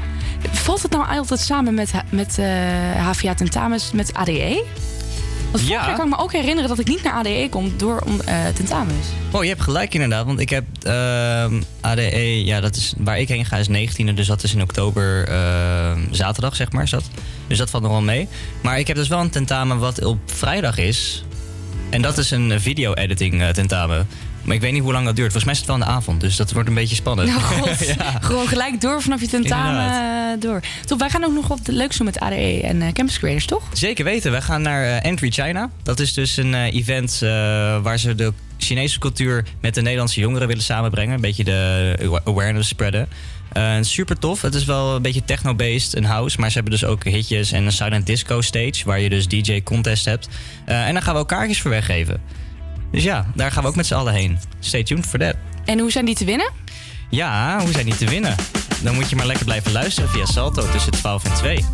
Valt 0.52 0.82
het 0.82 0.92
nou 0.92 1.08
altijd 1.08 1.40
samen 1.40 1.74
met, 1.74 1.92
met 2.10 2.38
HVA 2.98 3.34
tentamens 3.34 3.92
met 3.92 4.14
ADE? 4.14 4.64
Want 5.52 5.68
Ja. 5.68 5.94
kan 5.94 6.06
ik 6.06 6.10
me 6.16 6.18
ook 6.18 6.32
herinneren 6.32 6.70
dat 6.70 6.80
ik 6.80 6.88
niet 6.88 7.04
naar 7.04 7.14
ADE 7.14 7.48
kom 7.50 7.74
door 7.78 8.00
om, 8.06 8.22
eh, 8.22 8.36
tentamens. 8.56 9.08
Oh, 9.32 9.44
je 9.44 9.50
hebt 9.50 9.62
gelijk 9.62 9.94
inderdaad. 9.94 10.26
Want 10.26 10.40
ik 10.40 10.50
heb 10.50 10.64
ehm, 10.84 11.62
ADE, 11.82 12.46
ja, 12.46 12.60
dat 12.62 12.76
is 12.76 12.94
waar 12.98 13.20
ik 13.20 13.28
heen 13.28 13.46
ga, 13.46 13.58
is 13.58 13.68
19e. 13.68 14.14
Dus 14.14 14.28
dat 14.28 14.44
is 14.44 14.54
in 14.54 14.62
oktober, 14.62 15.28
ehm, 15.28 16.00
zaterdag 16.12 16.56
zeg 16.56 16.72
maar. 16.72 16.84
Is 16.84 16.90
dat. 16.90 17.04
Dus 17.48 17.58
dat 17.58 17.70
valt 17.70 17.84
nog 17.84 17.92
wel 17.92 18.02
mee. 18.02 18.28
Maar 18.62 18.80
ik 18.80 18.88
heb 18.88 18.96
dus 18.96 19.08
wel 19.08 19.20
een 19.20 19.30
tentamen 19.30 19.80
wat 19.80 20.04
op 20.06 20.20
vrijdag 20.26 20.78
is. 20.78 21.24
En 21.90 22.02
dat 22.02 22.18
is 22.18 22.32
een 22.32 22.62
video-editing 22.62 23.42
eh, 23.42 23.50
tentamen. 23.50 24.08
Maar 24.50 24.58
ik 24.58 24.64
weet 24.64 24.74
niet 24.74 24.84
hoe 24.84 24.94
lang 24.94 25.06
dat 25.06 25.16
duurt. 25.16 25.32
Volgens 25.32 25.44
mij 25.44 25.54
is 25.54 25.60
het 25.60 25.70
wel 25.70 25.78
in 25.78 25.84
de 25.84 25.98
avond. 25.98 26.22
Dus 26.22 26.36
dat 26.36 26.52
wordt 26.52 26.70
een 26.70 26.76
beetje 26.76 26.96
spannend. 26.96 27.30
Nou 27.30 27.42
god, 27.54 27.86
ja. 27.86 28.18
gewoon 28.22 28.48
gelijk 28.48 28.82
door 28.82 29.02
vanaf 29.02 29.22
je 29.22 29.28
tentamen 29.28 29.86
eh, 29.86 30.42
door. 30.42 30.62
Top, 30.86 31.00
wij 31.00 31.10
gaan 31.10 31.24
ook 31.24 31.34
nog 31.34 31.48
wat 31.48 31.60
leuks 31.68 31.98
doen 31.98 32.06
met 32.06 32.20
ADE 32.20 32.62
en 32.64 32.82
eh, 32.82 32.92
Campus 32.92 33.20
Creators, 33.20 33.46
toch? 33.46 33.64
Zeker 33.74 34.06
weten. 34.06 34.32
Wij 34.32 34.42
gaan 34.42 34.62
naar 34.62 34.84
eh, 34.84 35.06
Entry 35.10 35.30
China. 35.30 35.70
Dat 35.84 36.00
is 36.00 36.14
dus 36.14 36.38
een 36.38 36.54
event 36.54 37.20
waar 37.84 38.00
ze 38.00 38.16
de 38.16 38.34
Chinese 38.58 39.00
cultuur 39.00 39.46
met 39.62 39.74
de 39.74 39.82
Nederlandse 39.82 40.20
jongeren 40.20 40.48
willen 40.48 40.64
samenbrengen. 40.64 41.16
Een 41.16 41.22
beetje 41.22 41.44
de 41.44 42.22
awareness 42.24 42.70
spreaden. 42.70 43.10
Super 43.82 44.20
tof. 44.20 44.42
Het 44.42 44.54
is 44.54 44.66
wel 44.66 44.96
een 44.96 45.02
beetje 45.02 45.26
techno-based, 45.26 45.96
een 45.96 46.06
house. 46.06 46.40
Maar 46.40 46.50
ze 46.50 46.54
hebben 46.54 46.74
dus 46.80 46.86
ook 46.86 47.04
hitjes 47.04 47.52
en 47.52 47.66
een 47.66 47.72
silent 47.72 48.06
disco 48.06 48.42
stage. 48.42 48.82
Waar 48.86 49.00
je 49.00 49.10
dus 49.10 49.28
DJ 49.28 49.64
contest 49.64 50.06
hebt. 50.06 50.30
En 50.66 50.94
daar 50.94 51.02
gaan 51.02 51.14
we 51.14 51.20
ook 51.20 51.28
kaartjes 51.28 51.62
voor 51.62 51.72
weggeven. 51.72 52.22
Dus 52.92 53.04
ja, 53.04 53.26
daar 53.36 53.52
gaan 53.52 53.64
we 53.64 53.70
ook 53.70 53.76
met 53.76 53.86
z'n 53.86 53.94
allen 53.94 54.14
heen. 54.14 54.40
Stay 54.60 54.84
tuned 54.84 55.06
for 55.06 55.20
that. 55.20 55.36
En 55.66 55.80
hoe 55.80 55.92
zijn 55.92 56.06
die 56.06 56.16
te 56.16 56.26
winnen? 56.26 56.52
Ja, 57.10 57.60
hoe 57.62 57.72
zijn 57.72 57.86
die 57.86 57.96
te 57.96 58.06
winnen? 58.06 58.36
Dan 58.82 58.96
moet 58.96 59.10
je 59.10 59.16
maar 59.16 59.26
lekker 59.26 59.46
blijven 59.46 59.72
luisteren 59.72 60.10
via 60.10 60.26
Salto 60.26 60.72
tussen 60.72 60.92
12 60.92 61.24
en 61.24 61.34
2. 61.34 61.66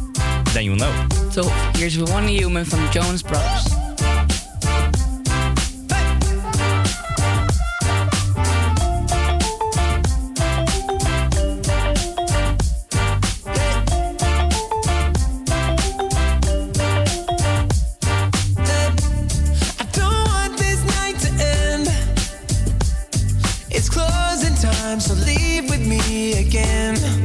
Then 0.54 0.64
you'll 0.64 0.78
know. 0.78 0.92
Top, 1.34 1.54
hier 1.78 1.86
is 1.86 1.98
One 1.98 2.28
Human 2.28 2.66
van 2.66 2.80
de 2.80 2.88
Jonas 2.92 3.22
Brothers. 3.22 3.64
Again. 26.48 27.25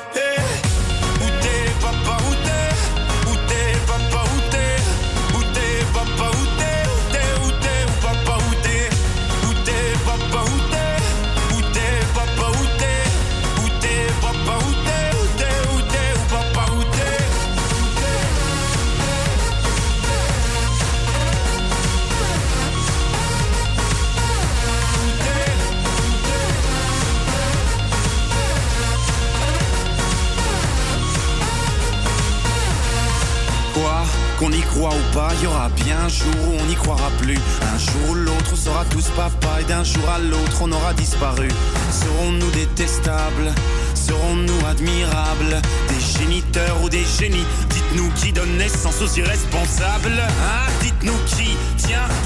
Jour 36.21 36.49
où 36.49 36.57
on 36.61 36.65
n'y 36.65 36.75
croira 36.75 37.09
plus. 37.19 37.37
Un 37.73 37.77
jour 37.77 38.11
ou 38.11 38.15
l'autre, 38.15 38.51
on 38.53 38.55
sera 38.55 38.85
tous 38.85 39.07
papa 39.15 39.61
et 39.61 39.63
d'un 39.65 39.83
jour 39.83 40.07
à 40.09 40.19
l'autre, 40.19 40.61
on 40.61 40.71
aura 40.71 40.93
disparu. 40.93 41.47
Serons-nous 41.91 42.51
détestables? 42.51 43.51
Serons-nous 43.93 44.65
admirables? 44.67 45.61
Des 45.89 46.19
géniteurs 46.19 46.77
ou 46.83 46.89
des 46.89 47.05
génies? 47.19 47.45
Dites-nous 47.69 48.09
qui 48.11 48.31
donne 48.31 48.57
naissance 48.57 49.01
aux 49.01 49.17
irresponsables 49.17 50.19
Hein? 50.19 50.71
Dites-nous 50.81 51.17
qui 51.27 51.55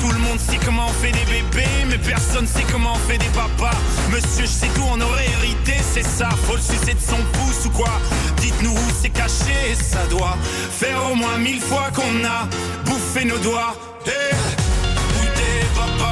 Tout 0.01 0.11
le 0.11 0.19
monde 0.19 0.39
sait 0.39 0.59
comment 0.63 0.85
on 0.87 0.93
fait 0.93 1.11
des 1.11 1.25
bébés 1.25 1.85
Mais 1.89 1.97
personne 1.97 2.47
sait 2.47 2.65
comment 2.71 2.93
on 2.93 3.09
fait 3.09 3.17
des 3.17 3.31
papas. 3.33 3.77
Monsieur, 4.11 4.45
je 4.45 4.51
sais 4.51 4.67
tout, 4.75 4.83
on 4.89 4.99
aurait 5.01 5.25
hérité, 5.39 5.73
c'est 5.93 6.05
ça. 6.05 6.29
Faut 6.47 6.55
le 6.55 6.61
sucer 6.61 6.93
de 6.93 6.99
son 6.99 7.21
pouce 7.33 7.65
ou 7.65 7.69
quoi? 7.69 7.99
Dites-nous 8.37 8.71
où 8.71 8.89
c'est 9.01 9.09
caché, 9.09 9.75
ça 9.75 10.05
doit 10.09 10.37
Faire 10.71 10.99
au 11.11 11.15
moins 11.15 11.37
mille 11.37 11.61
fois 11.61 11.89
qu'on 11.95 12.23
a 12.25 12.47
bouffé 12.85 13.25
nos 13.25 13.37
doigts. 13.39 13.75
Eh, 14.07 14.35
papa, 15.75 16.11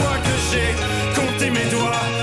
fois 0.00 0.18
que 0.26 0.34
j'ai 0.50 1.20
compté 1.20 1.50
mes 1.50 1.70
doigts. 1.70 2.19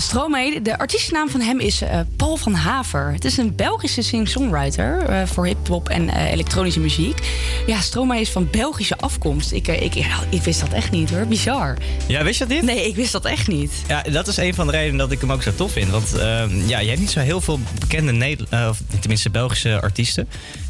Stromae, 0.00 0.62
de 0.62 0.78
artiestennaam 0.78 1.30
van 1.30 1.40
hem 1.40 1.60
is 1.60 1.82
eh, 1.82 2.00
Paul 2.16 2.36
van 2.36 2.54
Haver. 2.54 3.12
Het 3.12 3.24
is 3.24 3.36
een 3.36 3.54
Belgische 3.56 4.02
sing-songwriter 4.02 5.02
eh, 5.02 5.26
voor 5.26 5.46
hip-hop 5.46 5.88
en 5.88 6.08
eh, 6.08 6.32
elektronische 6.32 6.80
muziek. 6.80 7.18
Ja, 7.66 7.80
Stromae 7.80 8.20
is 8.20 8.30
van 8.30 8.48
Belgische 8.50 8.96
afkomst. 8.96 9.52
Ik, 9.52 9.68
ik, 9.68 9.94
ik 10.30 10.42
wist 10.42 10.60
dat 10.60 10.72
echt 10.72 10.90
niet 10.90 11.10
hoor, 11.10 11.26
bizar. 11.26 11.76
Ja, 12.06 12.24
wist 12.24 12.38
je 12.38 12.46
dat 12.46 12.54
niet? 12.54 12.64
Nee, 12.64 12.86
ik 12.86 12.94
wist 12.94 13.12
dat 13.12 13.24
echt 13.24 13.48
niet. 13.48 13.72
Ja, 13.88 14.02
dat 14.02 14.28
is 14.28 14.36
een 14.36 14.54
van 14.54 14.66
de 14.66 14.72
redenen 14.72 14.98
dat 14.98 15.10
ik 15.10 15.20
hem 15.20 15.32
ook 15.32 15.42
zo 15.42 15.54
tof 15.54 15.72
vind. 15.72 15.90
Want 15.90 16.14
ehm, 16.14 16.68
ja, 16.68 16.78
je 16.78 16.88
hebt 16.88 17.00
niet 17.00 17.10
zo 17.10 17.20
heel 17.20 17.40
veel 17.40 17.60
bekende, 17.78 18.12
Neder- 18.12 18.68
of 18.68 18.82
tenminste 19.00 19.30
Belgische 19.30 19.80
artiesten. 19.80 20.28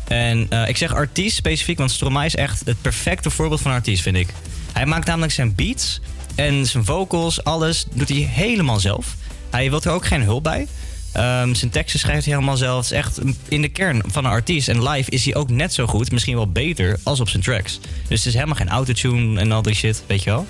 En 0.09 0.49
ik 0.67 0.77
zeg 0.77 0.95
artiest 0.95 1.37
specifiek, 1.37 1.79
want 1.79 1.91
Stromae 1.91 2.27
is 2.27 2.35
echt 2.35 2.63
het 2.65 2.83
perfecte 2.83 3.31
voorbeeld 3.31 3.61
van 3.61 3.71
een 3.71 3.77
artiest, 3.77 4.03
vind 4.03 4.17
ik. 4.17 4.29
Hij 4.73 4.87
maakt 4.87 5.07
namelijk 5.07 5.33
zijn 5.33 5.55
beats 5.55 6.01
en 6.35 6.67
zijn 6.67 6.85
vocals, 6.85 7.45
alles 7.45 7.87
doet 7.93 8.09
hij 8.09 8.19
helemaal 8.19 8.81
zelf. 8.81 9.17
Hij 9.51 9.71
wil 9.71 9.83
er 9.83 9.91
ook 9.91 10.07
geen 10.07 10.23
hulp 10.23 10.43
bij. 10.43 10.67
Ehm, 11.13 11.55
zijn 11.55 11.71
teksten 11.71 12.01
schrijft 12.01 12.25
hij 12.25 12.35
helemaal 12.35 12.57
zelf. 12.57 12.77
Het 12.77 12.85
is 12.85 12.99
echt 12.99 13.21
in 13.49 13.63
de 13.63 13.69
kern 13.69 14.03
van 14.07 14.25
een 14.25 14.31
artiest. 14.31 14.69
En 14.69 14.89
live 14.89 15.11
is 15.11 15.25
hij 15.25 15.35
ook 15.35 15.51
net 15.51 15.75
zo 15.75 15.87
goed, 15.87 16.11
misschien 16.13 16.35
wel 16.35 16.51
beter, 16.53 16.99
als 17.03 17.21
op 17.21 17.29
zijn 17.29 17.43
tracks. 17.43 17.81
Dus 18.09 18.19
het 18.19 18.27
is 18.27 18.35
helemaal 18.35 18.55
geen 18.55 18.69
autotune 18.69 19.41
en 19.41 19.53
al 19.53 19.63
die 19.63 19.75
shit, 19.75 20.03
weet 20.07 20.23
je 20.23 20.31
wel. 20.31 20.47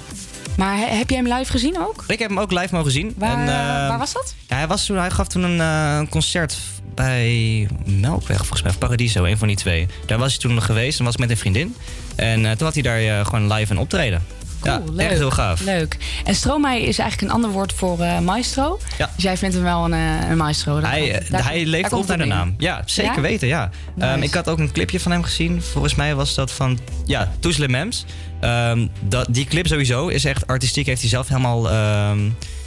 Maar 0.56 0.76
he- 0.76 0.96
heb 0.96 1.10
jij 1.10 1.18
hem 1.18 1.32
live 1.32 1.50
gezien 1.50 1.78
ook? 1.80 2.04
Ik 2.06 2.18
heb 2.18 2.28
hem 2.28 2.38
ook 2.38 2.50
live 2.52 2.74
mogen 2.74 2.90
zien. 2.90 3.14
Waar, 3.16 3.32
En, 3.38 3.48
eh, 3.48 3.54
ehm, 3.78 3.88
waar 3.88 3.98
was 3.98 4.12
dat? 4.12 4.34
Ja, 4.48 4.56
hij, 4.56 4.66
was 4.66 4.86
toen, 4.86 4.96
hij 4.96 5.10
gaf 5.10 5.28
toen 5.28 5.42
een 5.42 5.60
eh, 5.60 6.10
concert 6.10 6.56
bij 6.94 7.68
Melkweg, 7.84 8.36
volgens 8.36 8.62
mij, 8.62 8.70
of 8.70 8.78
Paradiso, 8.78 9.24
een 9.24 9.38
van 9.38 9.48
die 9.48 9.56
twee. 9.56 9.86
Daar 10.06 10.18
was 10.18 10.32
hij 10.32 10.40
toen 10.40 10.54
nog 10.54 10.64
geweest 10.64 10.98
en 10.98 11.04
was 11.04 11.16
met 11.16 11.30
een 11.30 11.36
vriendin. 11.36 11.74
En 12.16 12.44
eh, 12.46 12.50
toen 12.52 12.64
had 12.66 12.74
hij 12.74 12.82
daar 12.82 13.26
gewoon 13.26 13.52
live 13.52 13.72
een 13.72 13.78
optreden. 13.78 14.22
Ja, 14.62 14.82
leuk. 14.92 15.08
echt 15.08 15.18
heel 15.18 15.30
gaaf. 15.30 15.60
Leuk. 15.60 15.96
En 16.24 16.34
Stromae 16.34 16.80
is 16.80 16.98
eigenlijk 16.98 17.20
een 17.30 17.34
ander 17.36 17.50
woord 17.50 17.72
voor 17.72 18.00
eh, 18.00 18.18
maestro. 18.18 18.78
Ja. 18.98 19.10
Dus 19.14 19.22
jij 19.24 19.36
vindt 19.36 19.54
hem 19.54 19.64
wel 19.64 19.84
een, 19.84 19.92
eh, 19.92 20.30
een 20.30 20.36
maestro. 20.36 20.80
Hij, 20.80 21.00
komt- 21.00 21.12
eh, 21.24 21.30
daar 21.30 21.44
hij 21.44 21.56
komt- 21.56 21.66
leeft 21.68 21.92
op 21.92 22.06
naar 22.06 22.18
de 22.18 22.24
naam. 22.24 22.54
Ja, 22.58 22.82
zeker 22.86 23.14
Ja? 23.14 23.20
weten, 23.20 23.48
ja. 23.48 23.70
Nice. 23.94 24.08
Ehm, 24.10 24.22
ik 24.22 24.34
had 24.34 24.48
ook 24.48 24.58
een 24.58 24.72
clipje 24.72 25.00
van 25.00 25.12
hem 25.12 25.22
gezien. 25.22 25.62
Volgens 25.62 25.94
mij 25.94 26.14
was 26.14 26.34
dat 26.34 26.52
van, 26.52 26.78
ja, 27.06 27.32
Toesle 27.40 27.68
Mems. 27.68 28.04
Ehm, 28.40 28.86
dat, 29.00 29.26
die 29.30 29.44
clip 29.46 29.66
sowieso 29.66 30.08
is 30.08 30.24
echt 30.24 30.46
artistiek. 30.46 30.86
Heeft 30.86 31.00
hij 31.00 31.10
zelf 31.10 31.28
helemaal, 31.28 31.70
ehm, 31.70 32.18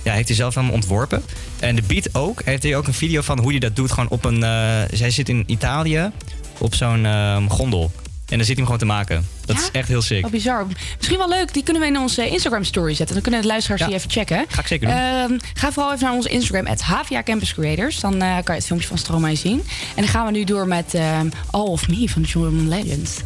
ja, 0.03 0.13
heeft 0.13 0.27
hij 0.27 0.37
zelf 0.37 0.55
helemaal 0.55 0.75
ontworpen. 0.75 1.23
En 1.59 1.75
de 1.75 1.81
beat 1.81 2.07
ook. 2.15 2.41
Heeft 2.45 2.63
hij 2.63 2.75
ook 2.75 2.87
een 2.87 2.93
video 2.93 3.21
van 3.21 3.39
hoe 3.39 3.51
hij 3.51 3.59
dat 3.59 3.75
doet. 3.75 3.91
Gewoon 3.91 4.09
op 4.09 4.25
een, 4.25 4.39
zij 4.93 5.09
zit 5.11 5.29
in 5.29 5.43
Italië 5.47 6.11
op 6.57 6.75
zo'n 6.75 7.05
gondel. 7.49 7.91
En 8.33 8.39
dan 8.39 8.47
zit 8.47 8.57
hij 8.57 8.65
hem 8.65 8.77
gewoon 8.77 8.77
te 8.77 8.85
maken. 8.85 9.27
Dat 9.45 9.55
Ja? 9.57 9.61
is 9.61 9.71
echt 9.71 9.87
heel 9.87 10.01
sick. 10.01 10.21
Wat 10.21 10.31
bizar. 10.31 10.65
Misschien 10.97 11.17
wel 11.17 11.29
leuk. 11.29 11.53
Die 11.53 11.63
kunnen 11.63 11.81
we 11.81 11.87
in 11.87 11.97
onze 11.97 12.29
Instagram 12.29 12.63
story 12.63 12.93
zetten. 12.93 13.13
Dan 13.15 13.23
kunnen 13.23 13.41
de 13.41 13.47
luisteraars 13.47 13.81
die 13.85 13.93
even 13.93 14.09
checken. 14.09 14.45
Ga 14.47 14.59
ik 14.61 14.67
zeker 14.67 14.87
doen. 14.87 14.95
Ehm, 14.97 15.37
ga 15.53 15.71
vooral 15.71 15.93
even 15.93 16.05
naar 16.05 16.13
onze 16.15 16.29
Instagram, 16.29 16.75
HVA 16.79 17.23
Campus 17.23 17.53
Creators. 17.53 17.99
Dan 17.99 18.13
eh, 18.13 18.19
kan 18.19 18.43
je 18.45 18.51
het 18.51 18.65
filmpje 18.65 18.87
van 18.87 18.97
Stromae 18.97 19.35
zien. 19.35 19.59
En 19.95 20.01
dan 20.03 20.07
gaan 20.07 20.25
we 20.25 20.31
nu 20.31 20.43
door 20.43 20.67
met 20.67 20.93
ehm, 20.93 21.29
All 21.51 21.61
of 21.67 21.87
Me 21.87 22.09
van 22.09 22.21
John 22.21 22.65
Legend. 22.67 23.23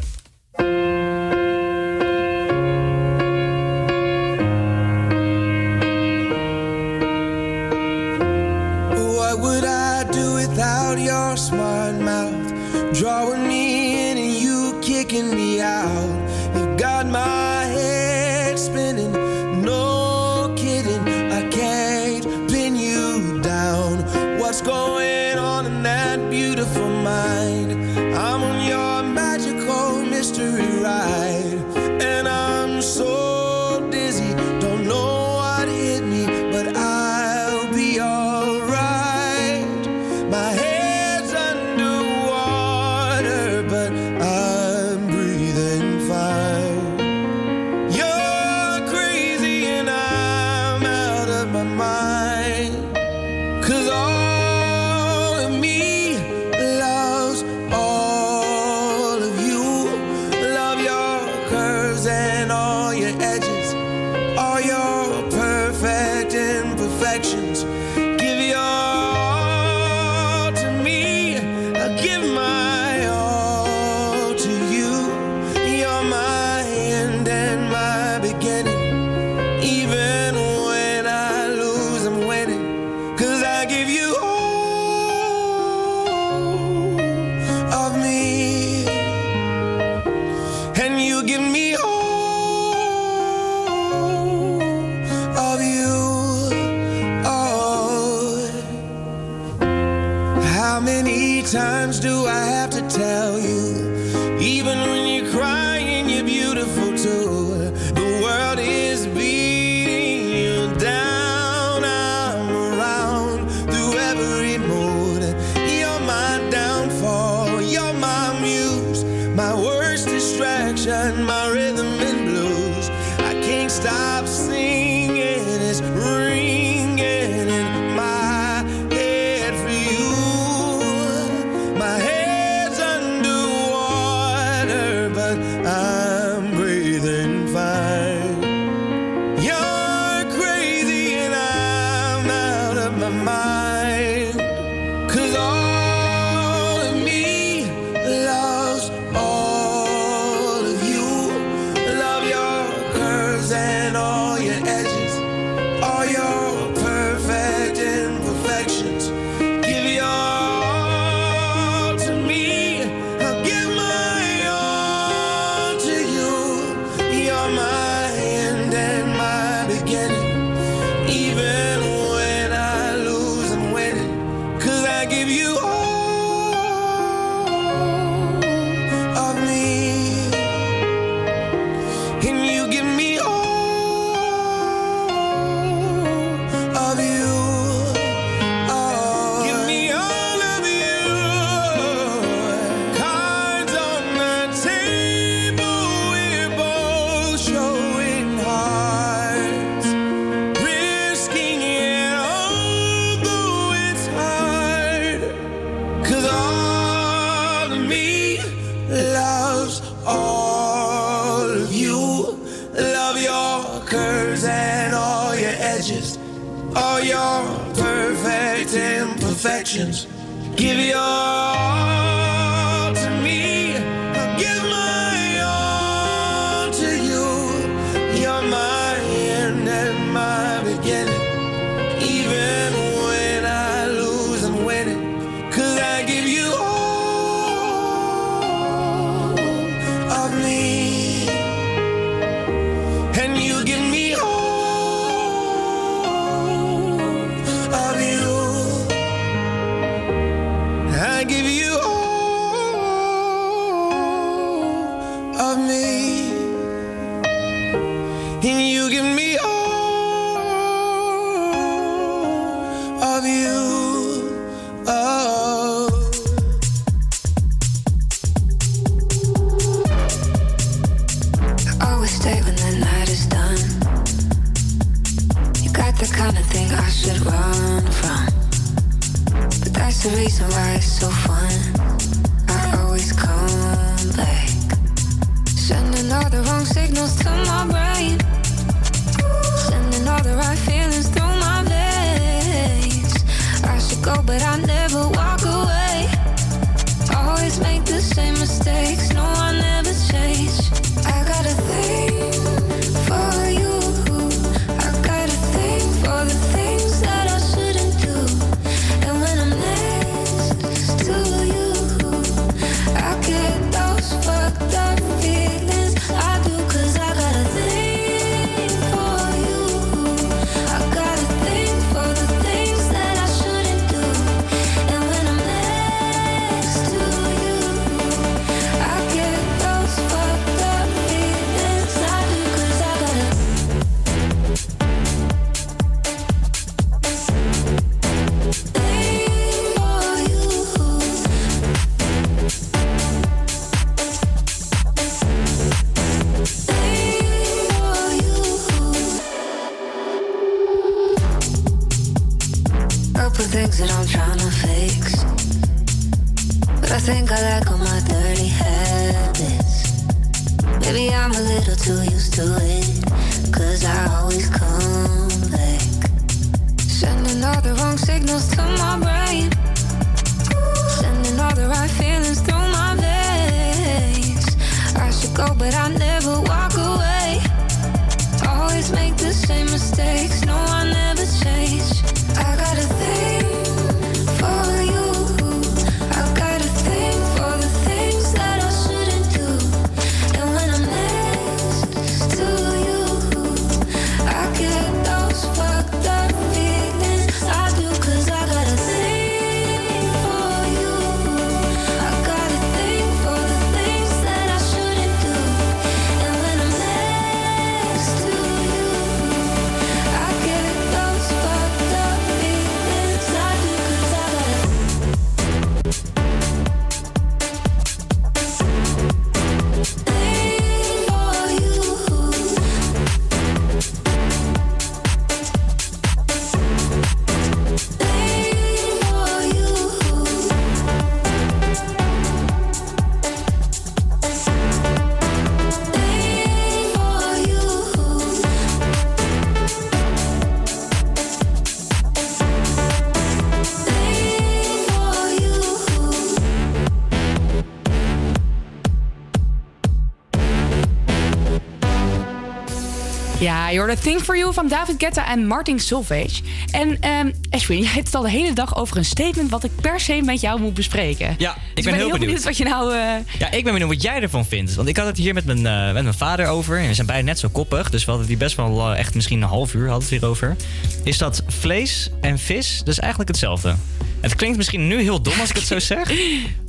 Ja, 453.40 453.70
je 453.70 453.78
hoorde 453.78 453.98
Think 454.00 454.22
For 454.22 454.38
You 454.38 454.54
van 454.54 454.68
David 454.68 454.96
Guetta 454.98 455.28
en 455.32 455.48
Martin 455.48 455.80
Solveig. 455.80 456.40
En 456.72 456.98
ehm 457.02 457.32
Ashwin, 457.50 457.80
jij 457.84 457.92
hebt 457.92 458.06
het 458.06 458.16
al 458.16 458.22
de 458.22 458.30
hele 458.30 458.54
dag 458.54 458.76
over 458.78 458.98
een 458.98 459.06
statement... 459.06 459.50
wat 459.50 459.64
ik 459.64 459.72
per 459.82 460.00
se 460.00 460.22
met 460.22 460.42
jou 460.42 460.60
moet 460.62 460.74
bespreken. 460.74 461.36
Ja, 461.38 461.52
ik 461.56 461.76
Dus 461.76 461.84
ben 461.86 461.94
heel 461.94 462.04
benieuwd. 462.04 462.20
benieuwd. 462.20 462.44
wat 462.44 462.58
je 462.58 462.64
nou... 462.64 462.94
eh, 462.94 463.00
Ja, 463.40 463.52
ik 463.52 463.64
ben 463.64 463.74
benieuwd 463.74 463.90
wat 463.90 464.02
jij 464.02 464.22
ervan 464.22 464.46
vindt. 464.46 464.76
Want 464.76 464.88
ik 464.88 464.98
had 464.98 465.06
het 465.06 465.18
hier 465.18 465.34
met 465.34 465.46
mijn, 465.46 465.66
eh, 465.66 465.94
met 465.94 466.04
mijn 466.04 466.16
vader 466.16 466.48
over. 466.48 466.80
En 466.80 466.88
we 466.88 466.94
zijn 466.94 467.08
beide 467.08 467.26
net 467.26 467.40
zo 467.40 467.50
koppig. 467.50 467.90
Dus 467.90 468.06
we 468.06 468.12
hadden 468.12 468.30
het 468.30 468.38
hier 468.38 468.46
best 468.48 468.56
wel 468.58 468.92
eh, 468.92 469.00
echt 469.00 469.16
misschien 469.16 469.42
een 469.42 469.48
half 469.48 469.74
uur 469.74 469.82
hadden 469.90 470.02
het 470.10 470.10
hierover. 470.20 470.56
Is 471.04 471.18
dat 471.18 471.44
vlees 471.48 472.10
en 472.22 472.40
vis, 472.40 472.82
dus 472.84 473.00
eigenlijk 473.00 473.30
hetzelfde. 473.30 473.76
Het 474.20 474.36
klinkt 474.36 474.58
misschien 474.58 474.88
nu 474.88 475.02
heel 475.02 475.22
dom 475.22 475.40
als 475.40 475.50
ik 475.50 475.56
het 475.56 475.66
zo 475.68 475.80
zeg. 475.96 476.12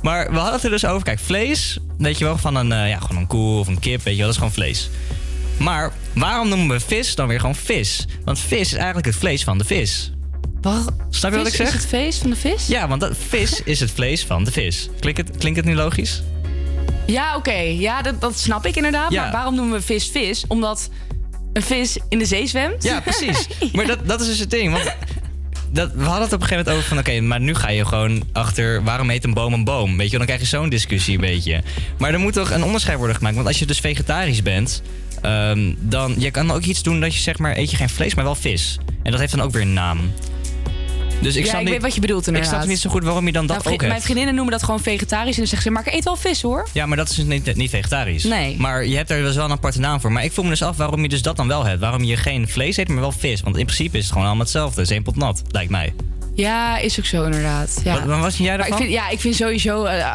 Maar 0.01 0.29
we 0.31 0.35
hadden 0.35 0.53
het 0.53 0.63
er 0.63 0.69
dus 0.69 0.85
over. 0.85 1.03
Kijk, 1.03 1.19
vlees, 1.19 1.77
weet 1.97 2.17
je 2.17 2.23
wel, 2.25 2.37
van 2.37 2.55
een, 2.55 2.87
ja, 2.87 2.99
gewoon 2.99 3.17
een 3.21 3.27
koe 3.27 3.59
of 3.59 3.67
een 3.67 3.79
kip, 3.79 4.01
weet 4.03 4.13
je 4.15 4.23
wel, 4.23 4.25
dat 4.25 4.29
is 4.29 4.37
gewoon 4.37 4.51
vlees. 4.53 4.89
Maar 5.59 5.91
waarom 6.13 6.49
noemen 6.49 6.77
we 6.77 6.79
vis 6.79 7.15
dan 7.15 7.27
weer 7.27 7.39
gewoon 7.39 7.55
vis? 7.55 8.05
Want 8.25 8.39
vis 8.39 8.59
is 8.59 8.73
eigenlijk 8.73 9.05
het 9.05 9.15
vlees 9.15 9.43
van 9.43 9.57
de 9.57 9.63
vis. 9.63 10.11
Snap 11.09 11.31
je 11.31 11.37
wat 11.37 11.47
ik 11.47 11.53
vis 11.53 11.55
zeg? 11.55 11.67
is 11.67 11.73
het 11.73 11.85
feest 11.85 12.21
van 12.21 12.29
de 12.29 12.35
vis? 12.35 12.67
Ja, 12.67 12.87
want 12.87 13.01
dat, 13.01 13.17
vis 13.27 13.61
is 13.63 13.79
het 13.79 13.91
vlees 13.91 14.23
van 14.23 14.43
de 14.43 14.51
vis. 14.51 14.89
Klinkt 14.99 15.19
het, 15.19 15.37
klinkt 15.37 15.57
het 15.57 15.67
nu 15.67 15.75
logisch? 15.75 16.23
Ja, 17.05 17.35
oké. 17.35 17.57
Ja, 17.57 18.01
dat, 18.01 18.21
dat 18.21 18.39
snap 18.39 18.65
ik 18.65 18.75
inderdaad. 18.75 19.11
Ja. 19.11 19.21
Maar 19.21 19.31
waarom 19.31 19.55
noemen 19.55 19.77
we 19.77 19.85
vis 19.85 20.09
vis? 20.09 20.43
Omdat 20.47 20.89
een 21.53 21.61
vis 21.61 21.97
in 22.09 22.19
de 22.19 22.25
zee 22.25 22.47
zwemt? 22.47 22.83
Ja, 22.83 22.99
precies. 22.99 23.47
Maar 23.73 23.87
dat, 23.87 24.07
dat 24.07 24.21
is 24.21 24.27
dus 24.27 24.39
het 24.39 24.49
ding. 24.49 24.71
Want 24.71 24.95
dat, 25.71 25.91
we 25.93 26.03
hadden 26.03 26.23
het 26.23 26.33
op 26.33 26.41
een 26.41 26.47
gegeven 26.47 26.65
moment 26.65 26.69
over 26.69 26.83
van... 26.83 26.97
oké, 26.97 27.21
maar 27.21 27.39
nu 27.39 27.55
ga 27.55 27.69
je 27.69 27.85
gewoon 27.85 28.23
achter... 28.31 28.83
waarom 28.83 29.09
heet 29.09 29.23
een 29.23 29.33
boom 29.33 29.53
een 29.53 29.63
boom? 29.63 29.97
Weet 29.97 30.11
je, 30.11 30.17
dan 30.17 30.25
krijg 30.25 30.41
je 30.41 30.47
zo'n 30.47 30.69
discussie 30.69 31.15
een 31.15 31.21
beetje. 31.21 31.63
Maar 31.97 32.13
er 32.13 32.19
moet 32.19 32.33
toch 32.33 32.51
een 32.51 32.63
onderscheid 32.63 32.97
worden 32.97 33.15
gemaakt. 33.15 33.35
Want 33.35 33.47
als 33.47 33.59
je 33.59 33.65
dus 33.65 33.79
vegetarisch 33.79 34.41
bent... 34.41 34.81
ehm, 35.21 35.73
dan 35.79 36.15
je 36.17 36.31
kan 36.31 36.51
ook 36.51 36.63
iets 36.63 36.83
doen 36.83 36.99
dat 36.99 37.13
je 37.15 37.21
zeg 37.21 37.37
maar... 37.37 37.57
eet 37.57 37.71
je 37.71 37.75
geen 37.77 37.89
vlees, 37.89 38.15
maar 38.15 38.23
wel 38.23 38.35
vis. 38.35 38.77
En 39.03 39.11
dat 39.11 39.19
heeft 39.19 39.35
dan 39.35 39.41
ook 39.41 39.51
weer 39.51 39.61
een 39.61 39.73
naam. 39.73 39.99
Dus 41.21 41.35
ik 41.35 41.43
ja, 41.43 41.49
snap 41.49 41.59
ik 41.59 41.65
niet, 41.65 41.73
weet 41.73 41.83
wat 41.83 41.95
je 41.95 42.01
bedoelt 42.01 42.21
Ik 42.21 42.27
inderdaad. 42.27 42.53
snap 42.53 42.65
niet 42.67 42.79
zo 42.79 42.89
goed 42.89 43.03
waarom 43.03 43.25
je 43.25 43.31
dan 43.31 43.45
dat 43.45 43.57
Nou, 43.57 43.73
ook 43.73 43.79
hebt. 43.79 43.91
Mijn 43.91 44.01
vriendinnen 44.03 44.35
noemen 44.35 44.53
dat 44.53 44.63
gewoon 44.63 44.79
vegetarisch. 44.79 45.33
En 45.33 45.37
dan 45.37 45.47
zeggen 45.47 45.61
ze, 45.61 45.71
maar 45.71 45.87
ik 45.87 45.93
eet 45.93 46.03
wel 46.03 46.15
vis 46.15 46.41
hoor. 46.41 46.67
Ja, 46.73 46.85
maar 46.85 46.97
dat 46.97 47.09
is 47.09 47.15
dus 47.15 47.25
niet, 47.25 47.55
niet 47.55 47.69
vegetarisch. 47.69 48.23
Nee. 48.23 48.55
Maar 48.57 48.85
je 48.85 48.95
hebt 48.95 49.09
er 49.09 49.21
dus 49.21 49.35
wel 49.35 49.45
een 49.45 49.51
aparte 49.51 49.79
naam 49.79 50.01
voor. 50.01 50.11
Maar 50.11 50.23
ik 50.23 50.31
voel 50.31 50.43
me 50.43 50.49
dus 50.49 50.63
af 50.63 50.77
waarom 50.77 51.01
je 51.01 51.09
dus 51.09 51.21
dat 51.21 51.35
dan 51.35 51.47
wel 51.47 51.65
hebt. 51.65 51.79
Waarom 51.79 52.03
je 52.03 52.17
geen 52.17 52.47
vlees 52.47 52.77
eet, 52.77 52.87
maar 52.87 52.99
wel 52.99 53.11
vis. 53.11 53.41
Want 53.41 53.57
in 53.57 53.65
principe 53.65 53.97
is 53.97 54.03
het 54.03 54.11
gewoon 54.11 54.27
allemaal 54.27 54.43
hetzelfde. 54.43 54.81
Het 54.81 54.89
is 54.89 54.95
één 54.95 55.03
pot 55.03 55.15
nat, 55.15 55.41
lijkt 55.51 55.71
mij. 55.71 55.93
Ja, 56.39 56.77
is 56.77 56.99
ook 56.99 57.05
zo 57.05 57.23
inderdaad. 57.23 57.81
Ja. 57.83 57.93
Wat, 57.93 58.03
wat 58.03 58.19
was 58.19 58.37
jij 58.37 58.45
Maar 58.45 58.55
ik 58.55 58.59
daarvan? 58.61 58.77
vind, 58.77 58.91
ja, 58.91 59.09
ik 59.09 59.19
vind 59.19 59.35
sowieso 59.35 59.83
eh, 59.85 60.13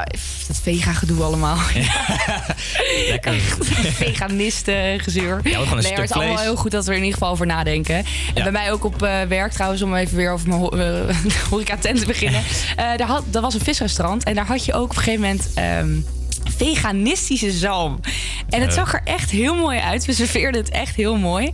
dat 0.48 0.60
vega 0.62 0.92
gedoe 0.92 1.22
allemaal. 1.22 1.58
Lekker. 3.08 3.34
Veganisten 3.92 5.00
gezeur. 5.00 5.40
Ja, 5.42 5.50
gewoon 5.50 5.66
een 5.68 5.74
nee, 5.74 5.82
stuk 5.82 5.96
het 5.96 6.10
is 6.10 6.12
allemaal 6.12 6.38
heel 6.38 6.56
goed 6.56 6.70
dat 6.70 6.84
we 6.84 6.90
er 6.90 6.96
in 6.96 7.02
ieder 7.02 7.18
geval 7.18 7.32
over 7.32 7.46
nadenken. 7.46 7.94
En 7.94 8.04
Ja. 8.34 8.42
bij 8.42 8.52
mij 8.52 8.72
ook 8.72 8.84
op 8.84 9.02
eh, 9.02 9.20
werk 9.22 9.52
trouwens, 9.52 9.82
om 9.82 9.94
even 9.94 10.16
weer 10.16 10.32
over 10.32 10.48
mijn 10.48 10.60
ho 10.60 10.70
horeca 11.50 11.76
tent 11.76 12.00
te 12.00 12.06
beginnen. 12.06 12.42
Daar, 12.76 13.02
had, 13.06 13.24
daar 13.26 13.42
was 13.42 13.54
een 13.54 13.60
visrestaurant 13.60 14.24
en 14.24 14.34
daar 14.34 14.46
had 14.46 14.64
je 14.64 14.72
ook 14.72 14.90
op 14.90 14.96
een 14.96 15.02
gegeven 15.02 15.20
moment... 15.20 15.50
ehm, 15.54 15.96
veganistische 16.56 17.50
zalm. 17.50 18.00
En 18.48 18.60
het 18.60 18.72
zag 18.72 18.92
er 18.94 19.00
echt 19.04 19.30
heel 19.30 19.54
mooi 19.54 19.78
uit. 19.78 20.04
We 20.04 20.12
serveerden 20.12 20.60
het 20.60 20.70
echt 20.70 20.94
heel 20.96 21.16
mooi. 21.16 21.50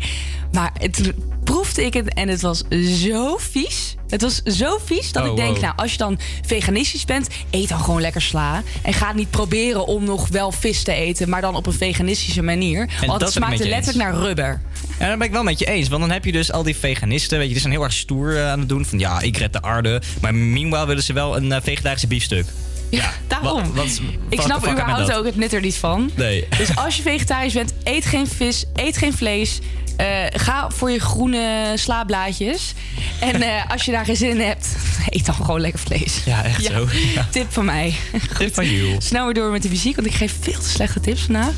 Maar 0.53 0.71
het 0.79 1.13
proefde 1.53 1.85
ik 1.85 1.95
het 1.95 2.15
en 2.15 2.29
het 2.29 2.41
was 2.41 2.63
zo 3.03 3.37
vies. 3.37 3.95
Het 4.09 4.23
was 4.23 4.43
zo 4.43 4.79
vies 4.85 5.13
dat 5.13 5.25
Oh, 5.25 5.31
ik 5.31 5.37
denk, 5.37 5.53
wow. 5.53 5.63
nou, 5.63 5.75
als 5.77 5.93
je 5.93 5.99
dan 5.99 6.19
veganistisch 6.47 7.05
bent, 7.05 7.29
eet 7.51 7.69
dan 7.69 7.81
gewoon 7.81 8.01
lekker 8.01 8.23
sla. 8.23 8.63
En 8.83 8.93
ga 8.93 9.13
niet 9.13 9.31
proberen 9.31 9.87
om 9.87 10.05
nog 10.05 10.29
wel 10.29 10.53
vis 10.53 10.83
te 10.83 10.93
eten, 10.93 11.29
maar 11.29 11.41
dan 11.41 11.55
op 11.55 11.67
een 11.67 11.73
veganistische 11.73 12.43
manier. 12.43 12.91
Want 13.01 13.11
dat 13.13 13.21
het 13.21 13.33
smaakte 13.33 13.63
eens. 13.63 13.73
letterlijk 13.73 14.11
naar 14.11 14.21
rubber. 14.21 14.61
Ja, 14.99 15.07
daar 15.07 15.19
ben 15.19 15.27
ik 15.27 15.33
wel 15.33 15.43
met 15.43 15.59
je 15.59 15.65
eens. 15.65 15.89
Want 15.89 16.01
dan 16.01 16.11
heb 16.11 16.25
je 16.25 16.33
dus 16.33 16.53
al 16.53 16.63
die 16.63 16.77
veganisten, 16.77 17.39
weet 17.39 17.47
je, 17.47 17.53
die 17.53 17.61
zijn 17.61 17.73
heel 17.73 17.83
erg 17.83 17.93
stoer 17.93 18.37
eh, 18.37 18.51
aan 18.51 18.59
het 18.59 18.69
doen. 18.69 18.85
Van 18.85 18.99
ja, 18.99 19.21
ik 19.21 19.37
red 19.37 19.53
de 19.53 19.63
aarde. 19.63 20.03
Maar 20.21 20.35
meanwhile 20.35 20.87
willen 20.87 21.03
ze 21.03 21.13
wel 21.13 21.37
een 21.37 21.53
eh, 21.53 21.61
vegetarische 21.63 22.07
biefstuk. 22.07 22.47
Ja, 22.91 23.13
Daarom. 23.27 23.63
Wat, 23.63 23.75
wat, 23.75 24.01
ik 24.29 24.41
snap 24.41 24.69
überhaupt 24.69 25.07
dat? 25.07 25.17
ook 25.17 25.25
het 25.25 25.37
nut 25.37 25.53
er 25.53 25.61
niet 25.61 25.77
van. 25.77 26.11
Nee. 26.15 26.47
Dus 26.59 26.77
als 26.77 26.97
je 26.97 27.03
vegetarisch 27.03 27.53
bent, 27.53 27.73
eet 27.85 28.05
geen 28.05 28.27
vis, 28.27 28.65
eet 28.75 28.97
geen 28.97 29.13
vlees. 29.13 29.61
Eh, 30.01 30.41
ga 30.41 30.71
voor 30.71 30.91
je 30.91 30.99
groene 30.99 31.73
slaablaadjes. 31.75 32.75
En 33.21 33.43
eh, 33.43 33.71
als 33.71 33.85
je 33.85 33.93
daar 33.93 34.05
geen 34.05 34.17
zin 34.17 34.31
in 34.31 34.41
hebt, 34.41 34.77
eet 35.09 35.27
dan 35.27 35.35
gewoon 35.35 35.61
lekker 35.61 35.81
vlees. 35.81 36.25
Ja, 36.25 36.45
echt 36.45 36.65
zo. 36.65 36.89
Ja. 37.15 37.29
Tip 37.31 37.53
van 37.53 37.65
mij. 37.65 37.95
Tip 38.39 38.55
van 38.55 38.67
you. 38.67 38.95
Snel 38.99 39.25
weer 39.25 39.35
door 39.35 39.51
met 39.51 39.63
de 39.63 39.69
muziek, 39.69 39.97
want 39.97 40.07
ik 40.07 40.15
geef 40.15 40.37
veel 40.41 40.61
te 40.61 40.69
slechte 40.69 41.01
tips 41.01 41.23
vandaag. 41.23 41.53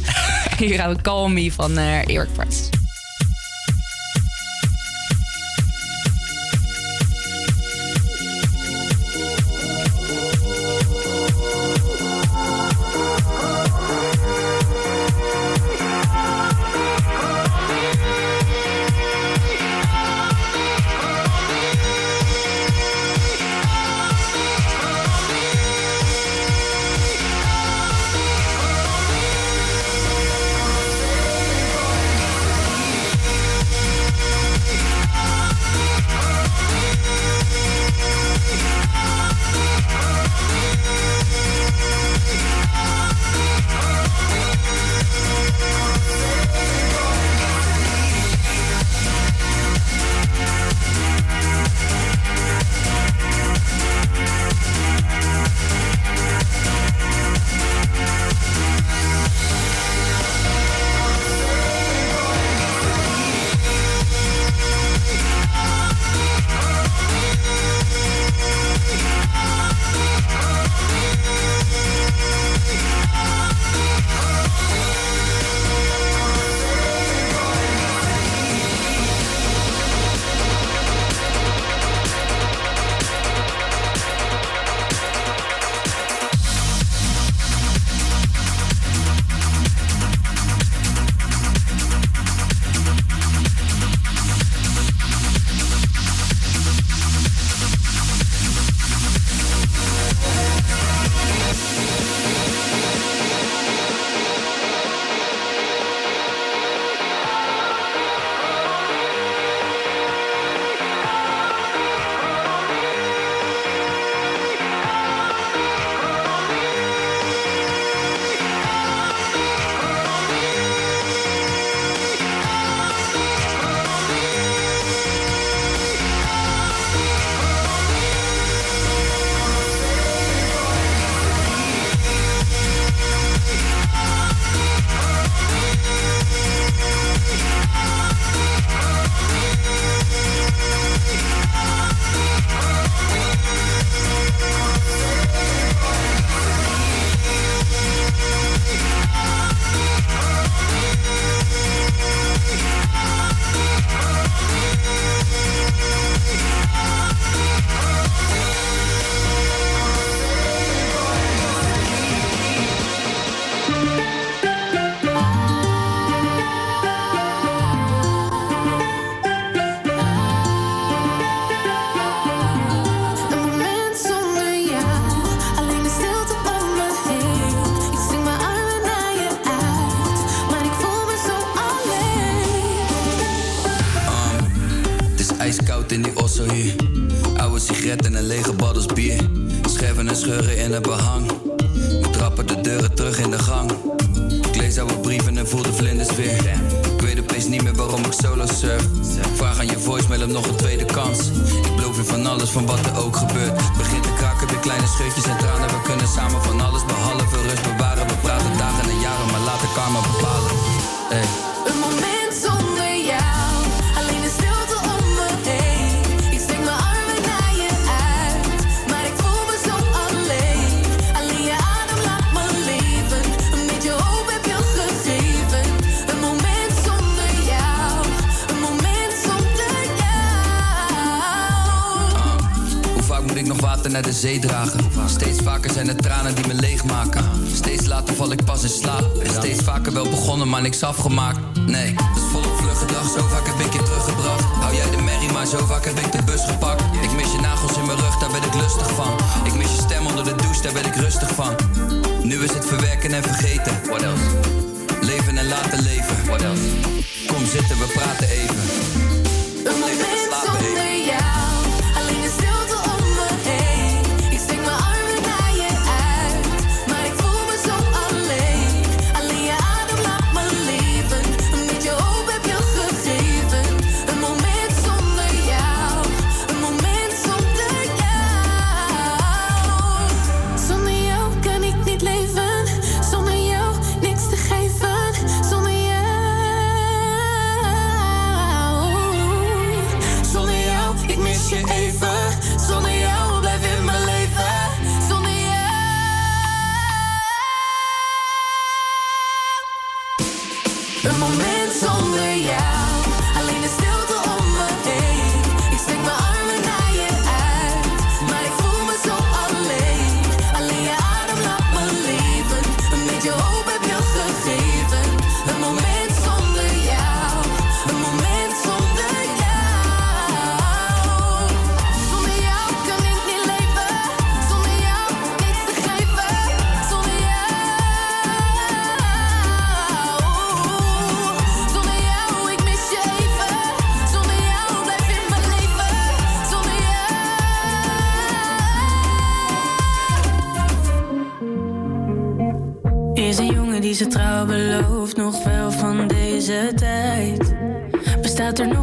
Hier 0.58 0.78
gaan 0.78 0.94
we 0.94 1.02
Call 1.02 1.28
Me 1.28 1.52
van 1.52 1.78
eh 1.78 2.08
Eric 2.08 2.32
Price. 2.32 2.81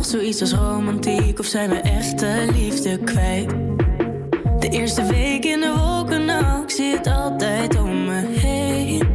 Zoiets 0.10 0.41
als 0.41 0.53
romantiek 0.53 1.40
of 1.40 1.45
zijn 1.45 1.69
we 1.69 1.76
echte 1.76 2.48
liefde 2.53 2.98
kwijt? 2.98 3.49
De 4.60 4.69
eerste 4.69 5.03
week 5.03 5.45
in 5.45 5.60
de 5.60 5.73
wolken, 5.77 6.30
ik 6.64 6.69
zie 6.69 6.95
het 6.95 7.07
altijd 7.07 7.80
om 7.80 8.06
me 8.06 8.26
heen. 8.27 9.07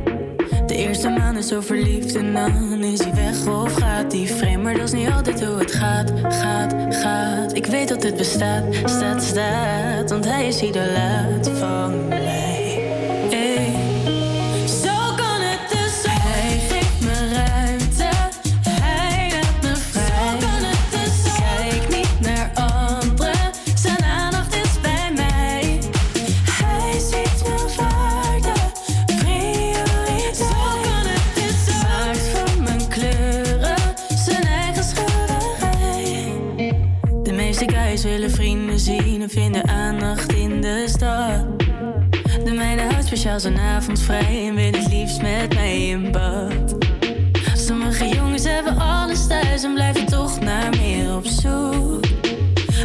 De 0.67 0.75
eerste 0.75 1.09
maand 1.09 1.39
is 1.39 1.49
zo 1.49 1.61
verliefd 1.61 2.17
en 2.17 2.33
dan 2.33 2.83
is 2.83 3.03
hij 3.03 3.15
weg 3.15 3.47
of 3.47 3.75
gaat 3.75 4.13
hij 4.13 4.27
vreemd. 4.27 4.63
Maar 4.63 4.75
dat 4.75 4.83
is 4.83 4.93
niet 4.93 5.11
altijd 5.11 5.45
hoe 5.45 5.59
het 5.59 5.73
gaat, 5.73 6.13
gaat, 6.29 6.75
gaat. 6.89 7.57
Ik 7.57 7.67
weet 7.67 7.89
dat 7.89 8.03
het 8.03 8.17
bestaat, 8.17 8.65
staat, 8.85 9.23
staat, 9.23 10.11
want 10.11 10.25
hij 10.25 10.47
is 10.47 10.63
idolaat 10.63 11.49
van 11.49 12.13
speciaal 43.41 43.53
zijn 43.53 43.75
avond 43.75 44.01
vrij 44.01 44.49
en 44.49 44.55
wil 44.55 44.81
het 44.81 44.93
liefst 44.93 45.23
met 45.23 45.55
mij 45.55 45.89
in 45.89 46.13
bad. 46.13 46.75
Sommige 47.55 48.09
jongens 48.09 48.45
hebben 48.45 48.79
alles 48.79 49.27
thuis 49.27 49.63
en 49.63 49.75
blijven 49.75 50.07
toch 50.07 50.41
naar 50.41 50.71
meer 50.77 51.17
op 51.17 51.27
zoek. 51.27 52.05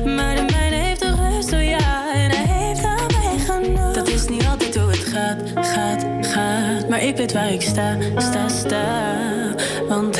Maar 0.05 0.35
de 0.35 0.45
mijne 0.51 0.75
heeft 0.75 1.01
toch 1.01 1.19
rust, 1.19 1.53
oh 1.53 1.63
ja, 1.63 2.13
en 2.13 2.31
hij 2.31 2.65
heeft 2.65 2.83
aan 2.83 3.07
mij 3.07 3.37
genoeg. 3.37 3.93
Dat 3.93 4.07
is 4.07 4.27
niet 4.27 4.45
altijd 4.45 4.77
hoe 4.77 4.89
het 4.89 5.03
gaat, 5.03 5.41
gaat, 5.55 6.05
gaat. 6.21 6.89
Maar 6.89 7.03
ik 7.03 7.17
weet 7.17 7.33
waar 7.33 7.51
ik 7.51 7.61
sta, 7.61 7.97
sta, 8.17 8.47
sta. 8.47 9.17
Want 9.87 10.19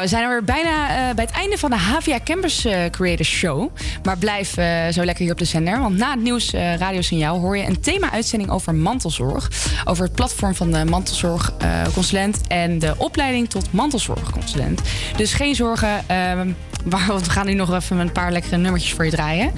Ja, 0.00 0.06
we 0.06 0.12
zijn 0.12 0.24
alweer 0.24 0.44
bijna 0.44 0.88
eh, 0.88 1.14
bij 1.14 1.24
het 1.24 1.34
einde 1.34 1.58
van 1.58 1.70
de 1.70 1.76
Havia 1.76 2.18
Campus 2.24 2.64
eh, 2.64 2.90
Creators 2.90 3.28
Show. 3.28 3.76
Maar 4.02 4.18
blijf 4.18 4.56
eh, 4.56 4.88
zo 4.88 5.04
lekker 5.04 5.24
hier 5.24 5.32
op 5.32 5.38
de 5.38 5.44
zender. 5.44 5.80
Want 5.80 5.96
na 5.96 6.10
het 6.10 6.22
nieuws 6.22 6.50
radiosignaal 6.78 7.38
hoor 7.38 7.56
je 7.56 7.66
een 7.66 7.80
thema-uitzending 7.80 8.50
over 8.50 8.74
mantelzorg. 8.74 9.50
Over 9.84 10.04
het 10.04 10.14
platform 10.14 10.54
van 10.54 10.70
de 10.70 10.84
mantelzorgconsulent 10.84 12.40
en 12.46 12.78
de 12.78 12.94
opleiding 12.96 13.50
tot 13.50 13.72
mantelzorgconsulent. 13.72 14.80
Dus 15.16 15.32
geen 15.32 15.54
zorgen. 15.54 16.08
ehm, 16.08 16.52
we 16.90 17.30
gaan 17.30 17.46
nu 17.46 17.54
nog 17.54 17.74
even 17.74 17.98
een 17.98 18.12
paar 18.12 18.32
lekkere 18.32 18.56
nummertjes 18.56 18.92
voor 18.92 19.04
je 19.04 19.10
draaien. 19.10 19.52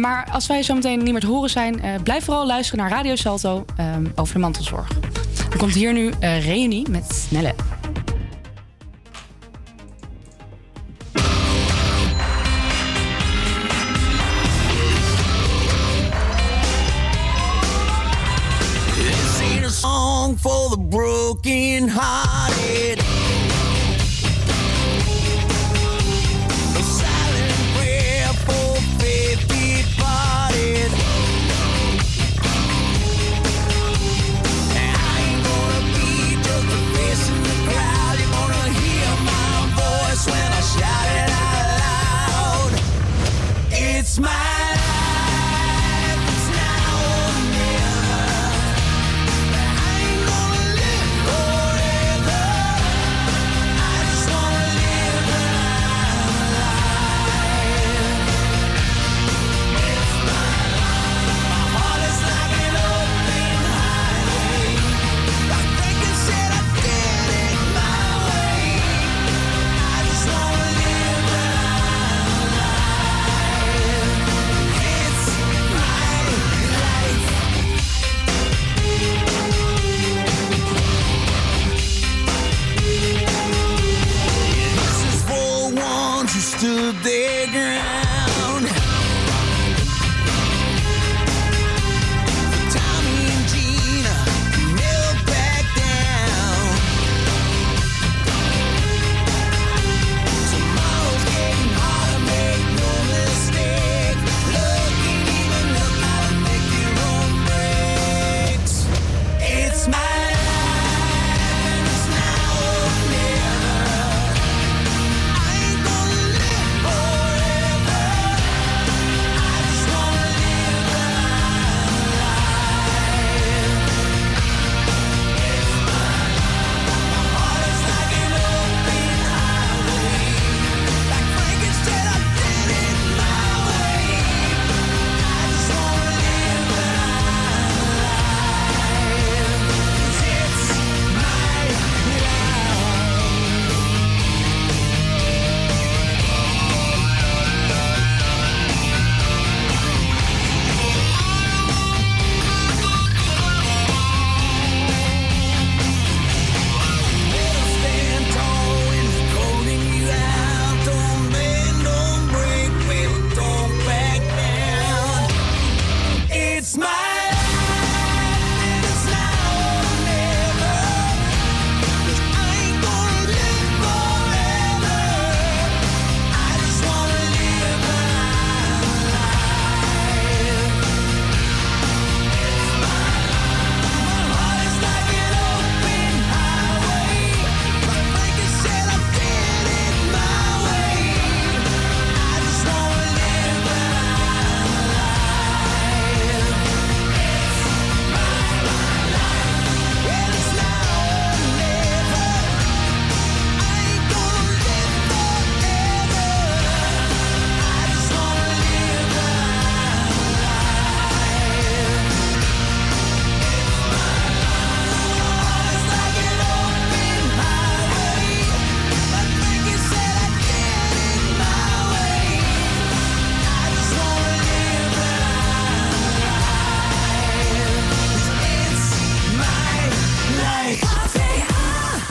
Maar 0.00 0.28
als 0.32 0.46
wij 0.46 0.62
zo 0.62 0.74
meteen 0.74 1.02
niet 1.02 1.12
meer 1.12 1.20
te 1.20 1.26
horen 1.26 1.50
zijn, 1.50 1.80
blijf 2.02 2.24
vooral 2.24 2.46
luisteren 2.46 2.84
naar 2.84 2.90
Radio 2.90 3.16
Salto 3.16 3.64
ehm, 3.76 4.04
over 4.14 4.34
de 4.34 4.40
mantelzorg. 4.40 4.88
Er 5.50 5.58
komt 5.58 5.74
hier 5.74 5.92
nu 5.92 6.12
Reunie 6.20 6.88
met 6.90 7.26
Snelle. 7.28 7.54
broken 21.34 21.88
heart. 21.88 22.23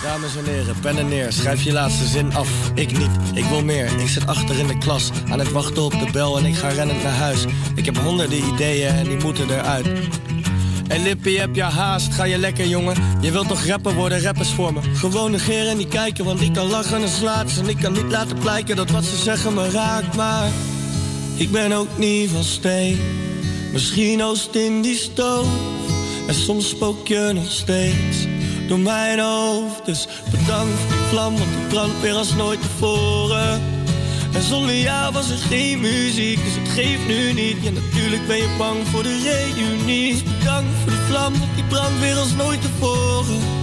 Dames 0.04 0.36
en 0.36 0.46
heren, 0.46 0.80
pen 0.80 0.98
en 0.98 1.08
neer, 1.08 1.34
schrijf 1.34 1.62
je 1.62 1.72
laatste 1.72 2.06
zin 2.06 2.34
af. 2.34 2.50
Ik 2.74 2.98
niet, 2.98 3.10
ik 3.34 3.46
wil 3.46 3.64
meer. 3.64 4.00
Ik 4.00 4.08
zit 4.08 4.28
achter 4.28 4.60
in 4.60 4.68
de 4.68 4.78
klas, 4.78 5.12
aan 5.30 5.40
het 5.40 5.52
wachten 5.52 5.84
op 5.84 5.92
de 5.92 6.08
bel 6.12 6.38
en 6.38 6.46
ik 6.46 6.56
ga 6.56 6.68
rennend 6.68 7.04
naar 7.04 7.14
huis. 7.14 7.46
Ik 7.76 7.86
heb 7.86 7.98
honderden 7.98 8.38
ideeën 8.54 8.90
en 8.90 9.04
die 9.04 9.18
moeten 9.18 9.50
eruit. 9.50 9.88
Hey 10.88 11.00
Lippie, 11.00 11.40
heb 11.40 11.56
je 11.56 11.64
haast? 11.64 12.14
Ga 12.14 12.24
je 12.24 12.38
lekker, 12.38 12.68
jongen? 12.68 12.96
Je 13.22 13.32
wilt 13.32 13.48
toch 13.48 13.66
rapper 13.66 13.94
worden, 13.94 14.22
rappers 14.22 14.50
voor 14.50 14.74
me? 14.74 14.80
Gewoon 14.94 15.32
negeren 15.32 15.72
en 15.72 15.78
niet 15.78 15.88
kijken, 15.88 16.26
want 16.26 16.42
ik 16.42 16.54
kan 16.54 16.68
lachen 16.68 17.02
en 17.02 17.10
slaat. 17.10 17.58
En 17.58 17.70
ik 17.70 17.78
kan 17.78 17.94
niet 17.94 18.12
laten 18.12 18.40
blijken 18.40 18.76
dat 18.76 18.90
wat 18.90 19.04
ze 19.04 19.16
zeggen 19.16 19.54
me 19.54 19.70
raakt. 19.70 20.16
Maar 20.16 20.52
ik 21.36 21.52
ben 21.52 21.72
ook 21.72 21.98
niet 21.98 22.30
van 22.30 22.44
steen. 22.44 23.00
Misschien 23.72 24.24
oost 24.24 24.56
in 24.56 24.82
die 24.82 24.96
stoof. 24.96 25.48
En 26.28 26.34
soms 26.34 26.70
spook 26.70 27.08
je 27.08 27.32
nog 27.34 27.52
steeds 27.52 28.33
door 28.68 28.80
mijn 28.80 29.20
hoofd. 29.20 29.86
Dus 29.86 30.08
bedankt 30.32 30.80
voor 30.80 30.92
die 30.92 31.08
vlam, 31.10 31.38
want 31.38 31.50
die 31.58 31.68
brandt 31.68 32.02
weer 32.02 32.14
als 32.14 32.34
nooit 32.34 32.62
tevoren. 32.62 33.62
En 34.34 34.42
zonder 34.42 34.76
jou 34.76 35.14
was 35.14 35.30
er 35.30 35.38
geen 35.38 35.80
muziek, 35.80 36.44
dus 36.44 36.54
het 36.56 36.70
geeft 36.70 37.08
nu 37.08 37.34
niet. 37.34 37.58
Ja, 37.62 37.72
natuurlijk 37.72 38.28
ben 38.28 38.38
je 38.38 38.56
bang 38.58 38.88
voor 38.88 39.04
de 39.04 39.20
reunie. 39.24 40.12
Dus 40.12 40.24
bedankt 40.24 40.70
voor 40.82 40.92
die 40.92 41.06
vlam, 41.08 41.40
want 41.40 41.56
die 41.56 41.64
brandt 41.64 42.00
weer 42.00 42.16
als 42.16 42.34
nooit 42.34 42.62
tevoren. 42.62 43.63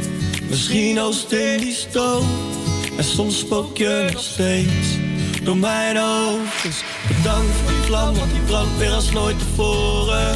Misschien 0.51 0.99
oost 0.99 1.31
in 1.31 1.57
die. 1.59 1.77
En 2.97 3.03
soms 3.03 3.39
spook 3.39 3.77
je 3.77 4.09
nog 4.13 4.21
steeds 4.21 4.87
door 5.43 5.57
mijn 5.57 5.97
hoofd. 5.97 6.63
Dus 6.63 6.83
bedankt 7.07 7.51
voor 7.63 7.71
die 7.71 7.81
vlam, 7.81 8.15
want 8.15 8.31
die 8.31 8.41
brandt 8.41 8.77
weer 8.77 8.91
als 8.91 9.11
nooit 9.11 9.39
tevoren. 9.39 10.35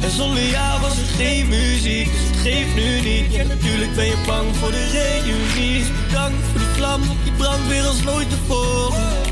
En 0.00 0.10
zonder 0.10 0.48
jou 0.48 0.80
was 0.80 0.96
er 0.96 1.04
geen 1.16 1.48
muziek, 1.48 2.04
dus 2.04 2.28
het 2.30 2.36
geeft 2.36 2.74
nu 2.74 3.00
niet. 3.00 3.48
Natuurlijk 3.48 3.94
ben 3.94 4.06
je 4.06 4.16
bang 4.26 4.56
voor 4.56 4.70
de 4.70 4.86
reunie. 4.86 5.78
Dus 5.78 5.88
bedankt 6.06 6.44
voor 6.50 6.60
die 6.60 6.74
vlam, 6.74 7.06
want 7.06 7.18
die 7.22 7.32
brandt 7.32 7.68
weer 7.68 7.84
als 7.84 8.02
nooit 8.02 8.30
tevoren. 8.30 9.31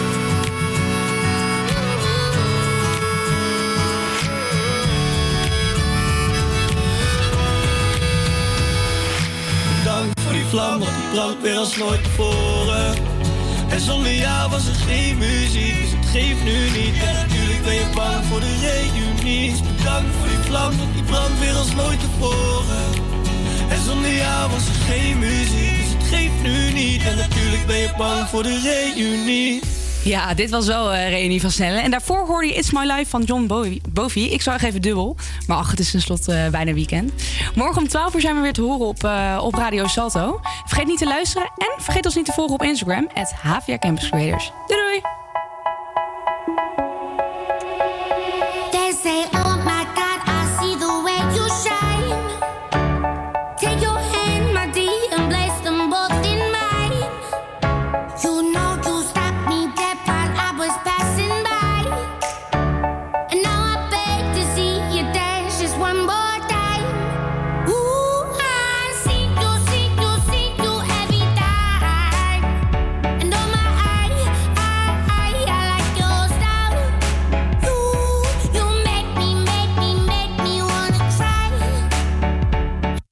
Vlam, 10.51 10.79
want 10.79 10.95
die 10.95 11.09
brandt 11.13 11.41
weer 11.41 11.57
als 11.57 11.77
nooit 11.77 12.03
tevoren. 12.03 12.95
En 13.69 13.79
zonder 13.79 14.13
jou 14.13 14.49
was 14.49 14.67
er 14.67 14.73
geen 14.73 15.17
muziek, 15.17 15.75
dus 15.81 15.91
het 15.91 16.05
geeft 16.05 16.43
nu 16.43 16.57
niet. 16.79 16.95
En 17.07 17.13
natuurlijk 17.13 17.63
ben 17.63 17.73
je 17.73 17.87
bang 17.95 18.25
voor 18.25 18.39
de 18.39 18.55
reunie. 18.65 19.51
Bedankt 19.77 20.15
voor 20.17 20.27
die 20.27 20.43
vlam, 20.49 20.77
want 20.77 20.93
die 20.93 21.03
brandt 21.03 21.39
weer 21.39 21.55
als 21.55 21.73
nooit 21.73 21.99
tevoren. 21.99 22.85
En 23.69 23.81
zonder 23.85 24.13
jou 24.13 24.51
was 24.51 24.65
er 24.67 24.79
geen 24.89 25.19
muziek, 25.19 25.75
dus 25.81 25.91
het 25.97 26.03
geeft 26.13 26.41
nu 26.41 26.71
niet. 26.71 27.01
En 27.03 27.17
natuurlijk 27.17 27.65
ben 27.65 27.77
je 27.77 27.89
bang 27.97 28.27
voor 28.29 28.43
de 28.43 28.57
reunie. 28.59 29.61
Ja, 30.03 30.33
dit 30.33 30.49
was 30.49 30.67
wel 30.67 30.93
eh 30.93 31.09
Reunie 31.09 31.41
van 31.41 31.51
Snelle. 31.51 31.79
En 31.79 31.91
daarvoor 31.91 32.25
hoorde 32.25 32.47
je 32.47 32.53
It's 32.53 32.71
My 32.71 32.91
Life 32.91 33.09
van 33.09 33.23
John. 33.23 33.69
Bovi. 33.89 34.31
Ik 34.31 34.41
zag 34.41 34.63
even 34.63 34.81
dubbel. 34.81 35.15
Maar 35.47 35.57
ach, 35.57 35.71
het 35.71 35.79
is 35.79 35.91
tenslotte 35.91 36.33
eh, 36.33 36.49
bijna 36.49 36.73
weekend. 36.73 37.11
Morgen 37.55 37.81
om 37.81 37.87
12 37.87 38.13
uur 38.13 38.21
zijn 38.21 38.35
we 38.35 38.41
weer 38.41 38.53
te 38.53 38.61
horen 38.61 38.87
op, 38.87 39.03
eh, 39.03 39.41
op 39.43 39.53
Radio 39.53 39.87
Salto. 39.87 40.39
Vergeet 40.65 40.87
niet 40.87 40.97
te 40.97 41.07
luisteren 41.07 41.51
en 41.57 41.83
vergeet 41.83 42.05
ons 42.05 42.15
niet 42.15 42.25
te 42.25 42.31
volgen 42.31 42.53
op 42.53 42.63
Instagram. 42.63 43.07
Het 43.13 43.33
HVA 43.41 43.77
Campus 43.77 44.09
Creators. 44.09 44.51
Doei 44.67 44.81
doei! 44.81 45.20